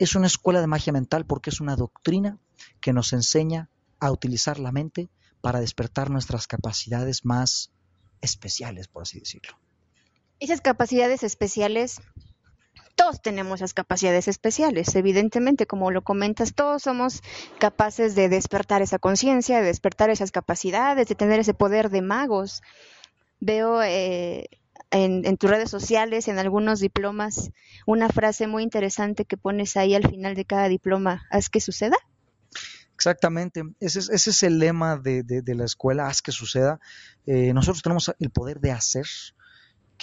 es 0.00 0.16
una 0.16 0.26
escuela 0.26 0.60
de 0.60 0.66
magia 0.66 0.92
mental 0.92 1.24
porque 1.24 1.50
es 1.50 1.60
una 1.60 1.76
doctrina 1.76 2.40
que 2.80 2.92
nos 2.92 3.12
enseña 3.12 3.70
a 4.00 4.10
utilizar 4.10 4.58
la 4.58 4.72
mente 4.72 5.08
para 5.40 5.60
despertar 5.60 6.10
nuestras 6.10 6.48
capacidades 6.48 7.24
más 7.24 7.70
especiales, 8.20 8.88
por 8.88 9.02
así 9.02 9.20
decirlo. 9.20 9.56
Esas 10.40 10.60
capacidades 10.60 11.22
especiales 11.22 12.00
todos 13.04 13.20
tenemos 13.20 13.60
esas 13.60 13.74
capacidades 13.74 14.28
especiales, 14.28 14.94
evidentemente, 14.94 15.66
como 15.66 15.90
lo 15.90 16.02
comentas, 16.02 16.54
todos 16.54 16.84
somos 16.84 17.20
capaces 17.58 18.14
de 18.14 18.30
despertar 18.30 18.80
esa 18.80 18.98
conciencia, 18.98 19.58
de 19.60 19.66
despertar 19.66 20.08
esas 20.08 20.32
capacidades, 20.32 21.06
de 21.06 21.14
tener 21.14 21.38
ese 21.38 21.52
poder 21.52 21.90
de 21.90 22.00
magos. 22.00 22.62
Veo 23.40 23.82
eh, 23.82 24.48
en, 24.90 25.36
tus 25.36 25.50
redes 25.50 25.68
sociales, 25.68 26.28
en 26.28 26.38
algunos 26.38 26.80
diplomas, 26.80 27.50
una 27.86 28.08
frase 28.08 28.46
muy 28.46 28.62
interesante 28.62 29.26
que 29.26 29.36
pones 29.36 29.76
ahí 29.76 29.94
al 29.94 30.08
final 30.08 30.34
de 30.34 30.46
cada 30.46 30.70
diploma, 30.70 31.26
haz 31.30 31.50
que 31.50 31.60
suceda. 31.60 31.98
Exactamente, 32.94 33.64
ese 33.80 33.98
es, 33.98 34.08
ese 34.08 34.30
es 34.30 34.42
el 34.44 34.58
lema 34.58 34.96
de, 34.96 35.42
la 35.44 35.64
escuela, 35.66 36.06
haz 36.06 36.22
que 36.22 36.32
suceda. 36.32 36.80
Eh, 37.26 37.52
nosotros 37.52 37.82
tenemos 37.82 38.14
el 38.18 38.30
poder 38.30 38.60
de 38.60 38.70
hacer, 38.70 39.04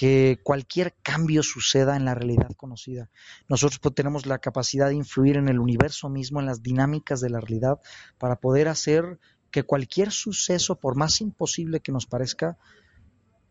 que 0.02 0.40
cualquier 0.42 0.96
cambio 1.04 1.44
suceda 1.44 1.96
en 1.96 2.06
la 2.06 2.16
realidad 2.16 2.50
conocida. 2.58 3.12
Nosotros 3.48 3.78
pues, 3.78 3.94
tenemos 3.94 4.26
la 4.26 4.40
capacidad 4.40 4.88
de 4.88 4.96
influir 4.96 5.38
en 5.38 5.48
el 5.48 5.60
universo 5.60 6.10
mismo, 6.10 6.40
en 6.40 6.48
las 6.48 6.64
dinámicas 6.64 7.22
de 7.22 7.30
la 7.30 7.40
realidad, 7.40 7.80
para 8.18 8.38
poder 8.38 8.68
hacer 8.68 9.20
que 9.52 9.62
cualquier 9.62 10.12
suceso, 10.12 10.80
por 10.80 10.96
más 10.96 11.22
imposible 11.22 11.82
que 11.82 11.92
nos 11.92 12.08
parezca, 12.08 12.58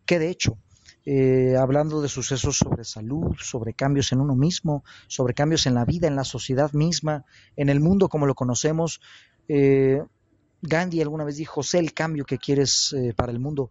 quede 0.05 0.29
hecho. 0.29 0.59
Eh, 1.07 1.55
hablando 1.57 2.03
de 2.03 2.09
sucesos 2.09 2.57
sobre 2.57 2.83
salud, 2.83 3.37
sobre 3.39 3.75
cambios 3.75 4.11
en 4.11 4.21
uno 4.21 4.35
mismo, 4.35 4.83
sobre 5.07 5.35
cambios 5.35 5.67
en 5.67 5.75
la 5.75 5.85
vida, 5.85 6.09
en 6.09 6.17
la 6.17 6.25
sociedad 6.25 6.73
misma, 6.73 7.25
en 7.55 7.69
el 7.69 7.79
mundo 7.79 8.09
como 8.09 8.27
lo 8.27 8.35
conocemos. 8.35 9.01
Eh, 9.47 10.03
Gandhi 10.63 11.01
alguna 11.01 11.23
vez 11.23 11.37
dijo, 11.37 11.63
sé 11.63 11.79
el 11.79 11.95
cambio 11.95 12.25
que 12.25 12.39
quieres 12.39 12.93
eh, 12.93 13.15
para 13.15 13.31
el 13.31 13.39
mundo. 13.39 13.71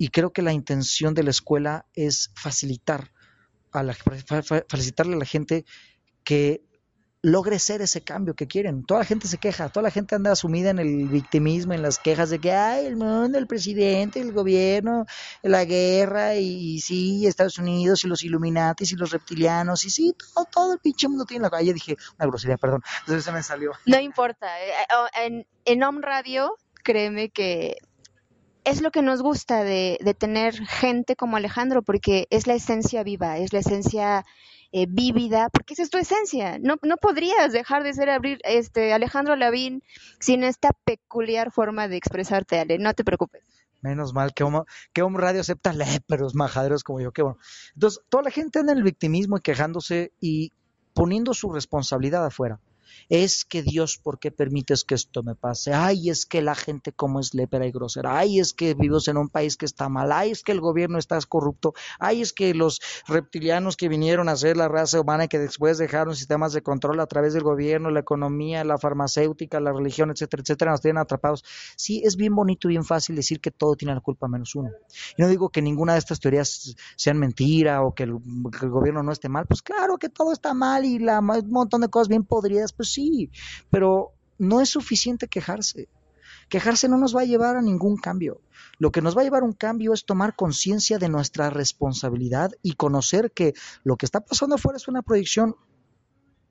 Y 0.00 0.08
creo 0.08 0.32
que 0.32 0.40
la 0.40 0.54
intención 0.54 1.12
de 1.12 1.22
la 1.22 1.28
escuela 1.28 1.84
es 1.92 2.30
facilitar 2.34 3.12
a 3.70 3.82
la, 3.82 3.92
facilitarle 3.92 5.14
a 5.14 5.18
la 5.18 5.26
gente 5.26 5.66
que 6.24 6.62
logre 7.20 7.58
ser 7.58 7.82
ese 7.82 8.00
cambio 8.00 8.32
que 8.32 8.46
quieren. 8.46 8.82
Toda 8.86 9.00
la 9.00 9.04
gente 9.04 9.28
se 9.28 9.36
queja, 9.36 9.68
toda 9.68 9.82
la 9.82 9.90
gente 9.90 10.14
anda 10.14 10.34
sumida 10.36 10.70
en 10.70 10.78
el 10.78 11.06
victimismo, 11.08 11.74
en 11.74 11.82
las 11.82 11.98
quejas 11.98 12.30
de 12.30 12.38
que, 12.38 12.50
ay, 12.50 12.86
el 12.86 12.96
mundo, 12.96 13.36
el 13.36 13.46
presidente, 13.46 14.22
el 14.22 14.32
gobierno, 14.32 15.04
la 15.42 15.66
guerra, 15.66 16.36
y, 16.36 16.80
sí, 16.80 17.26
Estados 17.26 17.58
Unidos, 17.58 18.02
y 18.02 18.08
los 18.08 18.24
Illuminatis, 18.24 18.92
y 18.92 18.96
los 18.96 19.10
reptilianos, 19.10 19.84
y 19.84 19.90
sí, 19.90 20.14
todo, 20.34 20.46
todo 20.46 20.72
el 20.72 20.78
pinche 20.78 21.08
mundo 21.08 21.26
tiene 21.26 21.42
la 21.42 21.50
calle. 21.50 21.74
Dije, 21.74 21.98
una 22.18 22.26
grosería, 22.26 22.56
perdón, 22.56 22.80
entonces 23.00 23.22
se 23.26 23.32
me 23.32 23.42
salió. 23.42 23.72
No 23.84 24.00
importa, 24.00 24.46
eh, 24.64 24.70
eh, 24.70 25.26
en, 25.26 25.46
en 25.66 25.82
Home 25.82 26.00
Radio, 26.00 26.56
créeme 26.82 27.28
que 27.28 27.76
es 28.64 28.82
lo 28.82 28.90
que 28.90 29.02
nos 29.02 29.22
gusta 29.22 29.64
de, 29.64 29.98
de 30.02 30.14
tener 30.14 30.54
gente 30.54 31.16
como 31.16 31.36
Alejandro, 31.36 31.82
porque 31.82 32.26
es 32.30 32.46
la 32.46 32.54
esencia 32.54 33.02
viva, 33.02 33.38
es 33.38 33.52
la 33.52 33.60
esencia 33.60 34.24
eh, 34.72 34.86
vívida, 34.88 35.48
porque 35.50 35.74
esa 35.74 35.82
es 35.82 35.90
tu 35.90 35.98
esencia. 35.98 36.58
No, 36.60 36.76
no 36.82 36.96
podrías 36.96 37.52
dejar 37.52 37.82
de 37.82 37.92
ser 37.92 38.08
abrir, 38.08 38.38
este, 38.44 38.92
Alejandro 38.92 39.34
Lavín 39.34 39.82
sin 40.20 40.44
esta 40.44 40.70
peculiar 40.84 41.50
forma 41.50 41.88
de 41.88 41.96
expresarte, 41.96 42.60
Ale. 42.60 42.78
No 42.78 42.94
te 42.94 43.02
preocupes. 43.02 43.42
Menos 43.80 44.12
mal 44.12 44.32
que 44.32 44.44
Home, 44.44 44.60
que 44.92 45.02
Home 45.02 45.18
Radio 45.18 45.40
acepta 45.40 45.72
léperos, 45.72 46.34
majaderos 46.34 46.84
como 46.84 47.00
yo, 47.00 47.12
qué 47.12 47.22
bueno. 47.22 47.38
Entonces, 47.74 48.02
toda 48.08 48.22
la 48.22 48.30
gente 48.30 48.60
anda 48.60 48.72
en 48.72 48.78
el 48.78 48.84
victimismo 48.84 49.38
y 49.38 49.40
quejándose 49.40 50.12
y 50.20 50.52
poniendo 50.92 51.34
su 51.34 51.50
responsabilidad 51.50 52.24
afuera 52.24 52.60
es 53.08 53.44
que 53.44 53.62
Dios, 53.62 53.98
¿por 53.98 54.18
qué 54.18 54.30
permites 54.30 54.84
que 54.84 54.94
esto 54.94 55.22
me 55.22 55.34
pase? 55.34 55.72
Ay, 55.72 56.10
es 56.10 56.26
que 56.26 56.42
la 56.42 56.54
gente 56.54 56.92
como 56.92 57.20
es 57.20 57.34
lépera 57.34 57.66
y 57.66 57.72
grosera. 57.72 58.18
Ay, 58.18 58.40
es 58.40 58.52
que 58.52 58.74
vivimos 58.74 59.08
en 59.08 59.16
un 59.16 59.28
país 59.28 59.56
que 59.56 59.66
está 59.66 59.88
mal. 59.88 60.12
Ay, 60.12 60.30
es 60.30 60.42
que 60.42 60.52
el 60.52 60.60
gobierno 60.60 60.98
está 60.98 61.18
corrupto. 61.28 61.74
Ay, 61.98 62.22
es 62.22 62.32
que 62.32 62.54
los 62.54 62.80
reptilianos 63.06 63.76
que 63.76 63.88
vinieron 63.88 64.28
a 64.28 64.36
ser 64.36 64.56
la 64.56 64.68
raza 64.68 65.00
humana 65.00 65.24
y 65.24 65.28
que 65.28 65.38
después 65.38 65.78
dejaron 65.78 66.14
sistemas 66.16 66.52
de 66.52 66.62
control 66.62 67.00
a 67.00 67.06
través 67.06 67.34
del 67.34 67.42
gobierno, 67.42 67.90
la 67.90 68.00
economía, 68.00 68.64
la 68.64 68.78
farmacéutica, 68.78 69.60
la 69.60 69.72
religión, 69.72 70.10
etcétera, 70.10 70.42
etcétera, 70.42 70.70
nos 70.72 70.80
tienen 70.80 70.98
atrapados. 70.98 71.44
Sí, 71.76 72.02
es 72.04 72.16
bien 72.16 72.34
bonito 72.34 72.68
y 72.68 72.70
bien 72.70 72.84
fácil 72.84 73.16
decir 73.16 73.40
que 73.40 73.50
todo 73.50 73.74
tiene 73.74 73.94
la 73.94 74.00
culpa 74.00 74.28
menos 74.28 74.54
uno. 74.54 74.70
Y 75.16 75.22
no 75.22 75.28
digo 75.28 75.50
que 75.50 75.62
ninguna 75.62 75.94
de 75.94 75.98
estas 75.98 76.20
teorías 76.20 76.74
sean 76.96 77.18
mentira 77.18 77.82
o 77.82 77.94
que 77.94 78.04
el, 78.04 78.16
que 78.58 78.66
el 78.66 78.70
gobierno 78.70 79.02
no 79.02 79.12
esté 79.12 79.28
mal. 79.28 79.46
Pues 79.46 79.62
claro 79.62 79.98
que 79.98 80.08
todo 80.08 80.32
está 80.32 80.54
mal 80.54 80.84
y 80.84 80.98
la, 80.98 81.20
un 81.20 81.50
montón 81.50 81.80
de 81.80 81.88
cosas 81.88 82.08
bien 82.08 82.24
podridas 82.24 82.72
pues 82.80 82.92
sí, 82.92 83.30
pero 83.68 84.14
no 84.38 84.62
es 84.62 84.70
suficiente 84.70 85.28
quejarse. 85.28 85.90
Quejarse 86.48 86.88
no 86.88 86.96
nos 86.96 87.14
va 87.14 87.20
a 87.20 87.26
llevar 87.26 87.56
a 87.56 87.60
ningún 87.60 87.98
cambio. 87.98 88.40
Lo 88.78 88.90
que 88.90 89.02
nos 89.02 89.14
va 89.14 89.20
a 89.20 89.24
llevar 89.24 89.42
a 89.42 89.44
un 89.44 89.52
cambio 89.52 89.92
es 89.92 90.06
tomar 90.06 90.34
conciencia 90.34 90.98
de 90.98 91.10
nuestra 91.10 91.50
responsabilidad 91.50 92.52
y 92.62 92.72
conocer 92.72 93.32
que 93.32 93.52
lo 93.84 93.98
que 93.98 94.06
está 94.06 94.20
pasando 94.20 94.54
afuera 94.54 94.78
es 94.78 94.88
una 94.88 95.02
proyección 95.02 95.56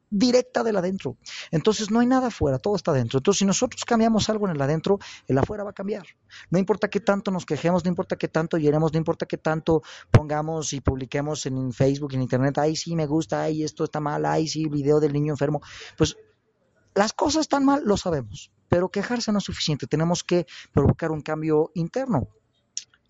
directa 0.10 0.64
del 0.64 0.78
adentro. 0.78 1.18
Entonces 1.52 1.92
no 1.92 2.00
hay 2.00 2.08
nada 2.08 2.28
afuera, 2.28 2.58
todo 2.58 2.76
está 2.76 2.92
adentro. 2.92 3.20
Entonces 3.20 3.40
si 3.40 3.46
nosotros 3.46 3.86
cambiamos 3.86 4.30
algo 4.30 4.48
en 4.48 4.56
el 4.56 4.62
adentro, 4.62 5.00
el 5.28 5.38
afuera 5.38 5.64
va 5.64 5.72
a 5.72 5.74
cambiar. 5.74 6.06
No 6.50 6.60
importa 6.60 6.90
qué 6.90 7.00
tanto 7.00 7.32
nos 7.32 7.46
quejemos, 7.46 7.84
no 7.84 7.90
importa 7.90 8.18
qué 8.18 8.28
tanto 8.28 8.58
llenemos, 8.58 8.92
no 8.94 8.98
importa 8.98 9.26
qué 9.26 9.38
tanto 9.38 9.82
pongamos 10.12 10.74
y 10.74 10.82
publiquemos 10.82 11.46
en 11.46 11.72
Facebook, 11.74 12.14
en 12.14 12.22
Internet, 12.22 12.58
ay 12.58 12.76
sí 12.76 12.96
me 12.96 13.06
gusta, 13.06 13.42
ay 13.44 13.64
esto 13.64 13.84
está 13.84 14.00
mal, 14.00 14.26
ay 14.26 14.48
sí, 14.48 14.68
video 14.68 15.00
del 15.00 15.14
niño 15.14 15.34
enfermo. 15.34 15.62
Pues 15.98 16.18
las 16.96 17.14
cosas 17.14 17.42
están 17.42 17.66
mal, 17.66 17.84
lo 17.86 17.98
sabemos, 17.98 18.52
pero 18.68 18.90
quejarse 18.90 19.32
no 19.32 19.38
es 19.38 19.44
suficiente, 19.44 19.88
tenemos 19.88 20.24
que 20.24 20.46
provocar 20.74 21.12
un 21.12 21.22
cambio 21.22 21.72
interno 21.76 22.30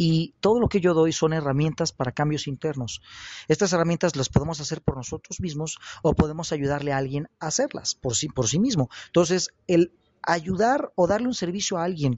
y 0.01 0.33
todo 0.39 0.61
lo 0.61 0.69
que 0.69 0.79
yo 0.79 0.93
doy 0.93 1.11
son 1.11 1.33
herramientas 1.33 1.91
para 1.91 2.13
cambios 2.13 2.47
internos. 2.47 3.01
Estas 3.49 3.73
herramientas 3.73 4.15
las 4.15 4.29
podemos 4.29 4.61
hacer 4.61 4.81
por 4.81 4.95
nosotros 4.95 5.41
mismos 5.41 5.77
o 6.01 6.13
podemos 6.13 6.53
ayudarle 6.53 6.93
a 6.93 6.97
alguien 6.97 7.27
a 7.39 7.47
hacerlas 7.47 7.95
por 7.95 8.15
sí, 8.15 8.29
por 8.29 8.47
sí 8.47 8.59
mismo. 8.59 8.89
Entonces, 9.07 9.49
el 9.67 9.91
ayudar 10.23 10.93
o 10.95 11.05
darle 11.05 11.27
un 11.27 11.33
servicio 11.33 11.77
a 11.77 11.83
alguien 11.83 12.17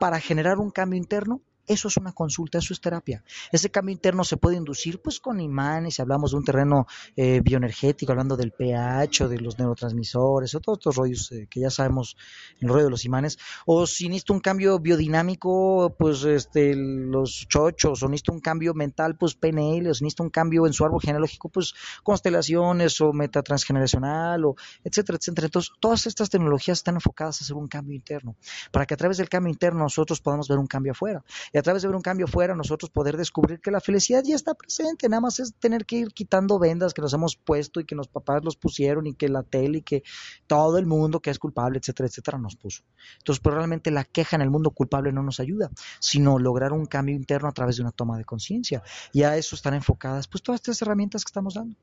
para 0.00 0.20
generar 0.20 0.58
un 0.58 0.70
cambio 0.70 0.96
interno 0.96 1.42
eso 1.68 1.88
es 1.88 1.96
una 1.98 2.12
consulta, 2.12 2.58
eso 2.58 2.72
es 2.72 2.80
terapia. 2.80 3.22
Ese 3.52 3.70
cambio 3.70 3.92
interno 3.92 4.24
se 4.24 4.38
puede 4.38 4.56
inducir 4.56 5.00
pues 5.00 5.20
con 5.20 5.40
imanes, 5.40 5.96
si 5.96 6.02
hablamos 6.02 6.30
de 6.30 6.38
un 6.38 6.44
terreno 6.44 6.86
eh, 7.14 7.40
bioenergético, 7.42 8.12
hablando 8.12 8.36
del 8.36 8.52
pH 8.52 9.28
de 9.28 9.38
los 9.38 9.58
neurotransmisores 9.58 10.54
o 10.54 10.60
todos 10.60 10.78
estos 10.78 10.96
rollos 10.96 11.32
eh, 11.32 11.46
que 11.48 11.60
ya 11.60 11.70
sabemos, 11.70 12.16
el 12.60 12.68
rollo 12.68 12.84
de 12.84 12.90
los 12.90 13.04
imanes, 13.04 13.38
o 13.66 13.86
si 13.86 14.08
necesita 14.08 14.32
un 14.32 14.40
cambio 14.40 14.78
biodinámico, 14.78 15.94
pues 15.98 16.24
este 16.24 16.74
los 16.74 17.46
chochos, 17.48 18.02
o 18.02 18.08
necesita 18.08 18.32
un 18.32 18.40
cambio 18.40 18.72
mental, 18.72 19.16
pues 19.16 19.34
PNL, 19.34 19.88
o 19.88 19.94
si 19.94 20.04
necesita 20.04 20.22
un 20.22 20.30
cambio 20.30 20.66
en 20.66 20.72
su 20.72 20.84
árbol 20.84 21.00
genealógico, 21.02 21.50
pues 21.50 21.74
constelaciones 22.02 23.00
o 23.00 23.12
metatransgeneracional, 23.12 24.44
o 24.46 24.54
etcétera, 24.84 25.18
etcétera. 25.18 25.46
Entonces, 25.46 25.72
todas 25.80 26.06
estas 26.06 26.30
tecnologías 26.30 26.78
están 26.78 26.94
enfocadas 26.94 27.40
a 27.40 27.44
hacer 27.44 27.56
un 27.56 27.68
cambio 27.68 27.94
interno, 27.94 28.36
para 28.72 28.86
que 28.86 28.94
a 28.94 28.96
través 28.96 29.18
del 29.18 29.28
cambio 29.28 29.52
interno 29.52 29.80
nosotros 29.80 30.20
podamos 30.20 30.48
ver 30.48 30.58
un 30.58 30.66
cambio 30.66 30.92
afuera 30.92 31.22
a 31.58 31.62
través 31.62 31.82
de 31.82 31.88
ver 31.88 31.96
un 31.96 32.02
cambio 32.02 32.26
fuera 32.26 32.54
nosotros 32.54 32.90
poder 32.90 33.16
descubrir 33.16 33.60
que 33.60 33.70
la 33.70 33.80
felicidad 33.80 34.22
ya 34.24 34.34
está 34.34 34.54
presente, 34.54 35.08
nada 35.08 35.20
más 35.20 35.40
es 35.40 35.54
tener 35.54 35.86
que 35.86 35.96
ir 35.96 36.08
quitando 36.08 36.58
vendas 36.58 36.94
que 36.94 37.02
nos 37.02 37.12
hemos 37.12 37.36
puesto 37.36 37.80
y 37.80 37.84
que 37.84 37.94
los 37.94 38.08
papás 38.08 38.44
los 38.44 38.56
pusieron 38.56 39.06
y 39.06 39.14
que 39.14 39.28
la 39.28 39.42
tele 39.42 39.78
y 39.78 39.82
que 39.82 40.02
todo 40.46 40.78
el 40.78 40.86
mundo 40.86 41.20
que 41.20 41.30
es 41.30 41.38
culpable, 41.38 41.78
etcétera, 41.78 42.08
etcétera, 42.08 42.38
nos 42.38 42.56
puso. 42.56 42.82
Entonces, 43.18 43.40
pero 43.42 43.56
realmente 43.56 43.90
la 43.90 44.04
queja 44.04 44.36
en 44.36 44.42
el 44.42 44.50
mundo 44.50 44.70
culpable 44.70 45.12
no 45.12 45.22
nos 45.22 45.40
ayuda, 45.40 45.70
sino 46.00 46.38
lograr 46.38 46.72
un 46.72 46.86
cambio 46.86 47.14
interno 47.14 47.48
a 47.48 47.52
través 47.52 47.76
de 47.76 47.82
una 47.82 47.92
toma 47.92 48.18
de 48.18 48.24
conciencia. 48.24 48.82
Y 49.12 49.22
a 49.22 49.36
eso 49.36 49.56
están 49.56 49.74
enfocadas 49.74 50.28
pues 50.28 50.42
todas 50.42 50.60
estas 50.60 50.82
herramientas 50.82 51.24
que 51.24 51.30
estamos 51.30 51.54
dando. 51.54 51.76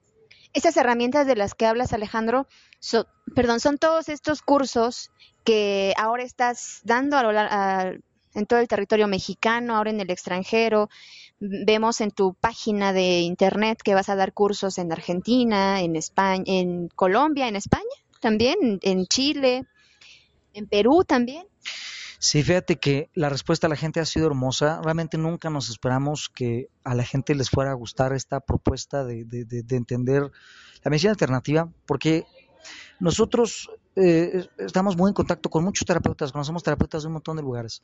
Estas 0.54 0.78
herramientas 0.78 1.28
de 1.28 1.36
las 1.36 1.54
que 1.54 1.66
hablas, 1.66 1.92
Alejandro, 1.92 2.48
perdón, 3.36 3.60
son 3.60 3.78
todos 3.78 4.08
estos 4.08 4.42
cursos 4.42 5.12
que 5.44 5.94
ahora 5.98 6.24
estás 6.24 6.80
dando 6.84 7.18
a 7.18 7.24
lo 7.24 7.34
en 8.36 8.46
todo 8.46 8.60
el 8.60 8.68
territorio 8.68 9.08
mexicano, 9.08 9.76
ahora 9.76 9.90
en 9.90 10.02
el 10.02 10.12
extranjero. 10.12 10.90
Vemos 11.40 12.02
en 12.02 12.12
tu 12.12 12.34
página 12.34 12.94
de 12.94 13.20
internet 13.22 13.80
que 13.84 13.96
vas 13.96 14.10
a 14.10 14.16
dar 14.16 14.34
cursos 14.34 14.78
en 14.78 14.92
Argentina, 14.92 15.82
en 15.82 15.96
España, 15.96 16.44
en 16.48 16.90
Colombia, 16.90 17.48
en 17.48 17.56
España 17.56 17.84
también, 18.20 18.80
en 18.82 19.06
Chile, 19.08 19.66
en 20.54 20.68
Perú 20.68 21.04
también. 21.06 21.48
Sí, 22.18 22.42
fíjate 22.42 22.78
que 22.78 23.10
la 23.14 23.30
respuesta 23.30 23.68
a 23.68 23.70
la 23.70 23.76
gente 23.76 24.00
ha 24.00 24.06
sido 24.06 24.28
hermosa. 24.28 24.82
Realmente 24.82 25.18
nunca 25.18 25.50
nos 25.50 25.70
esperamos 25.70 26.30
que 26.30 26.70
a 26.84 26.96
la 26.96 27.04
gente 27.04 27.36
les 27.36 27.50
fuera 27.50 27.72
a 27.72 27.76
gustar 27.76 28.14
esta 28.14 28.40
propuesta 28.40 29.04
de, 29.04 29.26
de, 29.26 29.46
de 29.46 29.76
entender 29.76 30.32
la 30.84 30.90
medicina 30.90 31.12
alternativa, 31.12 31.70
porque 31.86 32.26
nosotros 33.00 33.70
eh, 33.96 34.48
estamos 34.58 34.98
muy 34.98 35.10
en 35.10 35.14
contacto 35.14 35.50
con 35.50 35.64
muchos 35.64 35.86
terapeutas, 35.86 36.32
conocemos 36.32 36.64
terapeutas 36.64 37.04
de 37.04 37.08
un 37.08 37.14
montón 37.14 37.38
de 37.38 37.44
lugares. 37.44 37.82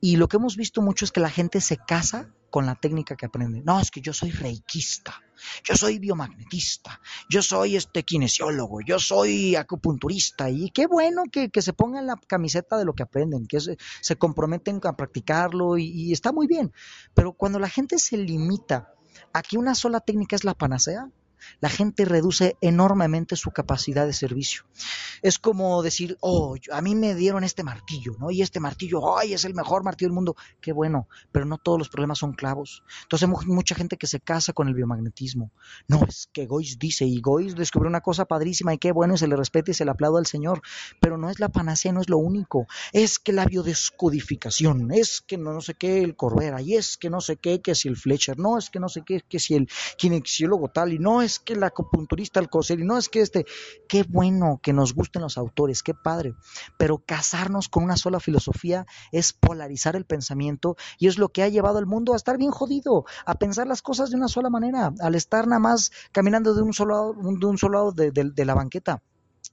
Y 0.00 0.16
lo 0.16 0.28
que 0.28 0.36
hemos 0.38 0.56
visto 0.56 0.80
mucho 0.80 1.04
es 1.04 1.12
que 1.12 1.20
la 1.20 1.30
gente 1.30 1.60
se 1.60 1.76
casa 1.76 2.32
con 2.50 2.66
la 2.66 2.74
técnica 2.74 3.16
que 3.16 3.26
aprende. 3.26 3.62
No, 3.64 3.80
es 3.80 3.90
que 3.90 4.00
yo 4.00 4.12
soy 4.12 4.30
reikista, 4.30 5.20
yo 5.62 5.76
soy 5.76 5.98
biomagnetista, 5.98 7.00
yo 7.28 7.42
soy 7.42 7.76
este 7.76 8.02
kinesiólogo, 8.02 8.80
yo 8.80 8.98
soy 8.98 9.56
acupunturista. 9.56 10.48
Y 10.50 10.70
qué 10.70 10.86
bueno 10.86 11.24
que, 11.30 11.50
se 11.60 11.72
pongan 11.72 12.06
la 12.06 12.16
camiseta 12.16 12.78
de 12.78 12.84
lo 12.84 12.94
que 12.94 13.02
aprenden, 13.02 13.46
que 13.46 13.60
se, 13.60 14.16
comprometen 14.16 14.80
a 14.84 14.96
practicarlo 14.96 15.78
y, 15.78 15.84
y 15.84 16.12
está 16.12 16.32
muy 16.32 16.46
bien. 16.46 16.72
Pero 17.14 17.32
cuando 17.32 17.58
la 17.58 17.68
gente 17.68 17.98
se 17.98 18.16
limita 18.16 18.94
a 19.32 19.42
que 19.42 19.58
una 19.58 19.74
sola 19.74 20.00
técnica 20.00 20.34
es 20.34 20.44
la 20.44 20.54
panacea, 20.54 21.08
la 21.60 21.68
gente 21.68 22.04
reduce 22.04 22.56
enormemente 22.60 23.36
su 23.36 23.50
capacidad 23.50 24.06
de 24.06 24.12
servicio. 24.12 24.64
Es 25.22 25.38
como 25.38 25.82
decir, 25.82 26.16
oh, 26.20 26.56
a 26.72 26.80
mí 26.80 26.94
me 26.94 27.14
dieron 27.14 27.44
este 27.44 27.62
martillo, 27.62 28.16
¿no? 28.18 28.30
Y 28.30 28.42
este 28.42 28.60
martillo, 28.60 29.18
ay, 29.18 29.34
es 29.34 29.44
el 29.44 29.54
mejor 29.54 29.84
martillo 29.84 30.08
del 30.08 30.14
mundo. 30.14 30.36
Qué 30.60 30.72
bueno, 30.72 31.08
pero 31.32 31.44
no 31.44 31.58
todos 31.58 31.78
los 31.78 31.88
problemas 31.88 32.18
son 32.18 32.32
clavos. 32.32 32.82
Entonces 33.02 33.28
hay 33.28 33.46
mucha 33.46 33.74
gente 33.74 33.96
que 33.96 34.06
se 34.06 34.20
casa 34.20 34.52
con 34.52 34.68
el 34.68 34.74
biomagnetismo. 34.74 35.52
No, 35.88 36.04
es 36.08 36.28
que 36.32 36.46
Gois 36.46 36.78
dice, 36.78 37.04
y 37.04 37.20
Gois 37.20 37.54
descubrió 37.54 37.88
una 37.88 38.00
cosa 38.00 38.24
padrísima 38.24 38.74
y 38.74 38.78
qué 38.78 38.92
bueno, 38.92 39.14
y 39.14 39.18
se 39.18 39.28
le 39.28 39.36
respete 39.36 39.72
y 39.72 39.74
se 39.74 39.84
le 39.84 39.90
aplauda 39.90 40.18
al 40.18 40.26
Señor. 40.26 40.62
Pero 41.00 41.18
no 41.18 41.30
es 41.30 41.40
la 41.40 41.48
panacea, 41.48 41.92
no 41.92 42.00
es 42.00 42.08
lo 42.08 42.18
único. 42.18 42.66
Es 42.92 43.18
que 43.18 43.32
la 43.32 43.44
biodescodificación, 43.44 44.90
es 44.92 45.20
que 45.20 45.36
no, 45.36 45.60
sé 45.60 45.74
qué 45.74 46.02
el 46.02 46.16
Corbera, 46.16 46.62
y 46.62 46.76
es 46.76 46.96
que 46.96 47.10
no 47.10 47.20
sé 47.20 47.36
qué, 47.36 47.60
que 47.60 47.74
si 47.74 47.88
el 47.88 47.96
Fletcher, 47.96 48.38
no, 48.38 48.58
es 48.58 48.70
que 48.70 48.80
no 48.80 48.88
sé 48.88 49.02
qué, 49.04 49.20
que 49.28 49.38
si 49.38 49.54
el 49.54 49.68
kinesiólogo 49.96 50.68
tal, 50.68 50.92
y 50.92 50.98
no 50.98 51.22
es 51.22 51.29
que 51.38 51.52
el 51.54 51.62
acupunturista, 51.62 52.40
el 52.40 52.48
coser, 52.48 52.80
y 52.80 52.84
no 52.84 52.98
es 52.98 53.08
que 53.08 53.20
este, 53.20 53.46
qué 53.88 54.02
bueno 54.02 54.60
que 54.62 54.72
nos 54.72 54.94
gusten 54.94 55.22
los 55.22 55.38
autores, 55.38 55.82
qué 55.82 55.94
padre, 55.94 56.34
pero 56.78 56.98
casarnos 56.98 57.68
con 57.68 57.84
una 57.84 57.96
sola 57.96 58.20
filosofía 58.20 58.86
es 59.12 59.32
polarizar 59.32 59.96
el 59.96 60.04
pensamiento 60.04 60.76
y 60.98 61.06
es 61.06 61.18
lo 61.18 61.28
que 61.28 61.42
ha 61.42 61.48
llevado 61.48 61.78
al 61.78 61.86
mundo 61.86 62.12
a 62.12 62.16
estar 62.16 62.38
bien 62.38 62.50
jodido, 62.50 63.04
a 63.24 63.34
pensar 63.34 63.66
las 63.66 63.82
cosas 63.82 64.10
de 64.10 64.16
una 64.16 64.28
sola 64.28 64.50
manera, 64.50 64.92
al 65.00 65.14
estar 65.14 65.46
nada 65.46 65.60
más 65.60 65.92
caminando 66.12 66.54
de 66.54 66.62
un 66.62 66.72
solo 66.72 66.94
lado 66.94 67.14
de, 67.14 67.46
un 67.46 67.58
solo 67.58 67.78
lado 67.78 67.92
de 67.92 68.44
la 68.44 68.54
banqueta. 68.54 69.02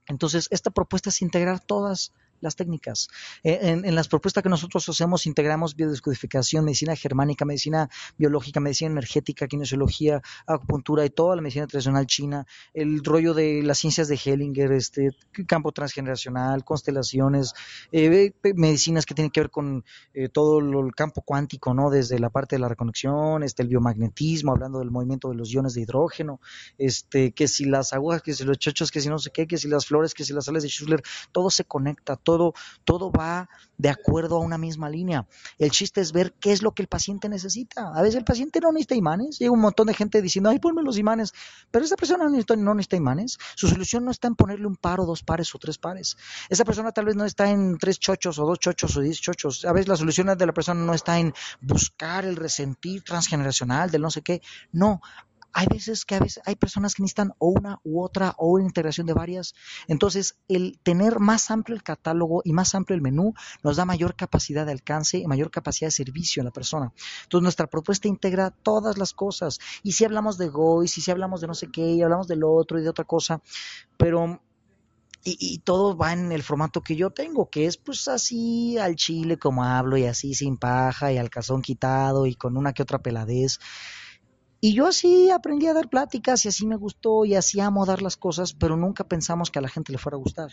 Entonces, 0.07 0.47
esta 0.51 0.71
propuesta 0.71 1.09
es 1.09 1.21
integrar 1.21 1.59
todas 1.59 2.13
las 2.41 2.55
técnicas. 2.55 3.07
Eh, 3.43 3.59
En, 3.61 3.95
las 3.95 4.07
propuestas 4.07 4.43
que 4.43 4.49
nosotros 4.49 4.87
hacemos 4.89 5.25
integramos 5.25 5.75
biodescodificación, 5.75 6.65
medicina 6.65 6.95
germánica, 6.95 7.45
medicina 7.45 7.89
biológica, 8.17 8.59
medicina 8.59 8.91
energética, 8.91 9.47
kinesiología, 9.47 10.21
acupuntura 10.45 11.05
y 11.05 11.09
toda 11.09 11.35
la 11.35 11.41
medicina 11.41 11.67
tradicional 11.67 12.05
china, 12.05 12.45
el 12.73 13.03
rollo 13.03 13.33
de 13.33 13.63
las 13.63 13.77
ciencias 13.79 14.07
de 14.07 14.15
Hellinger, 14.23 14.71
este 14.71 15.11
campo 15.47 15.71
transgeneracional, 15.71 16.63
constelaciones, 16.63 17.53
eh, 17.91 18.31
medicinas 18.55 19.05
que 19.05 19.13
tienen 19.15 19.31
que 19.31 19.41
ver 19.41 19.49
con 19.49 19.83
eh, 20.13 20.29
todo 20.29 20.61
lo- 20.61 20.85
el 20.85 20.93
campo 20.95 21.21
cuántico, 21.21 21.73
¿no? 21.73 21.89
Desde 21.89 22.19
la 22.19 22.29
parte 22.29 22.55
de 22.55 22.59
la 22.59 22.69
reconexión, 22.69 23.43
este, 23.43 23.63
el 23.63 23.69
biomagnetismo, 23.69 24.51
hablando 24.51 24.79
del 24.79 24.91
movimiento 24.91 25.29
de 25.29 25.35
los 25.35 25.51
iones 25.51 25.73
de 25.73 25.81
hidrógeno, 25.81 26.39
este, 26.77 27.31
que 27.31 27.47
si 27.47 27.65
las 27.65 27.93
agujas, 27.93 28.21
que 28.21 28.33
si 28.33 28.43
los 28.43 28.57
chochos, 28.57 28.91
que 28.91 29.01
si 29.01 29.09
no 29.09 29.19
sé 29.19 29.31
qué, 29.31 29.47
que 29.47 29.57
si 29.57 29.67
las 29.67 29.85
flores, 29.85 30.13
que 30.13 30.23
si 30.23 30.33
las 30.33 30.45
sales 30.45 30.63
de 30.63 30.69
Schussler, 30.69 31.01
todo 31.31 31.49
se 31.49 31.65
conecta, 31.65 32.15
todo, 32.27 32.53
todo 32.83 33.09
va 33.09 33.47
de 33.77 33.87
acuerdo 33.87 34.35
a 34.35 34.39
una 34.39 34.57
misma 34.57 34.89
línea. 34.89 35.25
El 35.57 35.71
chiste 35.71 36.01
es 36.01 36.11
ver 36.11 36.33
qué 36.33 36.51
es 36.51 36.61
lo 36.61 36.73
que 36.73 36.81
el 36.81 36.89
paciente 36.89 37.29
necesita. 37.29 37.93
A 37.95 38.01
veces 38.01 38.15
el 38.15 38.25
paciente 38.25 38.59
no 38.59 38.73
necesita 38.73 38.95
imanes, 38.95 39.39
llega 39.39 39.53
un 39.53 39.61
montón 39.61 39.87
de 39.87 39.93
gente 39.93 40.21
diciendo, 40.21 40.49
ay, 40.49 40.59
ponme 40.59 40.83
los 40.83 40.97
imanes, 40.97 41.33
pero 41.71 41.85
esa 41.85 41.95
persona 41.95 42.25
no 42.25 42.31
necesita, 42.31 42.57
no 42.57 42.73
necesita 42.73 42.97
imanes. 42.97 43.37
Su 43.55 43.69
solución 43.69 44.03
no 44.03 44.11
está 44.11 44.27
en 44.27 44.35
ponerle 44.35 44.67
un 44.67 44.75
par 44.75 44.99
o 44.99 45.05
dos 45.05 45.23
pares 45.23 45.55
o 45.55 45.57
tres 45.57 45.77
pares. 45.77 46.17
Esa 46.49 46.65
persona 46.65 46.91
tal 46.91 47.05
vez 47.05 47.15
no 47.15 47.23
está 47.23 47.49
en 47.49 47.77
tres 47.77 47.97
chochos 47.97 48.37
o 48.39 48.45
dos 48.45 48.59
chochos 48.59 48.97
o 48.97 48.99
diez 48.99 49.21
chochos. 49.21 49.63
A 49.63 49.71
veces 49.71 49.87
la 49.87 49.95
solución 49.95 50.27
de 50.37 50.45
la 50.45 50.53
persona 50.53 50.83
no 50.83 50.93
está 50.93 51.19
en 51.19 51.33
buscar 51.61 52.25
el 52.25 52.35
resentir 52.35 53.03
transgeneracional 53.03 53.89
del 53.89 54.01
no 54.01 54.11
sé 54.11 54.21
qué. 54.21 54.41
No, 54.73 54.99
hay 55.57 55.65
veces 55.65 56.05
que 56.05 56.13
a 56.13 56.19
veces 56.19 56.39
hay 56.45 56.55
personas 56.55 56.93
que 56.93 57.01
necesitan 57.01 57.33
o 57.39 57.47
una 57.47 57.79
u 57.83 58.03
otra 58.03 58.35
o 58.37 58.51
una 58.51 58.65
integración 58.65 59.07
de 59.07 59.13
varias. 59.13 59.55
Entonces, 59.87 60.37
el 60.47 60.77
tener 60.83 61.19
más 61.19 61.49
amplio 61.49 61.75
el 61.75 61.81
catálogo 61.81 62.43
y 62.45 62.53
más 62.53 62.75
amplio 62.75 62.93
el 62.93 63.01
menú 63.01 63.33
nos 63.63 63.77
da 63.77 63.83
mayor 63.83 64.15
capacidad 64.15 64.67
de 64.67 64.73
alcance 64.73 65.17
y 65.17 65.25
mayor 65.25 65.49
capacidad 65.49 65.87
de 65.87 65.93
servicio 65.93 66.43
a 66.43 66.45
la 66.45 66.51
persona. 66.51 66.93
Entonces, 67.23 67.41
nuestra 67.41 67.65
propuesta 67.65 68.07
integra 68.07 68.51
todas 68.51 68.99
las 68.99 69.13
cosas. 69.13 69.57
Y 69.81 69.93
si 69.93 70.05
hablamos 70.05 70.37
de 70.37 70.49
Gois, 70.49 70.95
y 70.95 71.01
si 71.01 71.09
hablamos 71.09 71.41
de 71.41 71.47
no 71.47 71.55
sé 71.55 71.71
qué, 71.71 71.89
y 71.89 72.03
hablamos 72.03 72.27
del 72.27 72.43
otro 72.43 72.79
y 72.79 72.83
de 72.83 72.89
otra 72.89 73.05
cosa, 73.05 73.41
pero 73.97 74.39
y, 75.23 75.37
y 75.39 75.57
todo 75.57 75.97
va 75.97 76.13
en 76.13 76.31
el 76.31 76.43
formato 76.43 76.81
que 76.81 76.95
yo 76.95 77.09
tengo, 77.09 77.49
que 77.49 77.65
es 77.65 77.77
pues 77.77 78.07
así 78.09 78.77
al 78.77 78.95
chile 78.95 79.39
como 79.39 79.63
hablo 79.63 79.97
y 79.97 80.05
así 80.05 80.35
sin 80.35 80.57
paja 80.57 81.11
y 81.11 81.17
al 81.17 81.31
calzón 81.31 81.63
quitado 81.63 82.27
y 82.27 82.35
con 82.35 82.57
una 82.57 82.73
que 82.73 82.83
otra 82.83 82.99
peladez. 82.99 83.59
Y 84.59 84.73
yo 84.73 84.87
así 84.87 85.29
aprendí 85.29 85.67
a 85.67 85.73
dar 85.73 85.87
pláticas 85.87 86.43
y 86.45 86.47
así 86.47 86.65
me 86.65 86.75
gustó 86.75 87.25
y 87.25 87.35
así 87.35 87.59
amo 87.59 87.85
dar 87.85 88.01
las 88.01 88.17
cosas, 88.17 88.53
pero 88.53 88.75
nunca 88.75 89.03
pensamos 89.03 89.51
que 89.51 89.59
a 89.59 89.61
la 89.61 89.69
gente 89.69 89.91
le 89.91 89.99
fuera 89.99 90.17
a 90.17 90.19
gustar. 90.19 90.51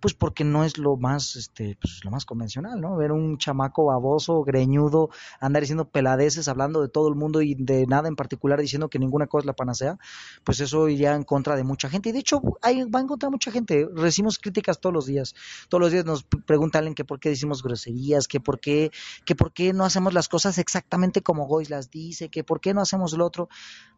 Pues 0.00 0.12
porque 0.12 0.44
no 0.44 0.64
es 0.64 0.76
lo 0.76 0.96
más, 0.96 1.36
este, 1.36 1.78
pues 1.80 2.04
lo 2.04 2.10
más 2.10 2.26
convencional, 2.26 2.80
¿no? 2.80 2.96
Ver 2.96 3.12
un 3.12 3.38
chamaco 3.38 3.86
baboso, 3.86 4.42
greñudo, 4.44 5.08
andar 5.40 5.62
diciendo 5.62 5.88
peladeces, 5.88 6.48
hablando 6.48 6.82
de 6.82 6.88
todo 6.88 7.08
el 7.08 7.14
mundo 7.14 7.40
y 7.40 7.54
de 7.54 7.86
nada 7.86 8.08
en 8.08 8.16
particular, 8.16 8.60
diciendo 8.60 8.90
que 8.90 8.98
ninguna 8.98 9.26
cosa 9.26 9.42
es 9.42 9.46
la 9.46 9.54
panacea, 9.54 9.98
pues 10.44 10.60
eso 10.60 10.88
iría 10.88 11.14
en 11.14 11.24
contra 11.24 11.56
de 11.56 11.64
mucha 11.64 11.88
gente. 11.88 12.10
Y 12.10 12.12
de 12.12 12.18
hecho, 12.18 12.42
hay, 12.60 12.84
va 12.84 13.00
en 13.00 13.06
contra 13.06 13.28
de 13.28 13.30
mucha 13.30 13.50
gente. 13.50 13.88
Recibimos 13.94 14.38
críticas 14.38 14.80
todos 14.80 14.92
los 14.92 15.06
días. 15.06 15.34
Todos 15.68 15.80
los 15.80 15.92
días 15.92 16.04
nos 16.04 16.24
preguntan 16.24 16.94
que 16.94 17.04
por 17.04 17.20
qué 17.20 17.30
decimos 17.30 17.62
groserías, 17.62 18.28
que 18.28 18.40
por 18.40 18.60
qué, 18.60 18.90
que 19.24 19.34
por 19.34 19.52
qué 19.52 19.72
no 19.72 19.84
hacemos 19.84 20.12
las 20.12 20.28
cosas 20.28 20.58
exactamente 20.58 21.22
como 21.22 21.46
Gois 21.46 21.70
las 21.70 21.90
dice, 21.90 22.28
que 22.28 22.44
por 22.44 22.60
qué 22.60 22.74
no 22.74 22.82
hacemos 22.82 23.12
lo 23.14 23.24
otro. 23.24 23.45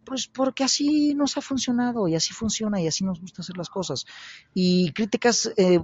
Pues 0.04 0.26
porque 0.26 0.64
así 0.64 1.14
nos 1.14 1.36
ha 1.36 1.42
funcionado 1.42 2.08
y 2.08 2.14
así 2.14 2.32
funciona 2.32 2.80
y 2.80 2.86
así 2.86 3.04
nos 3.04 3.20
gusta 3.20 3.42
hacer 3.42 3.56
las 3.56 3.68
cosas. 3.68 4.06
Y 4.54 4.92
críticas 4.92 5.52
eh, 5.56 5.80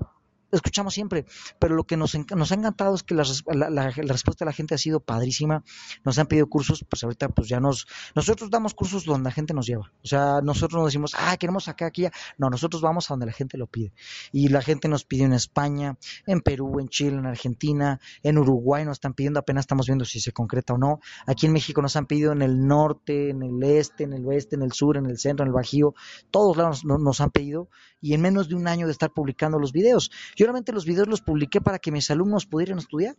escuchamos 0.54 0.94
siempre, 0.94 1.24
pero 1.58 1.74
lo 1.74 1.84
que 1.84 1.96
nos, 1.96 2.16
nos 2.34 2.52
ha 2.52 2.54
encantado 2.54 2.94
es 2.94 3.02
que 3.02 3.14
la, 3.14 3.24
la- 3.54 3.70
la- 3.70 3.90
respuesta 3.90 4.44
de 4.44 4.50
la 4.50 4.52
gente 4.52 4.74
ha 4.74 4.78
sido 4.78 5.00
padrísima. 5.00 5.62
Nos 6.04 6.18
han 6.18 6.26
pedido 6.26 6.46
cursos, 6.48 6.84
pues 6.88 7.02
ahorita 7.04 7.28
pues 7.28 7.48
ya 7.48 7.60
nos... 7.60 7.86
Nosotros 8.14 8.50
damos 8.50 8.74
cursos 8.74 9.04
donde 9.04 9.28
la 9.28 9.32
gente 9.32 9.54
nos 9.54 9.66
lleva. 9.66 9.90
O 10.02 10.06
sea, 10.06 10.40
nosotros 10.42 10.78
no 10.80 10.86
decimos, 10.86 11.12
ah, 11.18 11.36
queremos 11.36 11.68
acá, 11.68 11.86
aquí, 11.86 12.02
ya. 12.02 12.12
No, 12.38 12.50
nosotros 12.50 12.82
vamos 12.82 13.10
a 13.10 13.14
donde 13.14 13.26
la 13.26 13.32
gente 13.32 13.58
lo 13.58 13.66
pide. 13.66 13.92
Y 14.32 14.48
la 14.48 14.62
gente 14.62 14.88
nos 14.88 15.04
pide 15.04 15.24
en 15.24 15.32
España, 15.32 15.96
en 16.26 16.40
Perú, 16.40 16.78
en 16.80 16.88
Chile, 16.88 17.16
en 17.16 17.26
Argentina, 17.26 18.00
en 18.22 18.38
Uruguay 18.38 18.84
nos 18.84 18.96
están 18.96 19.14
pidiendo, 19.14 19.40
apenas 19.40 19.62
estamos 19.62 19.86
viendo 19.86 20.04
si 20.04 20.20
se 20.20 20.32
concreta 20.32 20.74
o 20.74 20.78
no. 20.78 21.00
Aquí 21.26 21.46
en 21.46 21.52
México 21.52 21.82
nos 21.82 21.96
han 21.96 22.06
pedido 22.06 22.32
en 22.32 22.42
el 22.42 22.66
norte, 22.66 23.30
en 23.30 23.42
el 23.42 23.62
este, 23.62 24.04
en 24.04 24.12
el 24.12 24.24
oeste, 24.26 24.56
en 24.56 24.62
el 24.62 24.72
sur, 24.72 24.96
en 24.96 25.06
el 25.06 25.18
centro, 25.18 25.44
en 25.44 25.48
el 25.48 25.54
bajío. 25.54 25.94
Todos 26.30 26.56
lados 26.56 26.84
nos, 26.84 27.00
nos 27.00 27.20
han 27.20 27.30
pedido 27.30 27.68
y 28.00 28.12
en 28.14 28.20
menos 28.20 28.48
de 28.48 28.54
un 28.54 28.68
año 28.68 28.86
de 28.86 28.92
estar 28.92 29.10
publicando 29.12 29.58
los 29.58 29.72
videos. 29.72 30.10
Yo 30.36 30.43
realmente 30.46 30.72
los 30.72 30.84
videos 30.84 31.08
los 31.08 31.20
publiqué 31.20 31.60
para 31.60 31.78
que 31.78 31.90
mis 31.90 32.10
alumnos 32.10 32.46
pudieran 32.46 32.78
estudiar. 32.78 33.16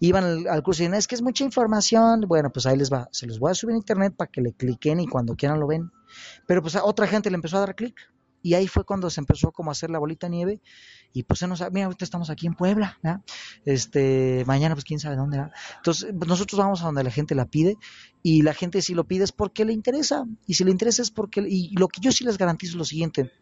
Iban 0.00 0.46
al, 0.48 0.62
curso 0.62 0.82
y 0.82 0.86
decían, 0.86 0.98
es 0.98 1.06
que 1.06 1.14
es 1.14 1.22
mucha 1.22 1.44
información. 1.44 2.22
Bueno, 2.22 2.50
pues 2.50 2.66
ahí 2.66 2.76
les 2.76 2.92
va. 2.92 3.08
Se 3.12 3.26
los 3.26 3.38
voy 3.38 3.50
a 3.50 3.54
subir 3.54 3.74
a 3.74 3.78
internet 3.78 4.14
para 4.16 4.30
que 4.30 4.40
le 4.40 4.52
cliquen 4.52 5.00
y 5.00 5.06
cuando 5.06 5.34
quieran 5.36 5.60
lo 5.60 5.66
ven. 5.66 5.90
Pero 6.46 6.62
pues 6.62 6.76
a 6.76 6.84
otra 6.84 7.06
gente 7.06 7.30
le 7.30 7.36
empezó 7.36 7.56
a 7.56 7.60
dar 7.60 7.74
clic. 7.74 7.94
Y 8.42 8.52
ahí 8.52 8.68
fue 8.68 8.84
cuando 8.84 9.08
se 9.08 9.22
empezó 9.22 9.52
como 9.52 9.70
a 9.70 9.72
hacer 9.72 9.88
la 9.88 9.98
bolita 9.98 10.26
de 10.26 10.32
nieve. 10.32 10.60
Y 11.14 11.22
pues 11.22 11.38
se 11.38 11.46
nos, 11.46 11.62
mira, 11.72 11.86
ahorita 11.86 12.04
estamos 12.04 12.28
aquí 12.28 12.46
en 12.46 12.54
Puebla. 12.54 12.98
Este, 13.64 14.44
mañana 14.46 14.74
pues 14.74 14.84
quién 14.84 15.00
sabe 15.00 15.16
dónde, 15.16 15.38
¿verdad? 15.38 15.54
Entonces, 15.76 16.12
pues, 16.16 16.28
nosotros 16.28 16.58
vamos 16.58 16.82
a 16.82 16.86
donde 16.86 17.02
la 17.04 17.10
gente 17.10 17.34
la 17.34 17.46
pide. 17.46 17.78
Y 18.22 18.42
la 18.42 18.52
gente 18.52 18.82
si 18.82 18.92
lo 18.94 19.04
pide 19.04 19.24
es 19.24 19.32
porque 19.32 19.64
le 19.64 19.72
interesa. 19.72 20.26
Y 20.46 20.54
si 20.54 20.64
le 20.64 20.70
interesa 20.70 21.00
es 21.00 21.10
porque, 21.10 21.40
y 21.48 21.70
lo 21.76 21.88
que 21.88 22.02
yo 22.02 22.12
sí 22.12 22.24
les 22.24 22.36
garantizo 22.36 22.72
es 22.72 22.76
lo 22.76 22.84
siguiente. 22.84 23.32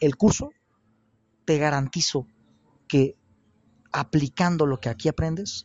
El 0.00 0.16
curso, 0.16 0.50
te 1.44 1.58
garantizo 1.58 2.26
que 2.92 3.16
aplicando 3.90 4.66
lo 4.66 4.78
que 4.78 4.90
aquí 4.90 5.08
aprendes, 5.08 5.62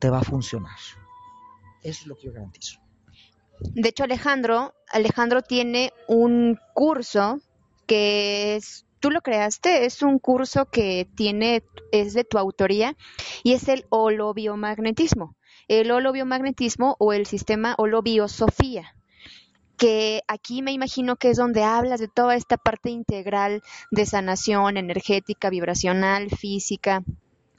te 0.00 0.10
va 0.10 0.18
a 0.18 0.24
funcionar. 0.24 0.76
Eso 1.84 2.00
es 2.00 2.06
lo 2.08 2.16
que 2.16 2.26
yo 2.26 2.32
garantizo. 2.32 2.80
De 3.60 3.90
hecho, 3.90 4.02
Alejandro, 4.02 4.74
Alejandro 4.90 5.42
tiene 5.42 5.92
un 6.08 6.58
curso 6.74 7.38
que 7.86 8.56
es, 8.56 8.86
tú 8.98 9.12
lo 9.12 9.20
creaste, 9.20 9.84
es 9.84 10.02
un 10.02 10.18
curso 10.18 10.66
que 10.66 11.08
tiene, 11.14 11.62
es 11.92 12.12
de 12.12 12.24
tu 12.24 12.38
autoría 12.38 12.96
y 13.44 13.52
es 13.52 13.68
el 13.68 13.86
holobiomagnetismo. 13.90 15.36
El 15.68 15.92
holobiomagnetismo 15.92 16.96
o 16.98 17.12
el 17.12 17.26
sistema 17.26 17.76
holobiosofía 17.78 18.96
que 19.76 20.22
aquí 20.28 20.62
me 20.62 20.72
imagino 20.72 21.16
que 21.16 21.30
es 21.30 21.36
donde 21.36 21.62
hablas 21.62 22.00
de 22.00 22.08
toda 22.08 22.36
esta 22.36 22.56
parte 22.56 22.90
integral 22.90 23.62
de 23.90 24.06
sanación 24.06 24.76
energética, 24.76 25.50
vibracional, 25.50 26.30
física, 26.30 27.02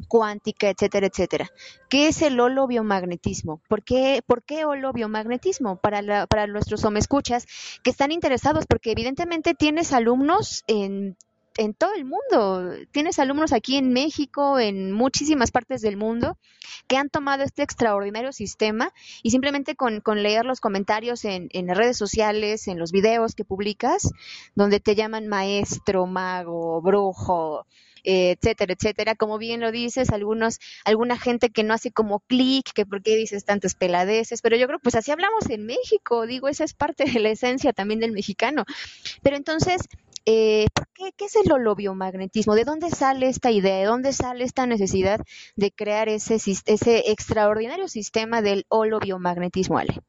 cuántica, 0.08 0.70
etcétera, 0.70 1.08
etcétera. 1.08 1.50
¿Qué 1.90 2.08
es 2.08 2.22
el 2.22 2.40
holobiomagnetismo? 2.40 3.62
¿Por 3.68 3.84
qué, 3.84 4.22
por 4.26 4.44
qué 4.44 4.66
holobiomagnetismo? 4.66 5.78
Para, 5.78 6.02
la, 6.02 6.28
para 6.28 6.48
nuestros 6.48 6.86
escuchas 6.96 7.46
que 7.84 7.90
están 7.90 8.12
interesados, 8.12 8.66
porque 8.68 8.92
evidentemente 8.92 9.54
tienes 9.54 9.94
alumnos 9.94 10.64
en, 10.68 11.18
en 11.58 11.74
todo 11.74 11.94
el 11.94 12.06
mundo, 12.06 12.72
tienes 12.92 13.20
alumnos 13.20 13.54
aquí 13.54 13.78
en 13.78 13.94
México, 13.94 14.60
en 14.60 14.92
muchísimas 14.92 15.52
partes 15.52 15.82
del 15.82 15.98
mundo, 15.98 16.38
que 16.88 16.98
han 16.98 17.10
tomado 17.10 17.44
este 17.44 17.64
extraordinario 17.64 18.32
sistema 18.34 18.92
y 19.24 19.32
simplemente 19.32 19.76
con, 19.76 20.02
con 20.02 20.22
leer 20.22 20.46
los 20.46 20.60
comentarios 20.60 21.24
en, 21.26 21.50
en 21.52 21.74
redes 21.74 21.98
sociales, 21.98 22.68
en 22.68 22.78
los 22.78 22.92
videos 22.92 23.36
que 23.36 23.46
publicas, 23.46 24.12
donde 24.56 24.80
te 24.80 24.96
llaman 24.96 25.28
maestro, 25.28 26.06
mago, 26.08 26.82
brujo, 26.82 27.66
etcétera, 28.06 28.74
etcétera. 28.74 29.16
Como 29.16 29.38
bien 29.38 29.62
lo 29.62 29.72
dices, 29.72 30.12
algunos, 30.12 30.60
alguna 30.86 31.18
gente 31.18 31.50
que 31.50 31.64
no 31.64 31.74
hace 31.74 31.92
como 31.92 32.20
clic, 32.22 32.72
que 32.74 32.86
por 32.86 33.02
qué 33.02 33.16
dices 33.16 33.46
tantas 33.46 33.76
peladeces, 33.76 34.42
pero 34.42 34.56
yo 34.58 34.68
creo 34.68 34.80
pues 34.80 34.96
así 34.96 35.12
hablamos 35.12 35.50
en 35.50 35.66
México, 35.66 36.26
digo, 36.28 36.48
esa 36.48 36.64
es 36.64 36.74
parte 36.74 37.06
de 37.06 37.20
la 37.20 37.30
esencia 37.30 37.74
también 37.74 38.00
del 38.00 38.12
mexicano. 38.12 38.66
Pero 39.22 39.36
entonces, 39.36 39.82
eh, 40.26 40.68
¿por 40.74 40.85
qué, 40.96 41.12
¿qué 41.16 41.26
es 41.26 41.36
el 41.36 41.52
holobiomagnetismo? 41.52 42.56
¿De 42.56 42.64
dónde 42.64 42.90
sale 42.90 43.28
esta 43.28 43.52
idea? 43.52 43.78
¿De 43.78 43.86
dónde 43.86 44.14
sale 44.14 44.44
esta 44.44 44.66
necesidad 44.66 45.20
de 45.56 45.72
crear 45.72 46.10
ese, 46.10 46.36
ese 46.36 47.12
extraordinario 47.12 47.88
sistema 47.88 48.42
del 48.42 48.66
holobiomagnetismo, 48.70 49.78
Ale? 49.78 50.02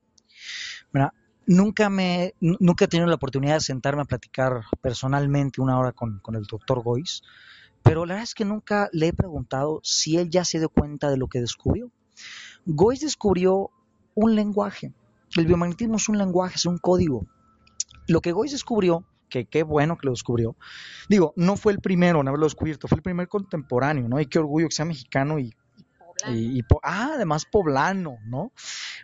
Nunca 1.46 1.88
me, 1.90 2.34
he 2.40 2.88
tenido 2.88 3.06
la 3.06 3.14
oportunidad 3.14 3.54
de 3.54 3.60
sentarme 3.60 4.02
a 4.02 4.06
platicar 4.06 4.64
personalmente 4.80 5.60
una 5.60 5.78
hora 5.78 5.92
con, 5.92 6.18
con 6.18 6.34
el 6.34 6.42
doctor 6.42 6.82
Gois, 6.82 7.22
pero 7.84 8.04
la 8.04 8.14
verdad 8.14 8.24
es 8.24 8.34
que 8.34 8.44
nunca 8.44 8.88
le 8.92 9.08
he 9.08 9.12
preguntado 9.12 9.80
si 9.84 10.16
él 10.16 10.28
ya 10.28 10.44
se 10.44 10.58
dio 10.58 10.68
cuenta 10.68 11.08
de 11.08 11.16
lo 11.16 11.28
que 11.28 11.40
descubrió. 11.40 11.92
Gois 12.64 13.00
descubrió 13.00 13.70
un 14.16 14.34
lenguaje. 14.34 14.92
El 15.36 15.46
biomagnetismo 15.46 15.96
es 15.96 16.08
un 16.08 16.18
lenguaje, 16.18 16.56
es 16.56 16.66
un 16.66 16.78
código. 16.78 17.26
Lo 18.08 18.20
que 18.20 18.32
Gois 18.32 18.50
descubrió, 18.50 19.04
que 19.44 19.50
qué 19.50 19.62
bueno 19.62 19.96
que 19.96 20.06
lo 20.06 20.12
descubrió, 20.12 20.56
digo, 21.08 21.32
no 21.36 21.56
fue 21.56 21.72
el 21.72 21.80
primero 21.80 22.20
en 22.20 22.28
haberlo 22.28 22.46
descubierto, 22.46 22.88
fue 22.88 22.96
el 22.96 23.02
primer 23.02 23.28
contemporáneo, 23.28 24.08
¿no? 24.08 24.20
Y 24.20 24.26
qué 24.26 24.38
orgullo 24.38 24.68
que 24.68 24.74
sea 24.74 24.84
mexicano 24.84 25.38
y, 25.38 25.54
y 26.28 26.58
Y, 26.58 26.62
ah, 26.82 27.12
además 27.14 27.44
poblano, 27.44 28.18
¿no? 28.24 28.52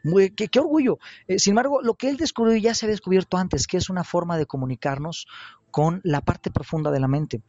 Muy, 0.02 0.30
qué, 0.30 0.48
orgullo. 0.58 0.98
Eh, 1.28 1.38
sin 1.38 1.52
embargo, 1.52 1.82
lo 1.82 1.94
que 1.94 2.08
él 2.08 2.16
descubrió 2.16 2.56
ya 2.56 2.74
se 2.74 2.86
había 2.86 2.94
descubierto 2.94 3.36
antes, 3.36 3.66
que 3.66 3.76
es 3.76 3.90
una 3.90 4.04
forma 4.04 4.38
de 4.38 4.46
comunicarnos 4.46 5.26
con 5.70 6.00
la 6.04 6.20
parte 6.20 6.50
profunda 6.50 6.90
de 6.90 7.00
la 7.00 7.08
mente. 7.08 7.42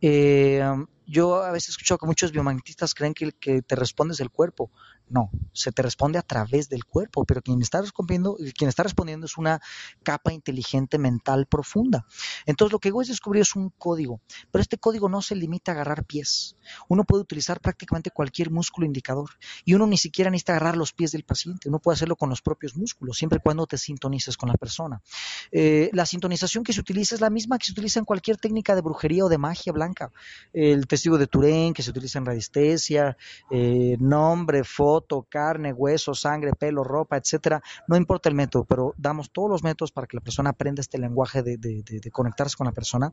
Eh, 0.00 0.62
yo 1.06 1.42
a 1.42 1.50
veces 1.50 1.70
escucho 1.70 1.98
que 1.98 2.06
muchos 2.06 2.32
biomagnetistas 2.32 2.94
creen 2.94 3.14
que 3.14 3.32
que 3.32 3.62
te 3.62 3.76
responde 3.76 4.14
es 4.14 4.20
el 4.20 4.30
cuerpo. 4.30 4.70
No, 5.12 5.30
se 5.52 5.72
te 5.72 5.82
responde 5.82 6.18
a 6.18 6.22
través 6.22 6.70
del 6.70 6.86
cuerpo, 6.86 7.26
pero 7.26 7.42
quien 7.42 7.60
está 7.60 7.82
respondiendo, 7.82 8.34
quien 8.56 8.70
está 8.70 8.82
respondiendo 8.82 9.26
es 9.26 9.36
una 9.36 9.60
capa 10.02 10.32
inteligente 10.32 10.96
mental 10.96 11.44
profunda. 11.44 12.06
Entonces 12.46 12.72
lo 12.72 12.78
que 12.78 12.90
Goetz 12.90 13.08
descubrió 13.08 13.42
es 13.42 13.54
un 13.54 13.68
código, 13.76 14.22
pero 14.50 14.62
este 14.62 14.78
código 14.78 15.10
no 15.10 15.20
se 15.20 15.36
limita 15.36 15.70
a 15.70 15.74
agarrar 15.74 16.06
pies. 16.06 16.56
Uno 16.88 17.04
puede 17.04 17.24
utilizar 17.24 17.60
prácticamente 17.60 18.10
cualquier 18.10 18.50
músculo 18.50 18.86
indicador 18.86 19.28
y 19.66 19.74
uno 19.74 19.86
ni 19.86 19.98
siquiera 19.98 20.30
necesita 20.30 20.52
agarrar 20.52 20.78
los 20.78 20.94
pies 20.94 21.12
del 21.12 21.24
paciente, 21.24 21.68
uno 21.68 21.78
puede 21.78 21.96
hacerlo 21.96 22.16
con 22.16 22.30
los 22.30 22.40
propios 22.40 22.74
músculos, 22.74 23.18
siempre 23.18 23.38
y 23.38 23.42
cuando 23.42 23.66
te 23.66 23.76
sintonices 23.76 24.38
con 24.38 24.48
la 24.48 24.54
persona. 24.54 25.02
Eh, 25.50 25.90
la 25.92 26.06
sintonización 26.06 26.64
que 26.64 26.72
se 26.72 26.80
utiliza 26.80 27.14
es 27.14 27.20
la 27.20 27.28
misma 27.28 27.58
que 27.58 27.66
se 27.66 27.72
utiliza 27.72 27.98
en 27.98 28.06
cualquier 28.06 28.38
técnica 28.38 28.74
de 28.74 28.80
brujería 28.80 29.26
o 29.26 29.28
de 29.28 29.36
magia 29.36 29.74
blanca. 29.74 30.10
El 30.54 30.86
testigo 30.86 31.18
de 31.18 31.26
Turén 31.26 31.74
que 31.74 31.82
se 31.82 31.90
utiliza 31.90 32.18
en 32.18 32.24
radiestesia, 32.24 33.18
eh, 33.50 33.98
nombre, 34.00 34.64
foto, 34.64 35.01
carne, 35.28 35.72
hueso, 35.72 36.14
sangre, 36.14 36.52
pelo, 36.52 36.84
ropa, 36.84 37.16
etcétera. 37.16 37.62
No 37.88 37.96
importa 37.96 38.28
el 38.28 38.34
método, 38.34 38.64
pero 38.64 38.94
damos 38.96 39.30
todos 39.32 39.50
los 39.50 39.62
métodos 39.62 39.92
para 39.92 40.06
que 40.06 40.16
la 40.16 40.22
persona 40.22 40.50
aprenda 40.50 40.80
este 40.80 40.98
lenguaje 40.98 41.42
de, 41.42 41.56
de 41.56 42.10
conectarse 42.10 42.56
con 42.56 42.66
la 42.66 42.72
persona. 42.72 43.12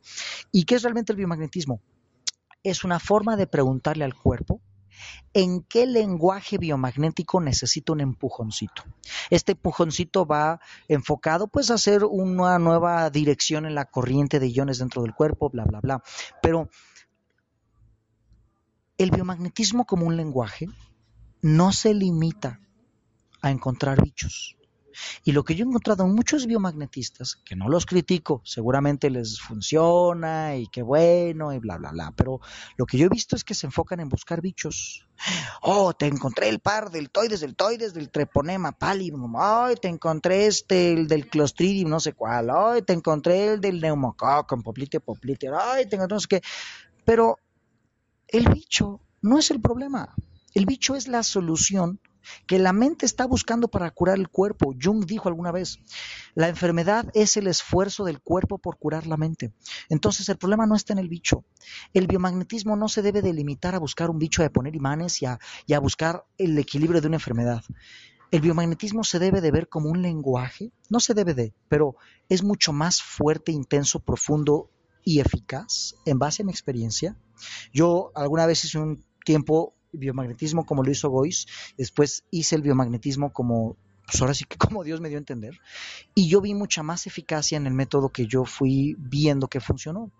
¿Y 0.52 0.66
qué 0.66 0.76
es 0.76 0.84
realmente 0.84 1.12
el 1.12 1.18
biomagnetismo? 1.18 1.82
Es 2.64 2.84
una 2.84 3.00
forma 3.00 3.36
de 3.38 3.48
preguntarle 3.48 4.04
al 4.04 4.16
cuerpo 4.16 4.62
en 5.34 5.64
qué 5.64 5.86
lenguaje 5.86 6.58
biomagnético 6.58 7.40
necesita 7.42 7.94
un 7.94 8.02
empujoncito. 8.02 8.84
Este 9.30 9.54
empujoncito 9.54 10.26
va 10.26 10.60
enfocado 10.88 11.48
pues 11.48 11.72
a 11.72 11.76
hacer 11.76 12.04
una 12.04 12.60
nueva 12.60 13.10
dirección 13.10 13.66
en 13.66 13.76
la 13.76 13.86
corriente 13.86 14.40
de 14.40 14.52
iones 14.52 14.80
dentro 14.80 15.02
del 15.04 15.14
cuerpo, 15.14 15.50
bla, 15.50 15.64
bla, 15.66 15.80
bla. 15.80 16.04
Pero 16.42 16.70
el 18.98 19.12
biomagnetismo 19.12 19.86
como 19.86 20.06
un 20.06 20.18
lenguaje 20.18 20.68
no 21.42 21.72
se 21.72 21.94
limita 21.94 22.60
a 23.42 23.52
encontrar 23.52 24.02
bichos. 24.02 24.56
Y 25.24 25.32
lo 25.32 25.44
que 25.44 25.56
yo 25.56 25.64
he 25.64 25.68
encontrado 25.68 26.04
en 26.04 26.14
muchos 26.14 26.46
biomagnetistas, 26.46 27.36
que 27.36 27.56
no 27.56 27.70
los 27.70 27.86
critico, 27.86 28.42
seguramente 28.44 29.10
les 29.10 29.40
funciona 29.40 30.56
y 30.56 30.68
qué 30.68 30.82
bueno 30.82 31.54
y 31.54 31.60
bla, 31.60 31.78
bla, 31.78 31.92
bla, 31.92 32.14
pero 32.16 32.40
lo 32.78 32.86
que 32.86 32.98
yo 32.98 33.06
he 33.06 33.10
visto 33.10 33.36
es 33.36 33.44
que 33.44 33.54
se 33.54 33.68
enfocan 33.68 34.00
en 34.00 34.10
buscar 34.10 34.42
bichos. 34.42 35.08
Oh, 35.62 35.94
te 35.94 36.08
encontré 36.08 36.50
el 36.50 36.60
par 36.60 36.92
del 36.92 37.10
toides, 37.10 37.42
del 37.42 37.56
toides, 37.56 37.94
del 37.94 38.10
treponema 38.10 38.72
pallidum. 38.72 39.36
Ay, 39.38 39.76
te 39.76 39.88
encontré 39.88 40.48
este, 40.48 40.94
el 40.94 41.08
del 41.08 41.28
clostridium, 41.28 41.90
no 41.90 42.00
sé 42.00 42.14
cuál. 42.14 42.50
Ay, 42.50 42.82
te 42.82 42.94
encontré 42.94 43.54
el 43.54 43.62
del 43.62 43.82
neumococo, 43.82 44.62
poplite, 44.62 45.00
poplite. 45.00 45.50
Ay, 45.50 45.88
te 45.88 45.96
encontré 45.96 46.16
no 46.16 46.20
sé 46.20 46.28
qué. 46.28 46.42
Pero 47.06 47.38
el 48.28 48.48
bicho 48.50 49.02
no 49.22 49.38
es 49.38 49.52
el 49.52 49.60
problema. 49.60 50.16
El 50.54 50.66
bicho 50.66 50.96
es 50.96 51.08
la 51.08 51.24
solución 51.24 52.00
que 52.48 52.60
la 52.60 52.74
mente 52.74 53.06
está 53.06 53.26
buscando 53.26 53.68
para 53.68 53.92
curar 53.92 54.18
el 54.18 54.30
cuerpo. 54.30 54.74
Jung 54.80 55.06
dijo 55.06 55.30
alguna 55.30 55.52
vez, 55.52 55.80
la 56.36 56.50
enfermedad 56.50 57.10
es 57.14 57.38
el 57.38 57.48
esfuerzo 57.48 58.04
del 58.04 58.20
cuerpo 58.22 58.58
por 58.58 58.78
curar 58.78 59.08
la 59.08 59.18
mente. 59.18 59.54
Entonces 59.90 60.30
el 60.30 60.38
problema 60.38 60.66
no 60.66 60.76
está 60.76 60.94
en 60.94 61.00
el 61.00 61.10
bicho. 61.10 61.46
El 61.94 62.08
biomagnetismo 62.08 62.76
no 62.76 62.88
se 62.88 63.02
debe 63.02 63.22
delimitar 63.22 63.76
a 63.76 63.80
buscar 63.80 64.10
un 64.10 64.20
bicho, 64.20 64.44
a 64.44 64.50
poner 64.50 64.76
imanes 64.76 65.22
y 65.22 65.26
a, 65.26 65.40
y 65.66 65.74
a 65.74 65.80
buscar 65.80 66.26
el 66.38 66.58
equilibrio 66.58 67.02
de 67.02 67.08
una 67.08 67.18
enfermedad. 67.18 67.64
El 68.32 68.42
biomagnetismo 68.42 69.04
se 69.04 69.18
debe 69.18 69.42
de 69.42 69.52
ver 69.52 69.70
como 69.70 69.90
un 69.90 70.04
lenguaje, 70.04 70.72
no 70.90 71.00
se 71.00 71.16
debe 71.16 71.34
de, 71.34 71.56
pero 71.68 71.96
es 72.28 72.44
mucho 72.44 72.74
más 72.74 73.02
fuerte, 73.02 73.52
intenso, 73.52 74.00
profundo 74.02 74.70
y 75.04 75.20
eficaz 75.20 75.96
en 76.06 76.20
base 76.20 76.44
a 76.44 76.46
mi 76.46 76.52
experiencia. 76.52 77.18
Yo 77.74 78.12
alguna 78.14 78.46
vez 78.46 78.64
hice 78.66 78.78
un 78.78 79.04
tiempo 79.26 79.74
biomagnetismo 79.92 80.66
como 80.66 80.84
lo 80.84 80.92
hizo 80.92 81.10
Gois, 81.10 81.48
después 81.78 82.24
hice 82.32 82.56
el 82.56 82.62
biomagnetismo 82.62 83.32
como 83.32 83.78
pues 84.06 84.22
ahora 84.22 84.34
sí 84.34 84.46
que 84.46 84.58
como 84.58 84.84
Dios 84.84 85.02
me 85.02 85.10
dio 85.10 85.18
a 85.18 85.20
entender. 85.20 85.60
Y 86.16 86.28
yo 86.28 86.42
vi 86.42 86.54
mucha 86.54 86.84
más 86.84 87.08
eficacia 87.08 87.58
en 87.58 87.68
el 87.68 87.74
método 87.74 88.10
que 88.10 88.26
yo 88.26 88.46
fui 88.46 88.96
viendo 88.98 89.48
que 89.48 89.60
funcionó. 89.60 90.12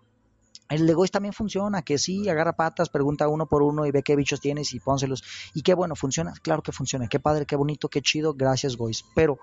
El 0.70 0.86
de 0.86 0.94
también 1.10 1.34
funciona, 1.34 1.82
que 1.82 1.98
sí, 1.98 2.28
agarra 2.28 2.52
patas, 2.52 2.88
pregunta 2.88 3.26
uno 3.26 3.46
por 3.46 3.62
uno 3.62 3.86
y 3.86 3.90
ve 3.90 4.04
qué 4.04 4.14
bichos 4.14 4.40
tienes 4.40 4.72
y 4.72 4.78
pónselos. 4.78 5.24
Y 5.52 5.62
qué 5.62 5.74
bueno, 5.74 5.96
funciona, 5.96 6.32
claro 6.42 6.62
que 6.62 6.70
funciona, 6.70 7.08
qué 7.08 7.18
padre, 7.18 7.44
qué 7.44 7.56
bonito, 7.56 7.88
qué 7.88 8.02
chido, 8.02 8.34
gracias 8.34 8.76
Gois. 8.76 9.04
Pero 9.16 9.40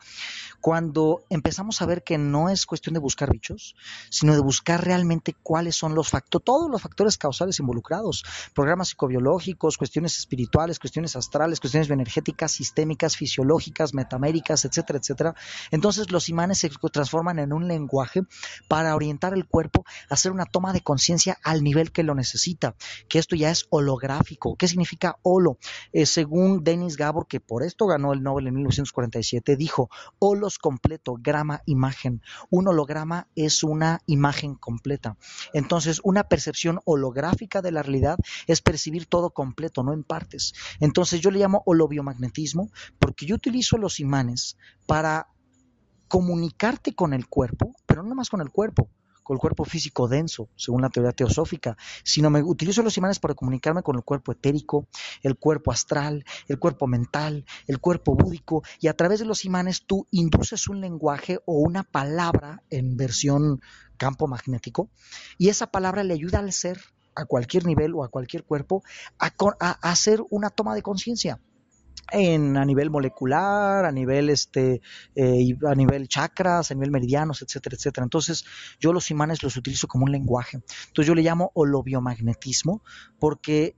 cuando 0.61 1.23
empezamos 1.29 1.81
a 1.81 1.85
ver 1.85 2.03
que 2.03 2.17
no 2.17 2.49
es 2.49 2.65
cuestión 2.65 2.93
de 2.93 2.99
buscar 2.99 3.29
bichos, 3.29 3.75
sino 4.09 4.33
de 4.33 4.39
buscar 4.39 4.85
realmente 4.85 5.35
cuáles 5.43 5.75
son 5.75 5.95
los 5.95 6.09
factores, 6.09 6.45
todos 6.45 6.71
los 6.71 6.81
factores 6.81 7.17
causales 7.17 7.59
involucrados, 7.59 8.23
programas 8.53 8.89
psicobiológicos, 8.89 9.77
cuestiones 9.77 10.17
espirituales, 10.17 10.79
cuestiones 10.79 11.15
astrales, 11.17 11.59
cuestiones 11.59 11.87
bioenergéticas, 11.87 12.53
sistémicas, 12.53 13.17
fisiológicas, 13.17 13.93
metaméricas, 13.93 14.63
etcétera, 14.63 14.99
etcétera. 14.99 15.35
Entonces 15.71 16.11
los 16.11 16.29
imanes 16.29 16.59
se 16.59 16.69
transforman 16.69 17.39
en 17.39 17.51
un 17.51 17.67
lenguaje 17.67 18.21
para 18.69 18.95
orientar 18.95 19.33
el 19.33 19.45
cuerpo 19.45 19.83
a 20.09 20.13
hacer 20.13 20.31
una 20.31 20.45
toma 20.45 20.71
de 20.71 20.81
conciencia 20.81 21.16
al 21.43 21.63
nivel 21.63 21.91
que 21.91 22.03
lo 22.03 22.15
necesita, 22.15 22.75
que 23.09 23.19
esto 23.19 23.35
ya 23.35 23.49
es 23.49 23.65
holográfico. 23.69 24.55
¿Qué 24.55 24.67
significa 24.67 25.17
holo? 25.23 25.57
Eh, 25.91 26.05
según 26.05 26.63
Dennis 26.63 26.97
Gabor, 26.97 27.27
que 27.27 27.39
por 27.39 27.63
esto 27.63 27.87
ganó 27.87 28.13
el 28.13 28.23
Nobel 28.23 28.47
en 28.47 28.55
1947, 28.55 29.55
dijo, 29.55 29.89
holos 30.19 30.59
completo, 30.59 31.17
grama, 31.19 31.61
imagen. 31.65 32.21
Un 32.49 32.67
holograma 32.67 33.27
es 33.35 33.63
una 33.63 34.01
imagen 34.05 34.55
completa. 34.55 35.17
Entonces, 35.53 36.01
una 36.03 36.23
percepción 36.25 36.79
holográfica 36.85 37.61
de 37.61 37.71
la 37.71 37.83
realidad 37.83 38.17
es 38.47 38.61
percibir 38.61 39.05
todo 39.05 39.31
completo, 39.31 39.83
no 39.83 39.93
en 39.93 40.03
partes. 40.03 40.53
Entonces, 40.79 41.21
yo 41.21 41.31
le 41.31 41.39
llamo 41.39 41.63
holobiomagnetismo 41.65 42.69
porque 42.99 43.25
yo 43.25 43.35
utilizo 43.35 43.77
los 43.77 43.99
imanes 43.99 44.57
para 44.85 45.27
comunicarte 46.07 46.95
con 46.95 47.13
el 47.13 47.27
cuerpo, 47.27 47.73
pero 47.85 48.03
no 48.03 48.15
más 48.15 48.29
con 48.29 48.41
el 48.41 48.49
cuerpo, 48.49 48.89
con 49.27 49.35
el 49.35 49.41
cuerpo 49.41 49.65
físico 49.65 50.07
denso, 50.07 50.47
según 50.55 50.81
la 50.81 50.89
teoría 50.89 51.11
teosófica, 51.11 51.75
sino 52.05 52.29
me 52.29 52.41
utilizo 52.41 52.81
los 52.81 52.97
imanes 52.97 53.19
para 53.19 53.33
comunicarme 53.33 53.83
con 53.83 53.97
el 53.97 54.03
cuerpo 54.03 54.31
etérico, 54.31 54.87
el 55.21 55.35
cuerpo 55.37 55.73
astral, 55.73 56.23
el 56.47 56.59
cuerpo 56.59 56.87
mental, 56.87 57.43
el 57.67 57.81
cuerpo 57.81 58.15
búdico, 58.15 58.63
y 58.79 58.87
a 58.87 58.95
través 58.95 59.19
de 59.19 59.25
los 59.25 59.43
imanes 59.43 59.85
tú 59.85 60.07
induces 60.11 60.69
un 60.69 60.79
lenguaje 60.79 61.39
o 61.45 61.59
una 61.59 61.83
palabra 61.83 62.63
en 62.69 62.95
versión 62.95 63.59
campo 63.97 64.27
magnético, 64.27 64.89
y 65.37 65.49
esa 65.49 65.67
palabra 65.67 66.05
le 66.05 66.13
ayuda 66.13 66.39
al 66.39 66.53
ser 66.53 66.79
a 67.13 67.25
cualquier 67.25 67.65
nivel 67.65 67.95
o 67.95 68.05
a 68.05 68.09
cualquier 68.09 68.45
cuerpo 68.45 68.81
a, 69.19 69.33
a 69.59 69.91
hacer 69.91 70.23
una 70.29 70.51
toma 70.51 70.73
de 70.73 70.83
conciencia 70.83 71.41
en, 72.11 72.57
a 72.57 72.65
nivel 72.65 72.89
molecular, 72.89 73.85
a 73.85 73.91
nivel 73.91 74.29
este, 74.29 74.81
eh, 75.15 75.55
a 75.67 75.75
nivel 75.75 76.07
chakras, 76.07 76.71
a 76.71 76.73
nivel 76.73 76.91
meridianos, 76.91 77.41
etcétera, 77.41 77.75
etcétera. 77.75 78.03
Entonces, 78.03 78.45
yo 78.79 78.93
los 78.93 79.11
imanes 79.11 79.43
los 79.43 79.57
utilizo 79.57 79.87
como 79.87 80.05
un 80.05 80.11
lenguaje. 80.11 80.59
Entonces, 80.87 81.07
yo 81.07 81.15
le 81.15 81.23
llamo 81.23 81.51
holobiomagnetismo 81.53 82.81
porque 83.19 83.75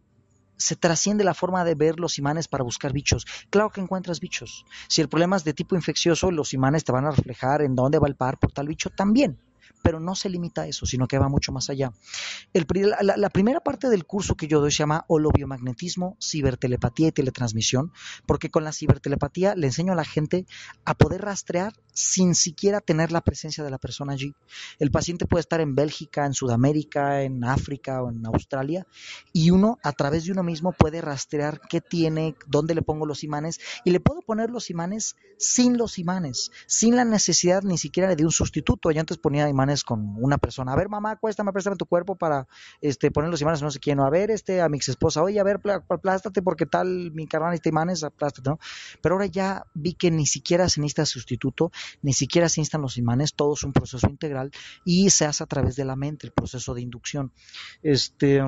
se 0.58 0.76
trasciende 0.76 1.24
la 1.24 1.34
forma 1.34 1.64
de 1.64 1.76
ver 1.76 2.00
los 2.00 2.18
imanes 2.18 2.48
para 2.48 2.64
buscar 2.64 2.92
bichos. 2.92 3.26
Claro 3.50 3.70
que 3.70 3.80
encuentras 3.82 4.20
bichos. 4.20 4.66
Si 4.90 5.02
el 5.02 5.08
problema 5.08 5.38
es 5.38 5.46
de 5.46 5.54
tipo 5.54 5.76
infeccioso, 5.76 6.32
los 6.32 6.54
imanes 6.54 6.84
te 6.84 6.92
van 6.92 7.06
a 7.06 7.12
reflejar 7.12 7.62
en 7.62 7.76
dónde 7.76 7.98
va 7.98 8.08
el 8.08 8.16
par 8.16 8.38
por 8.38 8.52
tal 8.52 8.68
bicho 8.68 8.90
también 8.90 9.40
pero 9.82 10.00
no 10.00 10.16
se 10.16 10.30
limita 10.30 10.62
a 10.62 10.68
eso, 10.68 10.86
sino 10.86 11.08
que 11.08 11.18
va 11.18 11.30
mucho 11.30 11.52
más 11.52 11.70
allá. 11.70 11.92
la, 12.54 13.30
primera 13.30 13.60
parte 13.60 13.90
del 13.90 14.06
curso 14.06 14.36
que 14.36 14.48
yo 14.48 14.60
doy 14.60 14.72
se 14.72 14.80
llama 14.80 15.06
holobiomagnetismo, 15.08 16.18
cibertelepatía 16.22 17.08
y 17.08 17.12
teletransmisión, 17.12 17.92
porque 18.26 18.50
con 18.50 18.64
la 18.64 18.72
cibertelepatía 18.72 19.56
le 19.56 19.68
enseño 19.68 19.94
a 19.94 19.96
la 19.96 20.06
gente 20.06 20.46
a 20.86 20.96
poder 20.96 21.22
rastrear 21.22 21.74
sin 21.94 22.36
siquiera 22.36 22.82
tener 22.82 23.12
la 23.12 23.22
presencia 23.22 23.64
de 23.64 23.70
la 23.70 23.78
persona 23.78 24.14
allí. 24.14 24.34
El 24.80 24.92
paciente 24.92 25.26
puede 25.26 25.42
estar 25.42 25.60
en 25.62 25.76
Bélgica, 25.76 26.26
en 26.26 26.34
Sudamérica, 26.34 27.24
en 27.24 27.44
África 27.44 28.02
o 28.02 28.10
en 28.10 28.26
Australia, 28.26 28.88
y 29.34 29.52
uno 29.52 29.78
a 29.84 29.92
través 29.92 30.26
de 30.26 30.32
uno 30.32 30.44
mismo 30.44 30.72
puede 30.72 31.02
rastrear 31.02 31.62
qué 31.70 31.82
tiene, 31.82 32.36
dónde 32.48 32.76
le 32.76 32.82
pongo 32.82 33.06
los 33.06 33.24
imanes, 33.24 33.60
y 33.86 33.92
le 33.92 34.00
puedo 34.00 34.22
poner 34.22 34.50
los 34.50 34.70
imanes 34.70 35.16
sin 35.38 35.78
los 35.78 36.00
imanes, 36.00 36.52
sin 36.68 36.96
la 36.96 37.06
necesidad 37.06 37.64
ni 37.64 37.78
siquiera 37.78 38.16
de 38.16 38.26
un 38.26 38.32
sustituto. 38.32 38.92
Yo 38.92 39.00
antes 39.00 39.18
ponía 39.18 39.48
imanes 39.50 39.59
con 39.84 40.16
una 40.22 40.38
persona. 40.38 40.74
A 40.74 40.76
ver, 40.76 40.90
mamá, 40.90 41.16
cuéstame, 41.18 41.52
préstame 41.52 41.76
tu 41.76 41.86
cuerpo 41.86 42.16
para 42.16 42.48
este, 42.82 43.12
poner 43.12 43.30
los 43.30 43.42
imanes, 43.42 43.62
no 43.62 43.72
sé 43.72 43.80
quién. 43.80 44.00
a 44.00 44.10
ver, 44.10 44.32
este, 44.32 44.62
a 44.62 44.70
mi 44.70 44.78
ex 44.78 44.90
esposa, 44.90 45.22
oye, 45.22 45.40
a 45.40 45.44
ver, 45.44 45.60
aplástate 45.90 46.42
porque 46.42 46.66
tal, 46.66 47.12
mi 47.12 47.28
carnal 47.28 47.54
este 47.54 47.70
imanes, 47.70 48.04
aplástate, 48.04 48.50
¿no? 48.50 48.60
Pero 49.02 49.16
ahora 49.16 49.26
ya 49.26 49.66
vi 49.74 49.94
que 49.94 50.12
ni 50.12 50.26
siquiera 50.26 50.70
se 50.70 50.82
necesita 50.82 51.06
sustituto, 51.06 51.72
ni 52.02 52.14
siquiera 52.14 52.50
se 52.50 52.62
necesitan 52.62 52.82
los 52.82 52.98
imanes, 52.98 53.34
todo 53.34 53.54
es 53.54 53.64
un 53.64 53.74
proceso 53.74 54.08
integral 54.08 54.52
y 54.86 55.10
se 55.10 55.26
hace 55.26 55.44
a 55.44 55.48
través 55.48 55.76
de 55.76 55.86
la 55.86 55.96
mente, 55.96 56.28
el 56.28 56.34
proceso 56.34 56.74
de 56.74 56.82
inducción. 56.82 57.32
Este. 57.82 58.42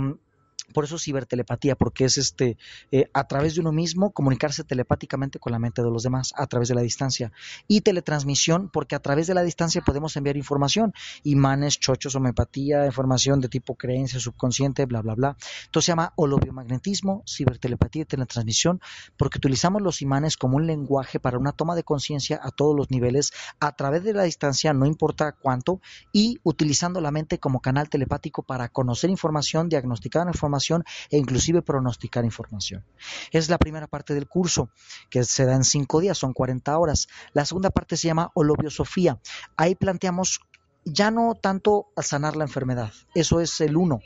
Por 0.72 0.86
eso 0.86 0.98
cibertelepatía, 0.98 1.76
porque 1.76 2.06
es 2.06 2.18
este 2.18 2.58
eh, 2.92 3.10
a 3.14 3.28
través 3.28 3.56
de 3.56 3.62
uno 3.62 3.72
mismo 3.72 4.12
comunicarse 4.12 4.64
telepáticamente 4.64 5.40
con 5.40 5.52
la 5.52 5.60
mente 5.60 5.82
de 5.82 5.90
los 5.90 6.04
demás 6.04 6.34
a 6.36 6.48
través 6.48 6.70
de 6.70 6.76
la 6.76 6.82
distancia. 6.82 7.32
Y 7.68 7.82
teletransmisión, 7.82 8.70
porque 8.70 8.96
a 8.96 9.00
través 9.00 9.28
de 9.28 9.34
la 9.34 9.44
distancia 9.44 9.82
podemos 9.82 10.16
enviar 10.16 10.38
información, 10.38 10.94
imanes, 11.24 11.80
chochos, 11.80 12.16
homeopatía, 12.16 12.86
información 12.86 13.42
de 13.42 13.50
tipo 13.50 13.76
creencia, 13.76 14.20
subconsciente, 14.20 14.86
bla, 14.86 15.02
bla, 15.02 15.16
bla. 15.16 15.38
Entonces 15.66 15.86
se 15.86 15.92
llama 15.92 16.14
holobiomagnetismo, 16.16 17.24
cibertelepatía 17.28 18.04
y 18.04 18.06
teletransmisión, 18.06 18.82
porque 19.18 19.38
utilizamos 19.38 19.82
los 19.82 20.02
imanes 20.02 20.38
como 20.38 20.58
un 20.58 20.68
lenguaje 20.68 21.20
para 21.20 21.38
una 21.38 21.52
toma 21.52 21.76
de 21.76 21.84
conciencia 21.84 22.40
a 22.42 22.52
todos 22.52 22.76
los 22.76 22.92
niveles, 22.92 23.32
a 23.60 23.76
través 23.76 24.04
de 24.04 24.14
la 24.14 24.24
distancia, 24.24 24.74
no 24.74 24.86
importa 24.86 25.32
cuánto, 25.34 25.82
y 26.12 26.40
utilizando 26.44 27.02
la 27.02 27.12
mente 27.12 27.40
como 27.40 27.62
canal 27.62 27.90
telepático 27.90 28.44
para 28.44 28.70
conocer 28.70 29.10
información, 29.10 29.70
diagnosticar 29.70 30.28
información 30.28 30.61
e 30.70 31.18
inclusive 31.18 31.62
pronosticar 31.62 32.26
información. 32.26 32.86
Es 33.32 33.50
la 33.50 33.58
primera 33.58 33.88
parte 33.88 34.14
del 34.14 34.28
curso, 34.28 34.70
que 35.10 35.24
se 35.24 35.46
da 35.46 35.56
en 35.56 35.64
cinco 35.64 36.00
días, 36.00 36.18
son 36.18 36.34
40 36.34 36.78
horas. 36.78 37.08
La 37.34 37.46
segunda 37.46 37.70
parte 37.70 37.98
se 37.98 38.08
llama 38.08 38.32
holobiosofía. 38.34 39.20
Ahí 39.58 39.76
planteamos 39.76 40.42
ya 40.84 41.12
no 41.12 41.36
tanto 41.36 41.88
sanar 42.02 42.36
la 42.36 42.46
enfermedad, 42.46 42.92
eso 43.14 43.40
es 43.40 43.62
el 43.62 43.78
uno. 43.78 44.00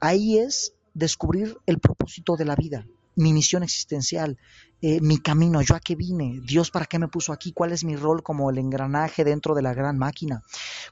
Ahí 0.00 0.38
es 0.38 0.74
descubrir 0.94 1.56
el 1.66 1.78
propósito 1.78 2.36
de 2.36 2.44
la 2.44 2.56
vida, 2.56 2.86
mi 3.14 3.32
misión 3.32 3.62
existencial, 3.62 4.38
eh, 4.82 5.00
mi 5.00 5.18
camino, 5.18 5.62
yo 5.62 5.76
a 5.76 5.80
qué 5.80 5.94
vine, 5.94 6.40
Dios 6.42 6.72
para 6.72 6.86
qué 6.86 6.98
me 6.98 7.06
puso 7.06 7.32
aquí, 7.32 7.52
cuál 7.52 7.70
es 7.70 7.84
mi 7.84 7.94
rol 7.94 8.22
como 8.24 8.50
el 8.50 8.58
engranaje 8.58 9.22
dentro 9.22 9.54
de 9.54 9.62
la 9.62 9.74
gran 9.74 9.96
máquina, 9.96 10.42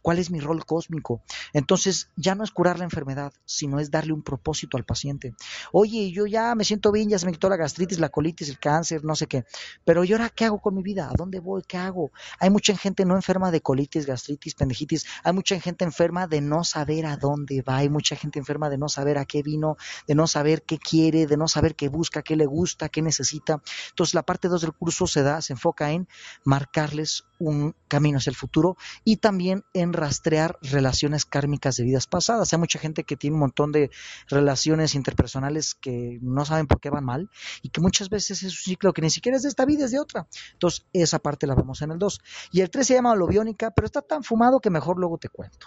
cuál 0.00 0.18
es 0.18 0.30
mi 0.30 0.38
rol 0.38 0.64
cósmico. 0.64 1.22
Entonces 1.52 2.08
ya 2.14 2.36
no 2.36 2.44
es 2.44 2.52
curar 2.52 2.78
la 2.78 2.84
enfermedad, 2.84 3.32
sino 3.44 3.80
es 3.80 3.90
darle 3.90 4.12
un 4.12 4.22
propósito 4.22 4.76
al 4.76 4.84
paciente. 4.84 5.34
Oye, 5.72 6.12
yo 6.12 6.26
ya 6.26 6.54
me 6.54 6.62
siento 6.62 6.92
bien, 6.92 7.08
ya 7.08 7.18
se 7.18 7.26
me 7.26 7.32
quitó 7.32 7.48
la 7.48 7.56
gastritis, 7.56 7.98
la 7.98 8.10
colitis, 8.10 8.48
el 8.48 8.60
cáncer, 8.60 9.04
no 9.04 9.16
sé 9.16 9.26
qué, 9.26 9.44
pero 9.84 10.04
¿y 10.04 10.12
ahora 10.12 10.28
qué 10.28 10.44
hago 10.44 10.60
con 10.60 10.76
mi 10.76 10.82
vida? 10.82 11.08
¿A 11.10 11.14
dónde 11.16 11.40
voy? 11.40 11.62
¿Qué 11.66 11.76
hago? 11.76 12.12
Hay 12.38 12.50
mucha 12.50 12.76
gente 12.76 13.04
no 13.04 13.16
enferma 13.16 13.50
de 13.50 13.60
colitis, 13.60 14.06
gastritis, 14.06 14.54
pendijitis, 14.54 15.04
hay 15.24 15.32
mucha 15.32 15.58
gente 15.58 15.84
enferma 15.84 16.28
de 16.28 16.40
no 16.40 16.62
saber 16.62 17.06
a 17.06 17.16
dónde 17.16 17.62
va, 17.62 17.78
hay 17.78 17.88
mucha 17.88 18.14
gente 18.14 18.38
enferma 18.38 18.70
de 18.70 18.78
no 18.78 18.88
saber 18.88 19.18
a 19.18 19.24
qué 19.24 19.42
vino, 19.42 19.76
de 20.06 20.14
no 20.14 20.28
saber 20.28 20.62
qué 20.62 20.78
quiere, 20.78 21.26
de 21.26 21.36
no 21.36 21.48
saber 21.48 21.74
qué 21.74 21.88
busca, 21.88 22.22
qué 22.22 22.36
le 22.36 22.46
gusta, 22.46 22.88
qué 22.88 23.02
necesita. 23.02 23.60
Entonces 23.90 24.14
la 24.14 24.22
parte 24.22 24.48
2 24.48 24.60
del 24.60 24.72
curso 24.72 25.06
se 25.06 25.22
da, 25.22 25.40
se 25.42 25.54
enfoca 25.54 25.90
en 25.92 26.08
marcarles 26.44 27.24
un 27.38 27.74
camino 27.88 28.18
hacia 28.18 28.30
el 28.30 28.36
futuro 28.36 28.76
y 29.04 29.16
también 29.16 29.64
en 29.74 29.92
rastrear 29.92 30.58
relaciones 30.62 31.24
kármicas 31.24 31.76
de 31.76 31.84
vidas 31.84 32.06
pasadas. 32.06 32.52
Hay 32.52 32.58
mucha 32.58 32.78
gente 32.78 33.04
que 33.04 33.16
tiene 33.16 33.34
un 33.34 33.40
montón 33.40 33.72
de 33.72 33.90
relaciones 34.28 34.94
interpersonales 34.94 35.74
que 35.74 36.18
no 36.20 36.44
saben 36.44 36.66
por 36.66 36.80
qué 36.80 36.90
van 36.90 37.04
mal 37.04 37.30
y 37.62 37.70
que 37.70 37.80
muchas 37.80 38.10
veces 38.10 38.42
es 38.42 38.52
un 38.52 38.58
ciclo 38.58 38.92
que 38.92 39.02
ni 39.02 39.10
siquiera 39.10 39.36
es 39.36 39.42
de 39.42 39.48
esta 39.48 39.64
vida, 39.64 39.86
es 39.86 39.90
de 39.90 40.00
otra. 40.00 40.26
Entonces 40.52 40.86
esa 40.92 41.18
parte 41.18 41.46
la 41.46 41.54
vemos 41.54 41.82
en 41.82 41.92
el 41.92 41.98
2. 41.98 42.20
Y 42.52 42.60
el 42.60 42.70
3 42.70 42.86
se 42.86 42.94
llama 42.94 43.12
holobiónica, 43.12 43.70
pero 43.70 43.86
está 43.86 44.02
tan 44.02 44.22
fumado 44.22 44.60
que 44.60 44.70
mejor 44.70 44.98
luego 44.98 45.18
te 45.18 45.28
cuento 45.28 45.66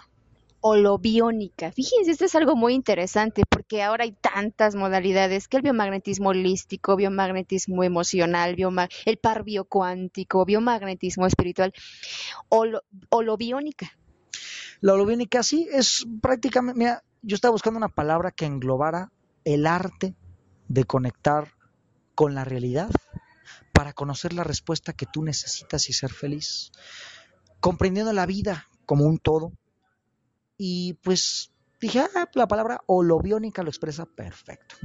holobiónica. 0.65 1.73
Fíjense, 1.73 2.11
esto 2.11 2.23
es 2.23 2.35
algo 2.35 2.55
muy 2.55 2.73
interesante 2.73 3.43
porque 3.49 3.83
ahora 3.83 4.05
hay 4.05 4.13
tantas 4.13 4.75
modalidades 4.75 5.49
que 5.49 5.57
el 5.57 5.63
biomagnetismo 5.63 6.29
holístico, 6.29 6.95
biomagnetismo 6.95 7.83
emocional, 7.83 8.55
el 9.05 9.17
par 9.17 9.43
biocuántico, 9.43 10.45
biomagnetismo 10.45 11.27
espiritual, 11.27 11.73
holobiónica. 13.09 13.91
La 14.79 14.93
holobiónica 14.93 15.43
sí 15.43 15.67
es 15.69 16.07
prácticamente, 16.21 16.79
mira, 16.79 17.03
yo 17.21 17.35
estaba 17.35 17.51
buscando 17.51 17.77
una 17.77 17.89
palabra 17.89 18.31
que 18.31 18.45
englobara 18.45 19.11
el 19.43 19.67
arte 19.67 20.15
de 20.69 20.85
conectar 20.85 21.51
con 22.15 22.35
la 22.35 22.45
realidad 22.45 22.89
para 23.73 23.91
conocer 23.91 24.31
la 24.31 24.45
respuesta 24.45 24.93
que 24.93 25.07
tú 25.11 25.23
necesitas 25.23 25.89
y 25.89 25.93
ser 25.93 26.13
feliz, 26.13 26.71
comprendiendo 27.59 28.13
la 28.13 28.25
vida 28.25 28.69
como 28.85 29.03
un 29.03 29.17
todo, 29.17 29.51
y 30.57 30.93
pues 31.03 31.51
dije, 31.79 32.01
ah, 32.15 32.29
la 32.33 32.47
palabra 32.47 32.81
holobiónica 32.85 33.63
lo 33.63 33.69
expresa 33.69 34.05
perfecto. 34.05 34.75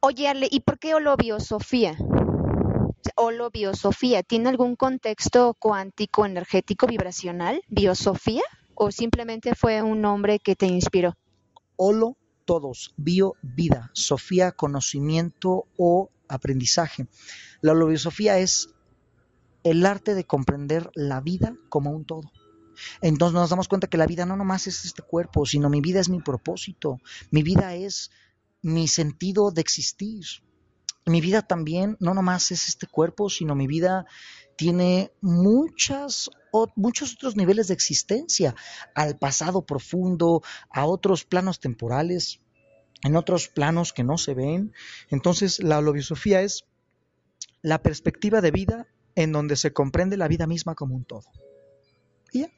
Oye, 0.00 0.28
Ale, 0.28 0.48
¿y 0.50 0.60
por 0.60 0.78
qué 0.78 0.94
holobiosofía? 0.94 1.96
Holobiosofía, 3.16 4.22
¿tiene 4.22 4.50
algún 4.50 4.76
contexto 4.76 5.54
cuántico, 5.58 6.26
energético, 6.26 6.86
vibracional? 6.86 7.62
¿Biosofía? 7.68 8.42
¿O 8.74 8.90
simplemente 8.90 9.54
fue 9.54 9.82
un 9.82 10.00
nombre 10.00 10.40
que 10.40 10.56
te 10.56 10.66
inspiró? 10.66 11.16
Holo, 11.76 12.16
todos, 12.44 12.92
bio, 12.96 13.34
vida, 13.42 13.90
Sofía, 13.94 14.52
conocimiento 14.52 15.66
o 15.78 16.10
aprendizaje. 16.28 17.06
La 17.60 17.72
holobiosofía 17.72 18.38
es 18.38 18.74
el 19.62 19.86
arte 19.86 20.14
de 20.14 20.24
comprender 20.24 20.90
la 20.94 21.20
vida 21.20 21.56
como 21.68 21.90
un 21.90 22.04
todo. 22.04 22.30
Entonces 23.00 23.34
nos 23.34 23.50
damos 23.50 23.68
cuenta 23.68 23.86
que 23.86 23.98
la 23.98 24.06
vida 24.06 24.26
no 24.26 24.36
nomás 24.36 24.66
es 24.66 24.84
este 24.84 25.02
cuerpo, 25.02 25.46
sino 25.46 25.68
mi 25.70 25.80
vida 25.80 26.00
es 26.00 26.08
mi 26.08 26.20
propósito, 26.20 26.98
mi 27.30 27.42
vida 27.42 27.74
es 27.74 28.10
mi 28.62 28.88
sentido 28.88 29.50
de 29.50 29.60
existir. 29.60 30.24
Mi 31.06 31.20
vida 31.20 31.42
también 31.42 31.98
no 32.00 32.14
nomás 32.14 32.50
es 32.50 32.66
este 32.66 32.86
cuerpo, 32.86 33.28
sino 33.28 33.54
mi 33.54 33.66
vida 33.66 34.06
tiene 34.56 35.12
muchas, 35.20 36.30
muchos 36.76 37.12
otros 37.14 37.36
niveles 37.36 37.68
de 37.68 37.74
existencia, 37.74 38.54
al 38.94 39.18
pasado 39.18 39.66
profundo, 39.66 40.42
a 40.70 40.86
otros 40.86 41.24
planos 41.24 41.60
temporales, 41.60 42.40
en 43.02 43.16
otros 43.16 43.48
planos 43.48 43.92
que 43.92 44.02
no 44.02 44.16
se 44.16 44.32
ven. 44.32 44.72
Entonces 45.10 45.62
la 45.62 45.78
holobiosofía 45.78 46.40
es 46.40 46.64
la 47.60 47.82
perspectiva 47.82 48.40
de 48.40 48.50
vida 48.50 48.86
en 49.14 49.30
donde 49.32 49.56
se 49.56 49.74
comprende 49.74 50.16
la 50.16 50.28
vida 50.28 50.46
misma 50.46 50.74
como 50.74 50.94
un 50.94 51.04
todo. 51.04 51.30
Y 52.32 52.40
ya 52.40 52.48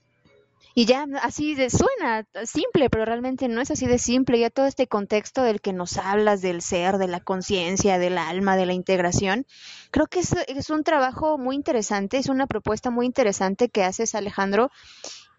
así 1.23 1.55
de, 1.55 1.71
suena 1.71 2.27
simple, 2.45 2.91
pero 2.91 3.05
realmente 3.05 3.49
no 3.49 3.61
es 3.61 3.71
así 3.71 3.87
de 3.87 3.99
simple. 3.99 4.39
Ya 4.39 4.51
todo 4.51 4.67
este 4.67 4.87
contexto 4.87 5.43
del 5.43 5.61
que 5.61 5.73
nos 5.73 5.97
hablas, 5.97 6.43
del 6.43 6.61
ser, 6.61 6.99
de 6.99 7.09
la 7.09 7.21
conciencia, 7.21 7.99
del 7.99 8.19
alma, 8.19 8.57
de 8.57 8.67
la 8.67 8.75
integración, 8.75 9.47
creo 9.91 10.07
que 10.07 10.21
es, 10.21 10.33
es 10.49 10.71
un 10.71 10.85
trabajo 10.85 11.39
muy 11.39 11.57
interesante, 11.57 12.19
es 12.19 12.29
una 12.29 12.47
propuesta 12.47 12.91
muy 12.91 13.07
interesante 13.07 13.69
que 13.69 13.85
haces, 13.85 14.15
Alejandro. 14.15 14.71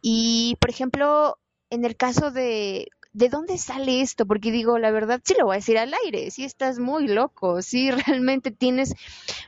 Y, 0.02 0.58
por 0.60 0.70
ejemplo, 0.70 1.38
en 1.70 1.86
el 1.86 1.96
caso 1.96 2.32
de 2.32 2.88
¿de 3.18 3.30
dónde 3.30 3.58
sale 3.58 4.02
esto? 4.02 4.28
Porque 4.28 4.52
digo, 4.52 4.78
la 4.78 4.92
verdad, 4.92 5.20
sí 5.24 5.34
lo 5.38 5.46
voy 5.46 5.56
a 5.56 5.58
decir 5.58 5.80
al 5.80 5.92
aire, 6.06 6.30
sí 6.30 6.44
estás 6.44 6.78
muy 6.78 7.08
loco, 7.08 7.64
sí 7.64 7.90
realmente 8.08 8.52
tienes 8.52 8.94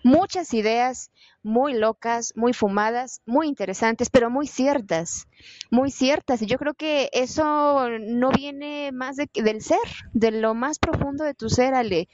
muchas 0.04 0.54
ideas 0.56 1.12
muy 1.44 1.74
locas, 1.74 2.34
muy 2.36 2.54
fumadas, 2.54 3.22
muy 3.28 3.48
interesantes, 3.48 4.10
pero 4.10 4.32
muy 4.32 4.48
ciertas, 4.48 5.28
muy 5.70 5.92
ciertas. 5.92 6.42
Y 6.42 6.48
yo 6.48 6.58
creo 6.58 6.74
que 6.74 7.10
eso 7.14 7.90
no 8.00 8.32
viene 8.32 8.92
más 8.92 9.16
de, 9.18 9.30
del 9.36 9.62
ser, 9.62 9.78
de 10.14 10.32
lo 10.32 10.56
más 10.56 10.80
profundo 10.80 11.24
de 11.24 11.36
tu 11.36 11.50
ser, 11.50 11.76
Ale. 11.76 12.10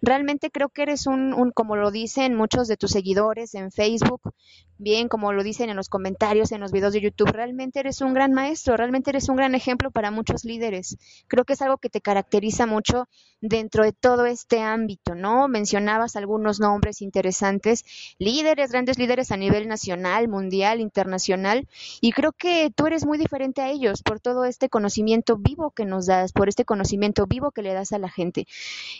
Realmente 0.00 0.50
creo 0.50 0.70
que 0.70 0.82
eres 0.82 1.06
un, 1.06 1.34
un, 1.34 1.50
como 1.50 1.76
lo 1.76 1.90
dicen 1.90 2.34
muchos 2.34 2.68
de 2.68 2.76
tus 2.76 2.90
seguidores 2.90 3.54
en 3.54 3.70
Facebook, 3.70 4.32
bien 4.78 5.08
como 5.08 5.32
lo 5.32 5.42
dicen 5.42 5.70
en 5.70 5.76
los 5.76 5.88
comentarios, 5.88 6.52
en 6.52 6.60
los 6.60 6.72
videos 6.72 6.92
de 6.92 7.00
YouTube, 7.00 7.30
realmente 7.32 7.80
eres 7.80 8.00
un 8.00 8.14
gran 8.14 8.32
maestro, 8.32 8.76
realmente 8.76 9.10
eres 9.10 9.28
un 9.28 9.36
gran 9.36 9.54
ejemplo 9.54 9.90
para 9.90 10.10
muchos 10.10 10.44
líderes. 10.44 10.96
Creo 11.28 11.44
que 11.44 11.54
es 11.54 11.62
algo 11.62 11.78
que 11.78 11.90
te 11.90 12.00
caracteriza 12.00 12.66
mucho 12.66 13.08
dentro 13.40 13.84
de 13.84 13.92
todo 13.92 14.26
este 14.26 14.60
ámbito, 14.60 15.14
¿no? 15.14 15.48
Mencionabas 15.48 16.16
algunos 16.16 16.60
nombres 16.60 17.02
interesantes, 17.02 17.84
líderes, 18.18 18.70
grandes 18.70 18.98
líderes 18.98 19.30
a 19.30 19.36
nivel 19.36 19.68
nacional, 19.68 20.28
mundial, 20.28 20.80
internacional, 20.80 21.68
y 22.00 22.12
creo 22.12 22.32
que 22.32 22.70
tú 22.74 22.86
eres 22.86 23.06
muy 23.06 23.18
diferente 23.18 23.62
a 23.62 23.70
ellos 23.70 24.02
por 24.02 24.20
todo 24.20 24.44
este 24.44 24.68
conocimiento 24.68 25.36
vivo 25.36 25.70
que 25.70 25.84
nos 25.84 26.06
das, 26.06 26.32
por 26.32 26.48
este 26.48 26.64
conocimiento 26.64 27.26
vivo 27.26 27.50
que 27.50 27.62
le 27.62 27.74
das 27.74 27.92
a 27.92 27.98
la 27.98 28.08
gente. 28.08 28.46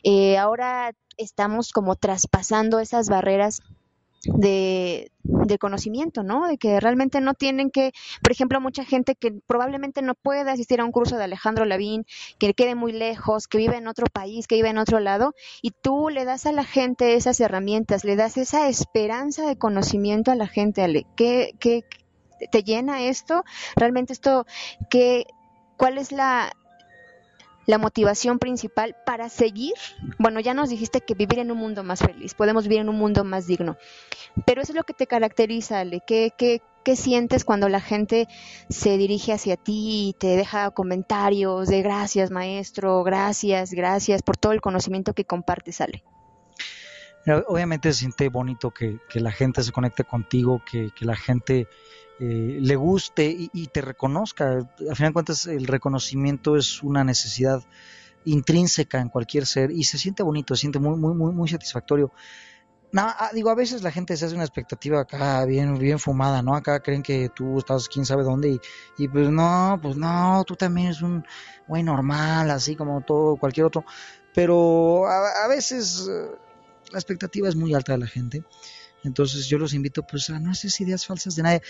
Eh, 0.03 0.39
ahora 0.39 0.93
estamos 1.17 1.73
como 1.73 1.97
traspasando 1.97 2.81
esas 2.81 3.09
barreras 3.09 3.63
de, 4.25 5.11
conocimiento, 5.59 6.23
¿no? 6.23 6.47
De 6.47 6.59
que 6.59 6.81
realmente 6.81 7.21
no 7.21 7.35
tienen 7.35 7.71
que, 7.71 7.93
por 8.23 8.33
ejemplo, 8.33 8.61
mucha 8.61 8.85
gente 8.85 9.15
que 9.15 9.33
probablemente 9.47 10.03
no 10.03 10.15
pueda 10.15 10.53
asistir 10.53 10.81
a 10.81 10.85
un 10.85 10.93
curso 10.93 11.17
de 11.17 11.25
Alejandro 11.25 11.65
Lavín, 11.65 12.05
que 12.39 12.55
quede 12.55 12.75
muy 12.75 12.93
lejos, 12.93 13.49
que 13.49 13.59
vive 13.59 13.77
en 13.77 13.89
otro 13.89 14.07
país, 14.13 14.47
que 14.47 14.57
vive 14.57 14.69
en 14.69 14.79
otro 14.79 15.01
lado, 15.01 15.35
y 15.63 15.71
tú 15.71 16.11
le 16.11 16.25
das 16.25 16.47
a 16.47 16.53
la 16.53 16.65
gente 16.65 17.15
esas 17.15 17.41
herramientas, 17.41 18.05
le 18.05 18.17
das 18.17 18.37
esa 18.37 18.69
esperanza 18.69 19.47
de 19.47 19.57
conocimiento 19.57 20.31
a 20.31 20.35
la 20.35 20.47
gente, 20.47 20.83
Ale. 20.83 21.07
¿Qué, 21.17 21.53
qué 21.59 21.85
te 22.51 22.63
llena 22.63 23.03
esto? 23.03 23.45
Realmente 23.77 24.13
esto, 24.13 24.47
¿qué, 24.91 25.25
¿cuál 25.77 25.99
es 25.99 26.13
la, 26.13 26.53
la 27.67 27.79
motivación 27.79 28.39
principal 28.39 28.97
para 29.05 29.29
seguir, 29.29 29.75
bueno, 30.19 30.41
ya 30.41 30.55
nos 30.55 30.71
dijiste 30.71 31.01
que 31.01 31.15
vivir 31.15 31.41
en 31.41 31.51
un 31.51 31.59
mundo 31.59 31.83
más 31.83 32.01
feliz, 32.01 32.35
podemos 32.35 32.65
vivir 32.65 32.81
en 32.81 32.89
un 32.89 32.97
mundo 32.97 33.25
más 33.25 33.47
digno, 33.47 33.77
pero 34.47 34.63
eso 34.63 34.73
es 34.73 34.77
lo 34.77 34.85
que 34.85 34.95
te 34.95 35.07
caracteriza, 35.07 35.81
Ale, 35.81 36.03
¿qué, 36.07 36.33
qué, 36.37 36.63
qué 36.85 36.97
sientes 36.97 37.45
cuando 37.45 37.69
la 37.69 37.81
gente 37.81 38.29
se 38.69 38.97
dirige 38.97 39.33
hacia 39.33 39.57
ti 39.57 40.09
y 40.09 40.13
te 40.13 40.29
deja 40.29 40.71
comentarios 40.71 41.69
de 41.69 41.83
gracias 41.83 42.31
maestro, 42.31 43.03
gracias, 43.03 43.73
gracias 43.73 44.23
por 44.23 44.37
todo 44.37 44.53
el 44.53 44.61
conocimiento 44.61 45.13
que 45.13 45.25
compartes, 45.25 45.81
Ale? 45.81 46.05
Obviamente 47.49 47.93
se 47.93 48.01
siente 48.01 48.29
bonito 48.29 48.71
que, 48.71 49.01
la 49.15 49.33
gente 49.33 49.65
se 49.65 49.73
conecte 49.73 50.05
contigo, 50.05 50.63
que, 50.65 50.93
la 51.01 51.17
gente 51.17 51.67
eh, 52.19 52.59
le 52.61 52.77
guste 52.77 53.27
y, 53.53 53.67
te 53.69 53.83
reconozca. 53.83 54.51
Al 54.51 54.97
final 54.97 55.11
de 55.11 55.13
cuentas, 55.13 55.47
el 55.47 55.67
reconocimiento 55.67 56.57
es 56.57 56.83
una 56.83 57.05
necesidad 57.05 57.63
intrínseca 58.25 59.01
en 59.01 59.09
cualquier 59.09 59.47
ser 59.47 59.71
y 59.71 59.85
se 59.85 59.99
siente 59.99 60.23
bonito, 60.23 60.55
se 60.55 60.63
siente 60.63 60.79
muy, 60.79 60.97
muy, 60.97 61.33
muy, 61.33 61.49
satisfactorio. 61.49 62.13
Ah, 62.97 63.31
digo, 63.35 63.51
a 63.51 63.55
veces 63.55 63.83
la 63.83 63.93
gente 63.93 64.17
se 64.17 64.25
hace 64.25 64.35
una 64.35 64.45
expectativa 64.45 65.01
acá 65.01 65.45
bien, 65.45 65.79
bien 65.79 65.99
fumada, 65.99 66.41
¿no? 66.41 66.55
Acá 66.55 66.81
creen 66.81 67.03
que 67.03 67.29
tú 67.29 67.59
estás 67.59 67.89
quién 67.89 68.07
sabe 68.07 68.23
dónde 68.23 68.49
y, 68.49 68.61
y 68.97 69.09
pues 69.09 69.29
no, 69.29 69.79
pues 69.83 69.97
no, 69.97 70.43
tú 70.47 70.57
también 70.57 70.87
eres 70.87 71.03
un 71.03 71.25
güey 71.67 71.83
normal, 71.83 72.51
así 72.51 72.75
como 72.75 73.03
todo, 73.03 73.37
cualquier 73.37 73.67
otro. 73.67 73.85
Pero 74.35 75.07
a, 75.07 75.49
veces 75.49 76.09
eh, 76.11 76.31
la 76.91 76.99
expectativa 76.99 77.49
es 77.49 77.57
muy 77.57 77.75
alta 77.75 77.93
de 77.93 77.99
la 77.99 78.07
gente. 78.07 78.45
Entonces 79.05 79.47
yo 79.47 79.59
los 79.59 79.75
invito 79.75 80.03
pues 80.03 80.31
a 80.31 80.39
no 80.39 80.51
hacer 80.51 80.71
ideas 80.81 81.07
falsas 81.07 81.37
de 81.37 81.43
nadie 81.43 81.63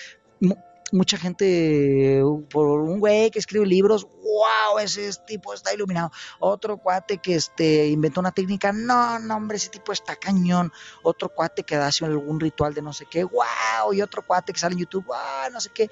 mucha 0.92 1.16
gente 1.16 2.22
por 2.50 2.80
un 2.80 3.00
güey 3.00 3.30
que 3.30 3.38
escribe 3.38 3.66
libros, 3.66 4.04
wow, 4.04 4.78
ese 4.78 5.10
tipo 5.26 5.52
está 5.54 5.74
iluminado. 5.74 6.10
Otro 6.38 6.78
cuate 6.78 7.18
que 7.18 7.34
este 7.34 7.88
inventó 7.88 8.20
una 8.20 8.32
técnica, 8.32 8.72
no, 8.72 9.18
no, 9.18 9.36
hombre, 9.36 9.56
ese 9.56 9.70
tipo 9.70 9.92
está 9.92 10.16
cañón. 10.16 10.72
Otro 11.02 11.28
cuate 11.28 11.62
que 11.64 11.76
hace 11.76 12.04
algún 12.04 12.40
ritual 12.40 12.74
de 12.74 12.82
no 12.82 12.92
sé 12.92 13.06
qué, 13.10 13.24
wow, 13.24 13.92
y 13.92 14.02
otro 14.02 14.22
cuate 14.22 14.52
que 14.52 14.60
sale 14.60 14.74
en 14.74 14.80
YouTube, 14.80 15.06
wow, 15.06 15.50
no 15.52 15.60
sé 15.60 15.70
qué. 15.74 15.90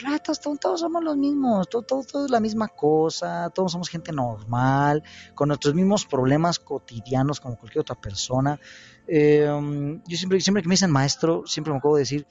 Pero 0.00 0.16
todos, 0.20 0.60
todos, 0.60 0.80
somos 0.80 1.02
los 1.02 1.16
mismos, 1.16 1.68
todos, 1.68 2.06
todo, 2.06 2.24
es 2.24 2.30
la 2.30 2.38
misma 2.38 2.68
cosa, 2.68 3.50
todos 3.52 3.72
somos 3.72 3.88
gente 3.88 4.12
normal, 4.12 5.02
con 5.34 5.48
nuestros 5.48 5.74
mismos 5.74 6.06
problemas 6.06 6.60
cotidianos 6.60 7.40
como 7.40 7.56
cualquier 7.56 7.80
otra 7.80 7.96
persona. 7.96 8.60
Eh, 9.08 9.48
yo 10.06 10.16
siempre, 10.16 10.40
siempre 10.40 10.62
que 10.62 10.68
me 10.68 10.74
dicen 10.74 10.92
maestro, 10.92 11.42
siempre 11.46 11.72
me 11.72 11.78
acuerdo 11.78 11.96
de 11.96 12.02
decir, 12.02 12.28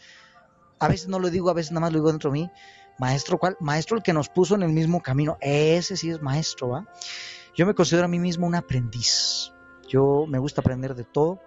a 0.79 0.87
veces 0.87 1.07
no 1.07 1.19
lo 1.19 1.29
digo, 1.29 1.49
a 1.49 1.53
veces 1.53 1.71
nada 1.71 1.81
más 1.81 1.91
lo 1.91 1.99
digo 1.99 2.09
dentro 2.09 2.31
de 2.31 2.39
mí. 2.39 2.51
Maestro, 2.99 3.37
¿cuál? 3.37 3.57
Maestro 3.59 3.97
el 3.97 4.03
que 4.03 4.13
nos 4.13 4.29
puso 4.29 4.55
en 4.55 4.63
el 4.63 4.71
mismo 4.71 5.01
camino. 5.01 5.37
Ese 5.39 5.97
sí 5.97 6.09
es 6.09 6.21
maestro, 6.21 6.69
¿va? 6.69 6.85
Yo 7.55 7.65
me 7.65 7.73
considero 7.73 8.05
a 8.05 8.07
mí 8.07 8.19
mismo 8.19 8.47
un 8.47 8.55
aprendiz. 8.55 9.51
Yo 9.87 10.25
me 10.27 10.39
gusta 10.39 10.61
aprender 10.61 10.95
de 10.95 11.03
todo 11.03 11.39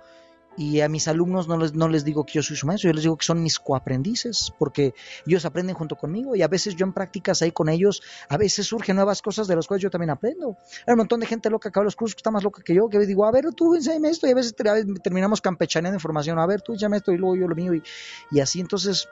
y 0.61 0.82
a 0.82 0.90
mis 0.90 1.08
alumnos 1.08 1.48
no 1.48 1.56
les, 1.56 1.72
no 1.72 1.88
les 1.88 2.04
digo 2.04 2.26
que 2.26 2.34
yo 2.34 2.42
soy 2.42 2.54
su 2.54 2.66
maestro, 2.66 2.90
yo 2.90 2.92
les 2.92 3.04
digo 3.04 3.16
que 3.16 3.24
son 3.24 3.42
mis 3.42 3.58
coaprendices, 3.58 4.52
porque 4.58 4.92
ellos 5.26 5.46
aprenden 5.46 5.74
junto 5.74 5.96
conmigo 5.96 6.36
y 6.36 6.42
a 6.42 6.48
veces 6.48 6.76
yo 6.76 6.84
en 6.84 6.92
prácticas 6.92 7.40
ahí 7.40 7.50
con 7.50 7.70
ellos, 7.70 8.02
a 8.28 8.36
veces 8.36 8.66
surgen 8.66 8.96
nuevas 8.96 9.22
cosas 9.22 9.48
de 9.48 9.56
las 9.56 9.66
cuales 9.66 9.82
yo 9.82 9.88
también 9.88 10.11
aprendo. 10.11 10.58
Hay 10.86 10.92
un 10.92 10.98
montón 10.98 11.20
de 11.20 11.26
gente 11.26 11.48
loca 11.48 11.62
que 11.62 11.68
acaba 11.70 11.84
los 11.84 11.96
cursos 11.96 12.14
que 12.14 12.18
está 12.18 12.30
más 12.30 12.44
loca 12.44 12.61
que 12.62 12.74
yo, 12.74 12.90
que 12.90 12.98
digo, 12.98 13.24
a 13.24 13.32
ver, 13.32 13.46
tú 13.56 13.74
enséñame 13.74 14.11
esto, 14.11 14.26
y 14.26 14.32
a 14.32 14.34
veces 14.34 14.54
terminamos 15.02 15.40
campechaneando 15.40 15.96
información, 15.96 16.38
a 16.38 16.46
ver, 16.46 16.61
tú 16.61 16.74
enséñame 16.74 16.98
esto 16.98 17.12
y 17.12 17.16
luego 17.16 17.36
yo 17.36 17.48
lo 17.48 17.56
mío, 17.56 17.72
y, 17.72 17.82
y 18.30 18.40
así 18.40 18.61
entonces 18.61 19.08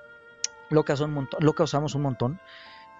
lo 0.69 0.85
un 1.01 1.15
montón, 1.15 1.43
lo 1.43 1.55
causamos 1.55 1.95
un 1.95 2.03
montón. 2.03 2.41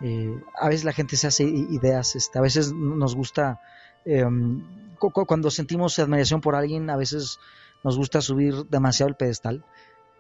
Eh, 0.01 0.41
a 0.59 0.69
veces 0.69 0.85
la 0.85 0.93
gente 0.93 1.19
se 1.19 1.27
hace 1.27 1.45
ideas, 1.45 2.17
este, 2.17 2.39
a 2.39 2.43
veces 2.43 2.73
nos 2.73 3.15
gusta, 3.15 3.61
em, 4.07 4.65
cuando 4.97 5.51
sentimos 5.51 5.99
admiración 5.99 6.41
por 6.41 6.55
alguien, 6.55 6.89
a 6.89 6.97
veces 6.97 7.39
nos 7.85 7.97
gusta 7.97 8.21
subir 8.21 8.67
demasiado 8.67 9.09
el 9.09 9.17
pedestal, 9.17 9.65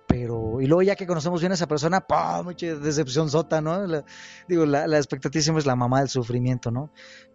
pero, 0.09 0.63
y 0.63 0.67
luego 0.67 0.83
ya 0.83 0.97
que 0.97 1.07
conocemos 1.07 1.41
bien 1.41 1.53
a 1.53 1.55
esa 1.55 1.67
persona, 1.67 2.01
¡pum! 2.01 2.45
mucha 2.45 2.75
decepción 2.77 3.29
sota, 3.29 3.61
¿no? 3.61 3.87
digo, 4.49 4.65
la, 4.65 4.85
expectativa 4.97 5.43
siempre 5.43 5.61
es 5.61 5.67
la 5.67 5.77
mamá 5.77 6.01
del 6.01 6.09
sufrimiento, 6.09 6.71
¿no? 6.71 6.91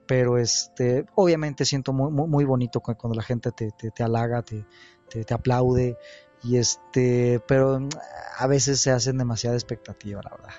Pero, 0.07 0.39
este, 0.39 1.05
obviamente 1.13 1.65
siento 1.65 1.93
muy, 1.93 2.11
muy, 2.11 2.43
bonito 2.45 2.79
cuando 2.79 3.15
la 3.15 3.21
gente 3.21 3.51
te, 3.51 3.69
te, 3.71 3.91
te 3.91 4.03
halaga, 4.03 4.41
te, 4.41 4.65
te, 5.07 5.33
aplaude, 5.33 5.97
y 6.41 6.57
este, 6.57 7.39
pero 7.47 7.79
mm, 7.79 7.89
a 8.39 8.47
veces 8.47 8.81
se 8.81 8.89
hacen 8.89 9.19
demasiada 9.19 9.55
expectativa, 9.55 10.21
la 10.23 10.31
verdad. 10.31 10.53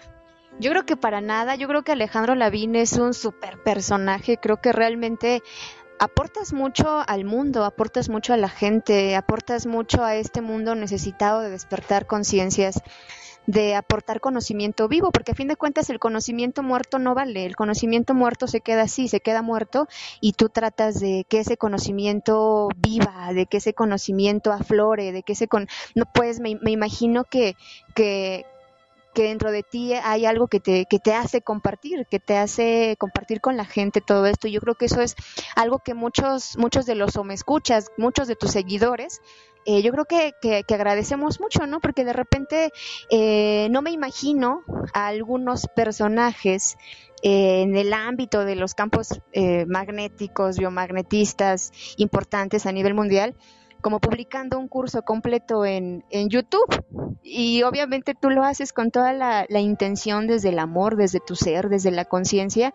Yo 0.61 0.71
creo 0.71 0.87
que 0.87 0.97
para 0.97 1.21
nada, 1.21 1.57
yo 1.57 1.67
creo 1.67 1.83
que 1.83 1.93
Alejandro 1.93 2.37
Lavín 2.37 2.77
es 2.77 2.93
un 2.93 3.12
super 3.12 3.61
personaje, 3.65 4.39
creo 4.41 4.61
que 4.61 4.73
realmente 4.73 5.43
aportas 5.99 6.53
mucho 6.53 7.03
al 7.07 7.24
mundo, 7.24 7.64
aportas 7.64 8.09
mucho 8.09 8.32
a 8.32 8.36
la 8.36 8.49
gente, 8.49 9.16
aportas 9.16 9.66
mucho 9.66 10.05
a 10.05 10.16
este 10.16 10.40
mundo 10.40 10.74
necesitado 10.74 11.40
de 11.40 11.51
despertar 11.51 12.07
conciencias 12.07 12.82
de 13.47 13.74
aportar 13.74 14.20
conocimiento 14.20 14.88
vivo, 14.88 15.11
porque 15.11 15.32
a 15.32 15.34
fin 15.34 15.49
de 15.49 15.57
cuentas 15.57 15.90
el 15.90 15.99
conocimiento 15.99 16.62
muerto 16.62 16.99
no 16.99 17.14
vale, 17.14 17.45
el 17.45 17.57
conocimiento 17.57 18.14
muerto 18.14 18.47
se 18.47 18.61
queda 18.61 18.82
así, 18.82 19.09
se 19.09 19.20
queda 19.20 19.42
muerto 19.42 19.86
y 20.20 20.32
tú 20.32 20.49
tratas 20.49 20.99
de 21.01 21.26
que 21.28 21.40
ese 21.40 21.57
conocimiento 21.57 22.68
viva, 22.76 23.32
de 23.32 23.47
que 23.47 23.59
ese 23.59 23.74
conocimiento 23.74 24.53
aflore, 24.53 25.12
de 25.12 25.22
que 25.22 25.34
ese 25.34 25.49
con 25.49 25.68
no 25.95 26.07
pues 26.07 26.40
me, 26.40 26.59
me 26.62 26.70
imagino 26.70 27.24
que, 27.24 27.57
que 27.95 28.47
que 29.15 29.23
dentro 29.23 29.51
de 29.51 29.62
ti 29.62 29.95
hay 29.95 30.27
algo 30.27 30.49
que 30.49 30.61
te, 30.61 30.85
que 30.85 30.99
te 30.99 31.15
hace 31.15 31.41
compartir, 31.41 32.07
que 32.11 32.21
te 32.21 32.37
hace 32.37 32.97
compartir 32.99 33.41
con 33.41 33.57
la 33.57 33.65
gente 33.65 34.01
todo 34.01 34.27
esto. 34.27 34.49
Yo 34.49 34.61
creo 34.61 34.75
que 34.75 34.87
eso 34.87 35.01
es 35.01 35.15
algo 35.57 35.79
que 35.79 35.95
muchos, 35.95 36.59
muchos 36.59 36.85
de 36.85 36.95
los 36.95 37.17
o 37.17 37.25
me 37.25 37.35
escuchas, 37.35 37.91
muchos 37.97 38.29
de 38.29 38.37
tus 38.37 38.51
seguidores 38.51 39.21
eh, 39.67 39.83
yo 39.83 39.93
creo 39.93 40.05
que, 40.05 40.33
que, 40.41 40.75
agradecemos 40.75 41.41
mucho, 41.41 41.67
¿no? 41.67 41.81
Porque 41.81 42.05
de 42.05 42.12
repente 42.12 42.71
eh, 43.11 43.69
no 43.71 43.81
me 43.83 43.91
imagino 43.91 44.62
a 44.93 45.07
algunos 45.07 45.67
personajes 45.75 46.77
eh, 47.23 47.62
en 47.62 47.75
el 47.77 47.95
ámbito 47.95 48.45
de 48.45 48.57
los 48.57 48.75
campos 48.75 49.21
magnéticos, 49.67 50.59
biomagnetistas 50.59 51.73
importantes 51.97 52.67
a 52.67 52.73
nivel 52.73 52.95
mundial, 52.95 53.35
como 53.85 54.01
publicando 54.01 54.59
un 54.59 54.66
curso 54.66 55.03
completo 55.03 55.66
en, 55.66 56.07
en 56.09 56.30
YouTube. 56.30 56.82
Y 57.22 57.62
obviamente 57.64 58.14
tú 58.18 58.30
lo 58.30 58.43
haces 58.43 58.72
con 58.72 58.91
toda 58.91 59.12
la, 59.12 59.45
la 59.51 59.61
intención 59.61 60.26
desde 60.26 60.49
el 60.49 60.59
amor, 60.59 60.97
desde 60.97 61.20
tu 61.20 61.37
ser, 61.37 61.68
desde 61.68 61.91
la 61.91 62.07
conciencia 62.07 62.72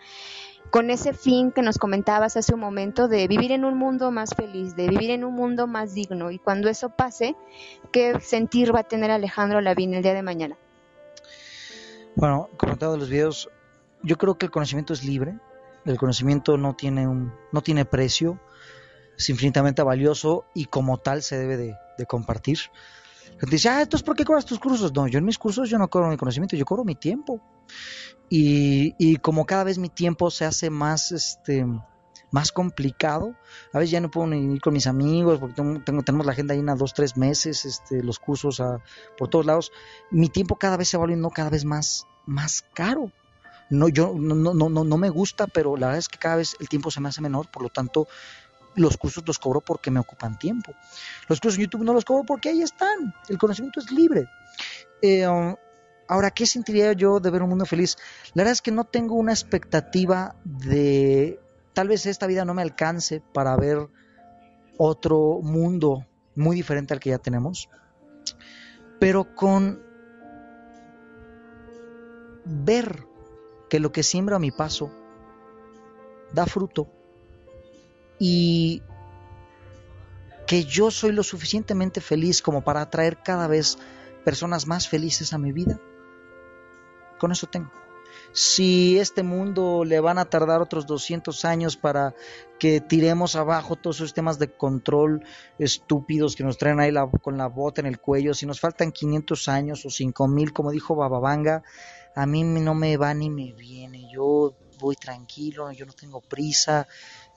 con 0.69 0.91
ese 0.91 1.13
fin 1.13 1.51
que 1.51 1.63
nos 1.63 1.79
comentabas 1.79 2.37
hace 2.37 2.53
un 2.53 2.59
momento 2.59 3.07
de 3.07 3.27
vivir 3.27 3.51
en 3.51 3.65
un 3.65 3.75
mundo 3.75 4.11
más 4.11 4.35
feliz, 4.35 4.75
de 4.75 4.87
vivir 4.87 5.09
en 5.09 5.23
un 5.23 5.33
mundo 5.33 5.65
más 5.65 5.95
digno. 5.95 6.29
Y 6.29 6.37
cuando 6.37 6.69
eso 6.69 6.89
pase, 6.89 7.35
¿qué 7.91 8.19
sentir 8.19 8.75
va 8.75 8.81
a 8.81 8.83
tener 8.83 9.09
Alejandro 9.09 9.61
Lavín 9.61 9.95
el 9.95 10.03
día 10.03 10.13
de 10.13 10.21
mañana? 10.21 10.57
Bueno, 12.15 12.49
comentado 12.55 12.97
los 12.97 13.09
videos, 13.09 13.49
yo 14.03 14.15
creo 14.19 14.37
que 14.37 14.45
el 14.45 14.51
conocimiento 14.51 14.93
es 14.93 15.03
libre, 15.03 15.39
el 15.85 15.97
conocimiento 15.97 16.55
no 16.55 16.75
tiene, 16.75 17.07
un, 17.07 17.33
no 17.51 17.61
tiene 17.61 17.83
precio, 17.85 18.39
es 19.19 19.29
infinitamente 19.29 19.83
valioso 19.83 20.45
y 20.53 20.65
como 20.65 20.97
tal 20.97 21.21
se 21.21 21.37
debe 21.37 21.57
de, 21.57 22.05
compartir. 22.07 22.57
La 23.25 23.41
gente 23.41 23.55
dice, 23.57 23.67
ah, 23.67 23.81
entonces 23.81 24.05
¿por 24.05 24.15
qué 24.15 24.23
cobras 24.23 24.45
tus 24.45 24.59
cursos? 24.59 24.93
No, 24.93 25.07
yo 25.07 25.19
en 25.19 25.25
mis 25.25 25.37
cursos 25.37 25.69
yo 25.69 25.77
no 25.77 25.89
cobro 25.89 26.07
mi 26.07 26.15
conocimiento, 26.15 26.55
yo 26.55 26.63
cobro 26.63 26.85
mi 26.85 26.95
tiempo. 26.95 27.41
Y, 28.29 28.95
y 28.97 29.17
como 29.17 29.45
cada 29.45 29.65
vez 29.65 29.77
mi 29.77 29.89
tiempo 29.89 30.31
se 30.31 30.45
hace 30.45 30.69
más, 30.69 31.11
este, 31.11 31.65
más 32.31 32.53
complicado, 32.53 33.35
a 33.73 33.79
veces 33.79 33.91
ya 33.91 33.99
no 33.99 34.09
puedo 34.09 34.27
ni 34.27 34.53
ir 34.53 34.61
con 34.61 34.71
mis 34.71 34.87
amigos 34.87 35.37
porque 35.39 35.55
tengo, 35.55 36.03
tenemos 36.03 36.25
la 36.25 36.31
agenda 36.31 36.55
llena 36.55 36.75
dos, 36.75 36.93
tres 36.93 37.17
meses, 37.17 37.65
este, 37.65 38.01
los 38.01 38.19
cursos 38.19 38.63
por 39.17 39.27
todos 39.27 39.45
lados. 39.45 39.73
Mi 40.11 40.29
tiempo 40.29 40.55
cada 40.55 40.77
vez 40.77 40.87
se 40.87 40.95
va 40.95 41.01
volviendo 41.01 41.29
cada 41.29 41.49
vez 41.49 41.65
más, 41.65 42.07
más 42.25 42.63
caro. 42.73 43.11
No, 43.69 43.89
yo 43.89 44.15
no, 44.17 44.33
no, 44.33 44.69
no, 44.69 44.83
no 44.85 44.97
me 44.97 45.09
gusta, 45.09 45.45
pero 45.45 45.75
la 45.75 45.87
verdad 45.87 45.99
es 45.99 46.07
que 46.07 46.17
cada 46.17 46.37
vez 46.37 46.55
el 46.61 46.69
tiempo 46.69 46.89
se 46.89 47.01
me 47.01 47.09
hace 47.09 47.21
menor, 47.21 47.51
por 47.51 47.63
lo 47.63 47.69
tanto 47.69 48.07
los 48.75 48.97
cursos 48.97 49.23
los 49.25 49.39
cobro 49.39 49.61
porque 49.61 49.91
me 49.91 49.99
ocupan 49.99 50.37
tiempo. 50.37 50.73
Los 51.27 51.39
cursos 51.39 51.57
en 51.57 51.65
YouTube 51.65 51.83
no 51.83 51.93
los 51.93 52.05
cobro 52.05 52.23
porque 52.23 52.49
ahí 52.49 52.61
están. 52.61 53.13
El 53.27 53.37
conocimiento 53.37 53.79
es 53.79 53.91
libre. 53.91 54.27
Eh, 55.01 55.27
um, 55.27 55.55
ahora, 56.07 56.31
¿qué 56.31 56.45
sentiría 56.45 56.93
yo 56.93 57.19
de 57.19 57.29
ver 57.29 57.43
un 57.43 57.49
mundo 57.49 57.65
feliz? 57.65 57.97
La 58.33 58.41
verdad 58.41 58.53
es 58.53 58.61
que 58.61 58.71
no 58.71 58.85
tengo 58.85 59.15
una 59.15 59.31
expectativa 59.31 60.35
de 60.43 61.39
tal 61.73 61.87
vez 61.87 62.05
esta 62.05 62.27
vida 62.27 62.45
no 62.45 62.53
me 62.53 62.61
alcance 62.61 63.21
para 63.33 63.55
ver 63.55 63.87
otro 64.77 65.39
mundo 65.41 66.05
muy 66.35 66.55
diferente 66.55 66.93
al 66.93 66.99
que 66.99 67.09
ya 67.09 67.17
tenemos, 67.17 67.69
pero 68.99 69.35
con 69.35 69.81
ver 72.45 73.05
que 73.69 73.79
lo 73.79 73.91
que 73.91 74.03
siembra 74.03 74.37
a 74.37 74.39
mi 74.39 74.51
paso 74.51 74.91
da 76.33 76.45
fruto 76.45 76.98
y 78.19 78.83
que 80.45 80.65
yo 80.65 80.91
soy 80.91 81.11
lo 81.11 81.23
suficientemente 81.23 82.01
feliz 82.01 82.41
como 82.41 82.63
para 82.63 82.81
atraer 82.81 83.21
cada 83.23 83.47
vez 83.47 83.77
personas 84.25 84.67
más 84.67 84.87
felices 84.87 85.31
a 85.33 85.37
mi 85.37 85.51
vida. 85.51 85.79
Con 87.19 87.31
eso 87.31 87.47
tengo. 87.47 87.71
si 88.31 88.99
este 88.99 89.23
mundo 89.23 89.83
le 89.83 89.99
van 89.99 90.19
a 90.19 90.25
tardar 90.25 90.61
otros 90.61 90.85
200 90.85 91.45
años 91.45 91.77
para 91.77 92.13
que 92.59 92.79
tiremos 92.79 93.35
abajo 93.35 93.75
todos 93.75 93.97
esos 93.97 94.13
temas 94.13 94.37
de 94.37 94.51
control 94.51 95.23
estúpidos 95.57 96.35
que 96.35 96.43
nos 96.43 96.57
traen 96.57 96.79
ahí 96.79 96.93
con 97.21 97.37
la 97.37 97.47
bota 97.47 97.81
en 97.81 97.87
el 97.87 97.99
cuello, 97.99 98.33
si 98.33 98.45
nos 98.45 98.59
faltan 98.59 98.91
500 98.91 99.47
años 99.47 99.85
o 99.85 99.89
5000, 99.89 100.53
como 100.53 100.71
dijo 100.71 100.95
Bababanga, 100.95 101.63
a 102.15 102.25
mí 102.25 102.43
no 102.43 102.75
me 102.75 102.97
va 102.97 103.13
ni 103.13 103.29
me 103.29 103.53
viene, 103.53 104.09
yo 104.11 104.55
voy 104.79 104.95
tranquilo, 104.95 105.71
yo 105.71 105.85
no 105.85 105.93
tengo 105.93 106.21
prisa, 106.21 106.87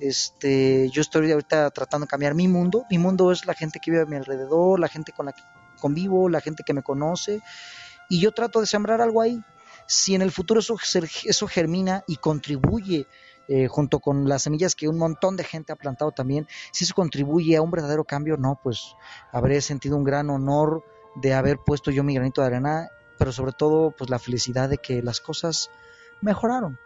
este, 0.02 0.90
yo 0.90 1.00
estoy 1.00 1.30
ahorita 1.30 1.70
tratando 1.70 2.06
de 2.06 2.10
cambiar 2.10 2.34
mi 2.34 2.48
mundo, 2.48 2.84
mi 2.90 2.98
mundo 2.98 3.30
es 3.30 3.46
la 3.46 3.54
gente 3.54 3.78
que 3.80 3.92
vive 3.92 4.02
a 4.02 4.06
mi 4.06 4.16
alrededor, 4.16 4.80
la 4.80 4.88
gente 4.88 5.12
con 5.12 5.26
la 5.26 5.32
que 5.32 5.42
convivo, 5.80 6.28
la 6.28 6.40
gente 6.40 6.64
que 6.64 6.74
me 6.74 6.82
conoce, 6.82 7.40
y 8.08 8.20
yo 8.20 8.32
trato 8.32 8.60
de 8.60 8.66
sembrar 8.66 9.00
algo 9.00 9.20
ahí. 9.20 9.40
Si 9.86 10.14
en 10.14 10.22
el 10.22 10.32
futuro 10.32 10.60
eso, 10.60 10.76
eso 11.24 11.46
germina 11.46 12.02
y 12.08 12.16
contribuye 12.16 13.06
eh, 13.46 13.68
junto 13.68 14.00
con 14.00 14.28
las 14.28 14.42
semillas 14.42 14.74
que 14.74 14.88
un 14.88 14.98
montón 14.98 15.36
de 15.36 15.44
gente 15.44 15.72
ha 15.72 15.76
plantado 15.76 16.10
también, 16.10 16.48
si 16.72 16.84
eso 16.84 16.94
contribuye 16.94 17.56
a 17.56 17.62
un 17.62 17.70
verdadero 17.70 18.04
cambio, 18.04 18.36
no, 18.36 18.58
pues 18.60 18.96
habré 19.30 19.60
sentido 19.60 19.96
un 19.96 20.04
gran 20.04 20.30
honor 20.30 20.82
de 21.14 21.34
haber 21.34 21.58
puesto 21.58 21.92
yo 21.92 22.02
mi 22.02 22.14
granito 22.14 22.40
de 22.40 22.48
arena, 22.48 22.88
pero 23.18 23.30
sobre 23.30 23.52
todo 23.52 23.92
pues 23.96 24.10
la 24.10 24.18
felicidad 24.18 24.68
de 24.68 24.78
que 24.78 25.00
las 25.00 25.20
cosas 25.20 25.70
mejoraron. 26.20 26.78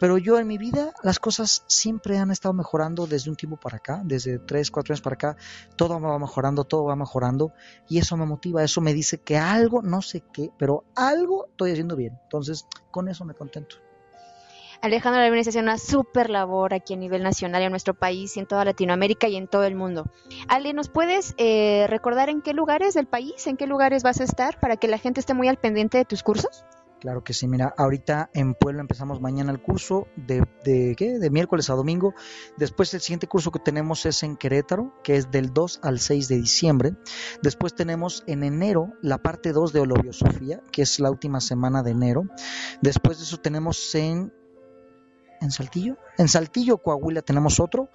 Pero 0.00 0.18
yo 0.18 0.38
en 0.38 0.46
mi 0.46 0.58
vida 0.58 0.92
las 1.02 1.18
cosas 1.18 1.64
siempre 1.66 2.18
han 2.18 2.30
estado 2.30 2.52
mejorando 2.52 3.06
desde 3.06 3.30
un 3.30 3.36
tiempo 3.36 3.56
para 3.56 3.76
acá, 3.76 4.02
desde 4.04 4.38
tres, 4.38 4.70
cuatro 4.70 4.92
años 4.92 5.02
para 5.02 5.14
acá, 5.14 5.36
todo 5.76 6.00
va 6.00 6.18
mejorando, 6.18 6.64
todo 6.64 6.84
va 6.84 6.96
mejorando 6.96 7.52
y 7.88 7.98
eso 7.98 8.16
me 8.16 8.26
motiva, 8.26 8.62
eso 8.62 8.80
me 8.80 8.92
dice 8.94 9.18
que 9.18 9.36
algo, 9.36 9.82
no 9.82 10.02
sé 10.02 10.22
qué, 10.32 10.50
pero 10.58 10.84
algo 10.96 11.46
estoy 11.46 11.72
haciendo 11.72 11.96
bien. 11.96 12.18
Entonces, 12.24 12.66
con 12.90 13.08
eso 13.08 13.24
me 13.24 13.34
contento. 13.34 13.76
Alejandro 14.84 15.22
Lavín 15.22 15.40
haciendo 15.40 15.70
una 15.70 15.78
súper 15.78 16.28
labor 16.28 16.74
aquí 16.74 16.92
a 16.92 16.98
nivel 16.98 17.22
nacional 17.22 17.62
en 17.62 17.70
nuestro 17.70 17.94
país, 17.94 18.36
en 18.36 18.44
toda 18.44 18.66
Latinoamérica 18.66 19.28
y 19.28 19.36
en 19.36 19.48
todo 19.48 19.64
el 19.64 19.74
mundo. 19.74 20.04
Ale, 20.46 20.74
¿nos 20.74 20.90
puedes 20.90 21.34
eh, 21.38 21.86
recordar 21.88 22.28
en 22.28 22.42
qué 22.42 22.52
lugares 22.52 22.92
del 22.92 23.06
país, 23.06 23.46
en 23.46 23.56
qué 23.56 23.66
lugares 23.66 24.02
vas 24.02 24.20
a 24.20 24.24
estar 24.24 24.60
para 24.60 24.76
que 24.76 24.88
la 24.88 24.98
gente 24.98 25.20
esté 25.20 25.32
muy 25.32 25.48
al 25.48 25.56
pendiente 25.56 25.96
de 25.96 26.04
tus 26.04 26.22
cursos? 26.22 26.66
Claro 27.04 27.22
que 27.22 27.34
sí, 27.34 27.46
mira, 27.46 27.74
ahorita 27.76 28.30
en 28.32 28.54
Puebla 28.54 28.80
empezamos 28.80 29.20
mañana 29.20 29.52
el 29.52 29.60
curso 29.60 30.08
de, 30.16 30.42
de, 30.64 30.94
¿qué? 30.96 31.18
de 31.18 31.28
miércoles 31.28 31.68
a 31.68 31.74
domingo. 31.74 32.14
Después 32.56 32.94
el 32.94 33.02
siguiente 33.02 33.26
curso 33.26 33.52
que 33.52 33.58
tenemos 33.58 34.06
es 34.06 34.22
en 34.22 34.38
Querétaro, 34.38 34.94
que 35.02 35.16
es 35.16 35.30
del 35.30 35.52
2 35.52 35.80
al 35.82 36.00
6 36.00 36.28
de 36.28 36.36
diciembre. 36.36 36.94
Después 37.42 37.74
tenemos 37.74 38.24
en 38.26 38.42
enero 38.42 38.94
la 39.02 39.18
parte 39.18 39.52
2 39.52 39.74
de 39.74 39.80
Olobiosofía, 39.80 40.62
que 40.72 40.80
es 40.80 40.98
la 40.98 41.10
última 41.10 41.42
semana 41.42 41.82
de 41.82 41.90
enero. 41.90 42.22
Después 42.80 43.18
de 43.18 43.24
eso 43.24 43.36
tenemos 43.36 43.94
en 43.94 44.32
en 45.42 45.50
Saltillo, 45.50 45.98
en 46.16 46.28
Saltillo, 46.28 46.78
Coahuila 46.78 47.20
tenemos 47.20 47.60
otro. 47.60 47.90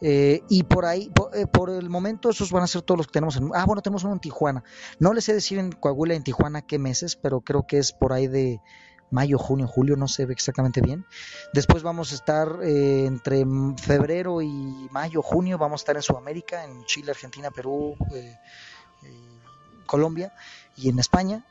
Eh, 0.00 0.42
y 0.48 0.62
por 0.62 0.84
ahí, 0.84 1.10
eh, 1.34 1.46
por, 1.46 1.70
el 1.70 1.90
momento, 1.90 2.30
esos 2.30 2.52
van 2.52 2.62
a 2.62 2.66
ser 2.66 2.82
todos 2.82 2.98
los 2.98 3.06
que 3.06 3.12
tenemos 3.12 3.36
en. 3.36 3.50
Ah, 3.54 3.64
bueno, 3.66 3.82
tenemos 3.82 4.04
uno 4.04 4.14
en 4.14 4.20
Tijuana. 4.20 4.62
No 4.98 5.12
les 5.12 5.24
sé 5.24 5.34
decir 5.34 5.58
en 5.58 5.72
Coahuila 5.72 6.14
en 6.14 6.22
Tijuana 6.22 6.62
qué 6.62 6.78
meses, 6.78 7.16
pero 7.16 7.40
creo 7.40 7.66
que 7.66 7.78
es 7.78 7.92
por 7.92 8.12
ahí 8.12 8.28
de 8.28 8.60
mayo, 9.10 9.38
junio, 9.38 9.66
julio, 9.66 9.96
no 9.96 10.06
sé 10.06 10.24
exactamente 10.24 10.80
bien. 10.80 11.04
Después 11.52 11.82
vamos 11.82 12.12
a 12.12 12.14
estar 12.14 12.58
eh, 12.62 13.06
entre 13.06 13.44
febrero 13.76 14.42
y 14.42 14.88
mayo, 14.90 15.22
junio, 15.22 15.58
vamos 15.58 15.80
a 15.80 15.82
estar 15.82 15.96
en 15.96 16.02
Sudamérica, 16.02 16.64
en 16.64 16.84
Chile, 16.84 17.10
Argentina, 17.10 17.50
Perú, 17.50 17.96
Colombia 19.86 20.32
y 20.76 20.90
en 20.90 20.98
España. 20.98 21.44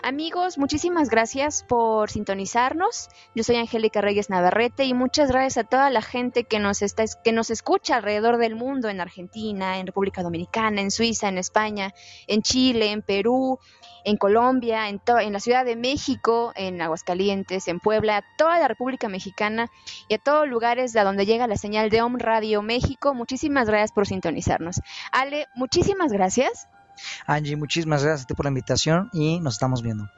Amigos, 0.04 0.58
muchísimas 0.58 1.10
gracias 1.10 1.64
por 1.68 2.10
sintonizarnos. 2.10 3.10
Yo 3.36 3.44
soy 3.44 3.58
Angélica 3.58 4.02
Reyes 4.02 4.30
Navarrete 4.30 4.86
y 4.86 4.94
muchas 4.94 5.30
gracias 5.30 5.58
a 5.58 5.68
toda 5.68 5.90
la 5.90 6.02
gente 6.02 6.46
que 6.46 6.60
nos 6.60 6.82
está 6.82 7.06
que 7.24 7.32
nos 7.32 7.50
escucha 7.50 7.98
alrededor 7.98 8.38
del 8.38 8.56
mundo 8.56 8.90
en 8.90 9.02
Argentina, 9.02 9.80
en 9.80 9.88
República 9.88 10.24
Dominicana, 10.24 10.82
en 10.82 10.92
Suiza, 10.92 11.28
en 11.28 11.38
España, 11.38 11.94
en 12.28 12.42
Chile, 12.42 12.92
en 12.92 13.02
Perú, 13.02 13.60
en 14.06 14.18
Colombia, 14.18 14.88
en, 14.88 15.02
en 15.06 15.34
la 15.34 15.40
Ciudad 15.40 15.66
de 15.66 15.76
México, 15.76 16.54
en 16.56 16.82
Aguascalientes, 16.82 17.68
en 17.68 17.80
Puebla, 17.80 18.24
toda 18.38 18.60
la 18.60 18.68
República 18.68 19.10
Mexicana 19.10 19.70
y 20.08 20.14
a 20.14 20.18
todos 20.20 20.48
lugares 20.48 20.96
a 20.96 21.04
donde 21.04 21.26
llega 21.26 21.48
la 21.48 21.58
señal 21.58 21.90
de 21.90 22.02
Om 22.02 22.18
Radio 22.18 22.62
México. 22.62 23.14
Muchísimas 23.14 23.68
gracias 23.68 23.92
por 23.92 24.08
sintonizarnos. 24.08 24.82
Ale, 25.12 25.48
muchísimas 25.56 26.12
gracias. 26.12 26.68
Angie, 27.26 27.58
muchísimas 27.58 28.04
gracias 28.04 28.24
a 28.24 28.28
ti 28.28 28.34
por 28.36 28.46
la 28.46 28.50
invitación 28.50 29.10
y 29.12 29.40
nos 29.40 29.56
estamos 29.56 29.82
viendo. 29.82 30.10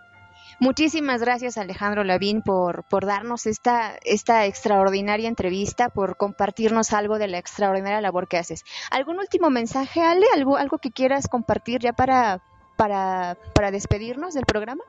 Muchísimas 0.60 1.22
gracias 1.22 1.60
Alejandro 1.60 2.04
Lavín 2.04 2.42
por, 2.42 2.84
por 2.86 3.06
darnos 3.06 3.46
esta, 3.46 3.96
esta 4.04 4.46
extraordinaria 4.48 5.30
entrevista, 5.30 5.90
por 5.90 6.18
compartirnos 6.18 6.94
algo 6.94 7.20
de 7.20 7.28
la 7.28 7.38
extraordinaria 7.38 8.02
labor 8.02 8.28
que 8.28 8.38
haces. 8.38 8.64
¿Algún 8.90 9.20
último 9.20 9.52
mensaje, 9.52 10.02
Ale? 10.02 10.26
¿Algo, 10.34 10.58
algo 10.58 10.80
que 10.80 10.92
quieras 10.92 11.28
compartir 11.28 11.82
ya 11.82 11.94
para, 11.94 12.42
para, 12.78 13.72
despedirnos 13.72 14.34
del 14.34 14.46
programa? 14.46 14.84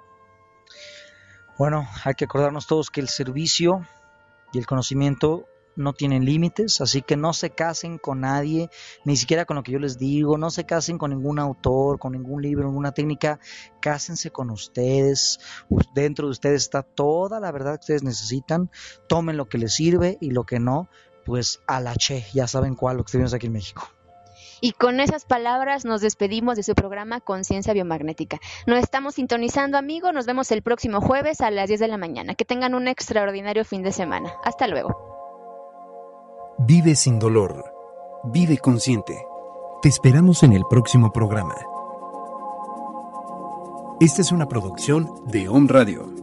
Bueno, 1.58 1.88
hay 2.04 2.14
que 2.14 2.26
acordarnos 2.26 2.66
todos 2.66 2.90
que 2.90 3.00
el 3.00 3.08
servicio 3.08 3.84
y 4.52 4.58
el 4.58 4.66
conocimiento 4.66 5.46
no 5.74 5.92
tienen 5.92 6.24
límites, 6.24 6.80
así 6.80 7.02
que 7.02 7.16
no 7.16 7.32
se 7.32 7.50
casen 7.50 7.98
con 7.98 8.20
nadie, 8.20 8.68
ni 9.04 9.16
siquiera 9.16 9.44
con 9.44 9.56
lo 9.56 9.62
que 9.62 9.72
yo 9.72 9.78
les 9.78 9.96
digo, 9.96 10.36
no 10.36 10.50
se 10.50 10.66
casen 10.66 10.98
con 10.98 11.10
ningún 11.10 11.38
autor, 11.38 11.98
con 11.98 12.12
ningún 12.12 12.42
libro, 12.42 12.66
ninguna 12.66 12.92
técnica, 12.92 13.38
cásense 13.80 14.30
con 14.30 14.50
ustedes, 14.50 15.38
dentro 15.94 16.26
de 16.26 16.32
ustedes 16.32 16.62
está 16.62 16.82
toda 16.82 17.38
la 17.38 17.52
verdad 17.52 17.74
que 17.74 17.80
ustedes 17.80 18.02
necesitan, 18.02 18.70
tomen 19.08 19.36
lo 19.36 19.48
que 19.48 19.58
les 19.58 19.74
sirve 19.74 20.18
y 20.20 20.32
lo 20.32 20.44
que 20.44 20.58
no, 20.58 20.88
pues 21.24 21.60
a 21.68 21.80
la 21.80 21.94
che, 21.94 22.24
ya 22.34 22.48
saben 22.48 22.74
cuál, 22.74 22.96
lo 22.96 23.04
que 23.04 23.12
tenemos 23.12 23.34
aquí 23.34 23.46
en 23.46 23.52
México. 23.52 23.88
Y 24.60 24.72
con 24.72 25.00
esas 25.00 25.24
palabras 25.24 25.84
nos 25.84 26.00
despedimos 26.00 26.56
de 26.56 26.62
su 26.62 26.74
programa 26.74 27.20
Conciencia 27.20 27.72
Biomagnética. 27.72 28.40
Nos 28.66 28.78
estamos 28.78 29.14
sintonizando, 29.14 29.78
amigos. 29.78 30.12
Nos 30.12 30.26
vemos 30.26 30.50
el 30.50 30.62
próximo 30.62 31.00
jueves 31.00 31.40
a 31.40 31.50
las 31.50 31.68
10 31.68 31.80
de 31.80 31.88
la 31.88 31.96
mañana. 31.96 32.34
Que 32.34 32.44
tengan 32.44 32.74
un 32.74 32.88
extraordinario 32.88 33.64
fin 33.64 33.82
de 33.82 33.92
semana. 33.92 34.32
Hasta 34.44 34.66
luego. 34.66 36.56
Vive 36.58 36.94
sin 36.96 37.18
dolor. 37.18 37.72
Vive 38.24 38.58
consciente. 38.58 39.16
Te 39.80 39.88
esperamos 39.88 40.42
en 40.42 40.52
el 40.52 40.64
próximo 40.68 41.12
programa. 41.12 41.54
Esta 44.00 44.22
es 44.22 44.32
una 44.32 44.46
producción 44.46 45.08
de 45.26 45.48
Home 45.48 45.68
Radio. 45.68 46.17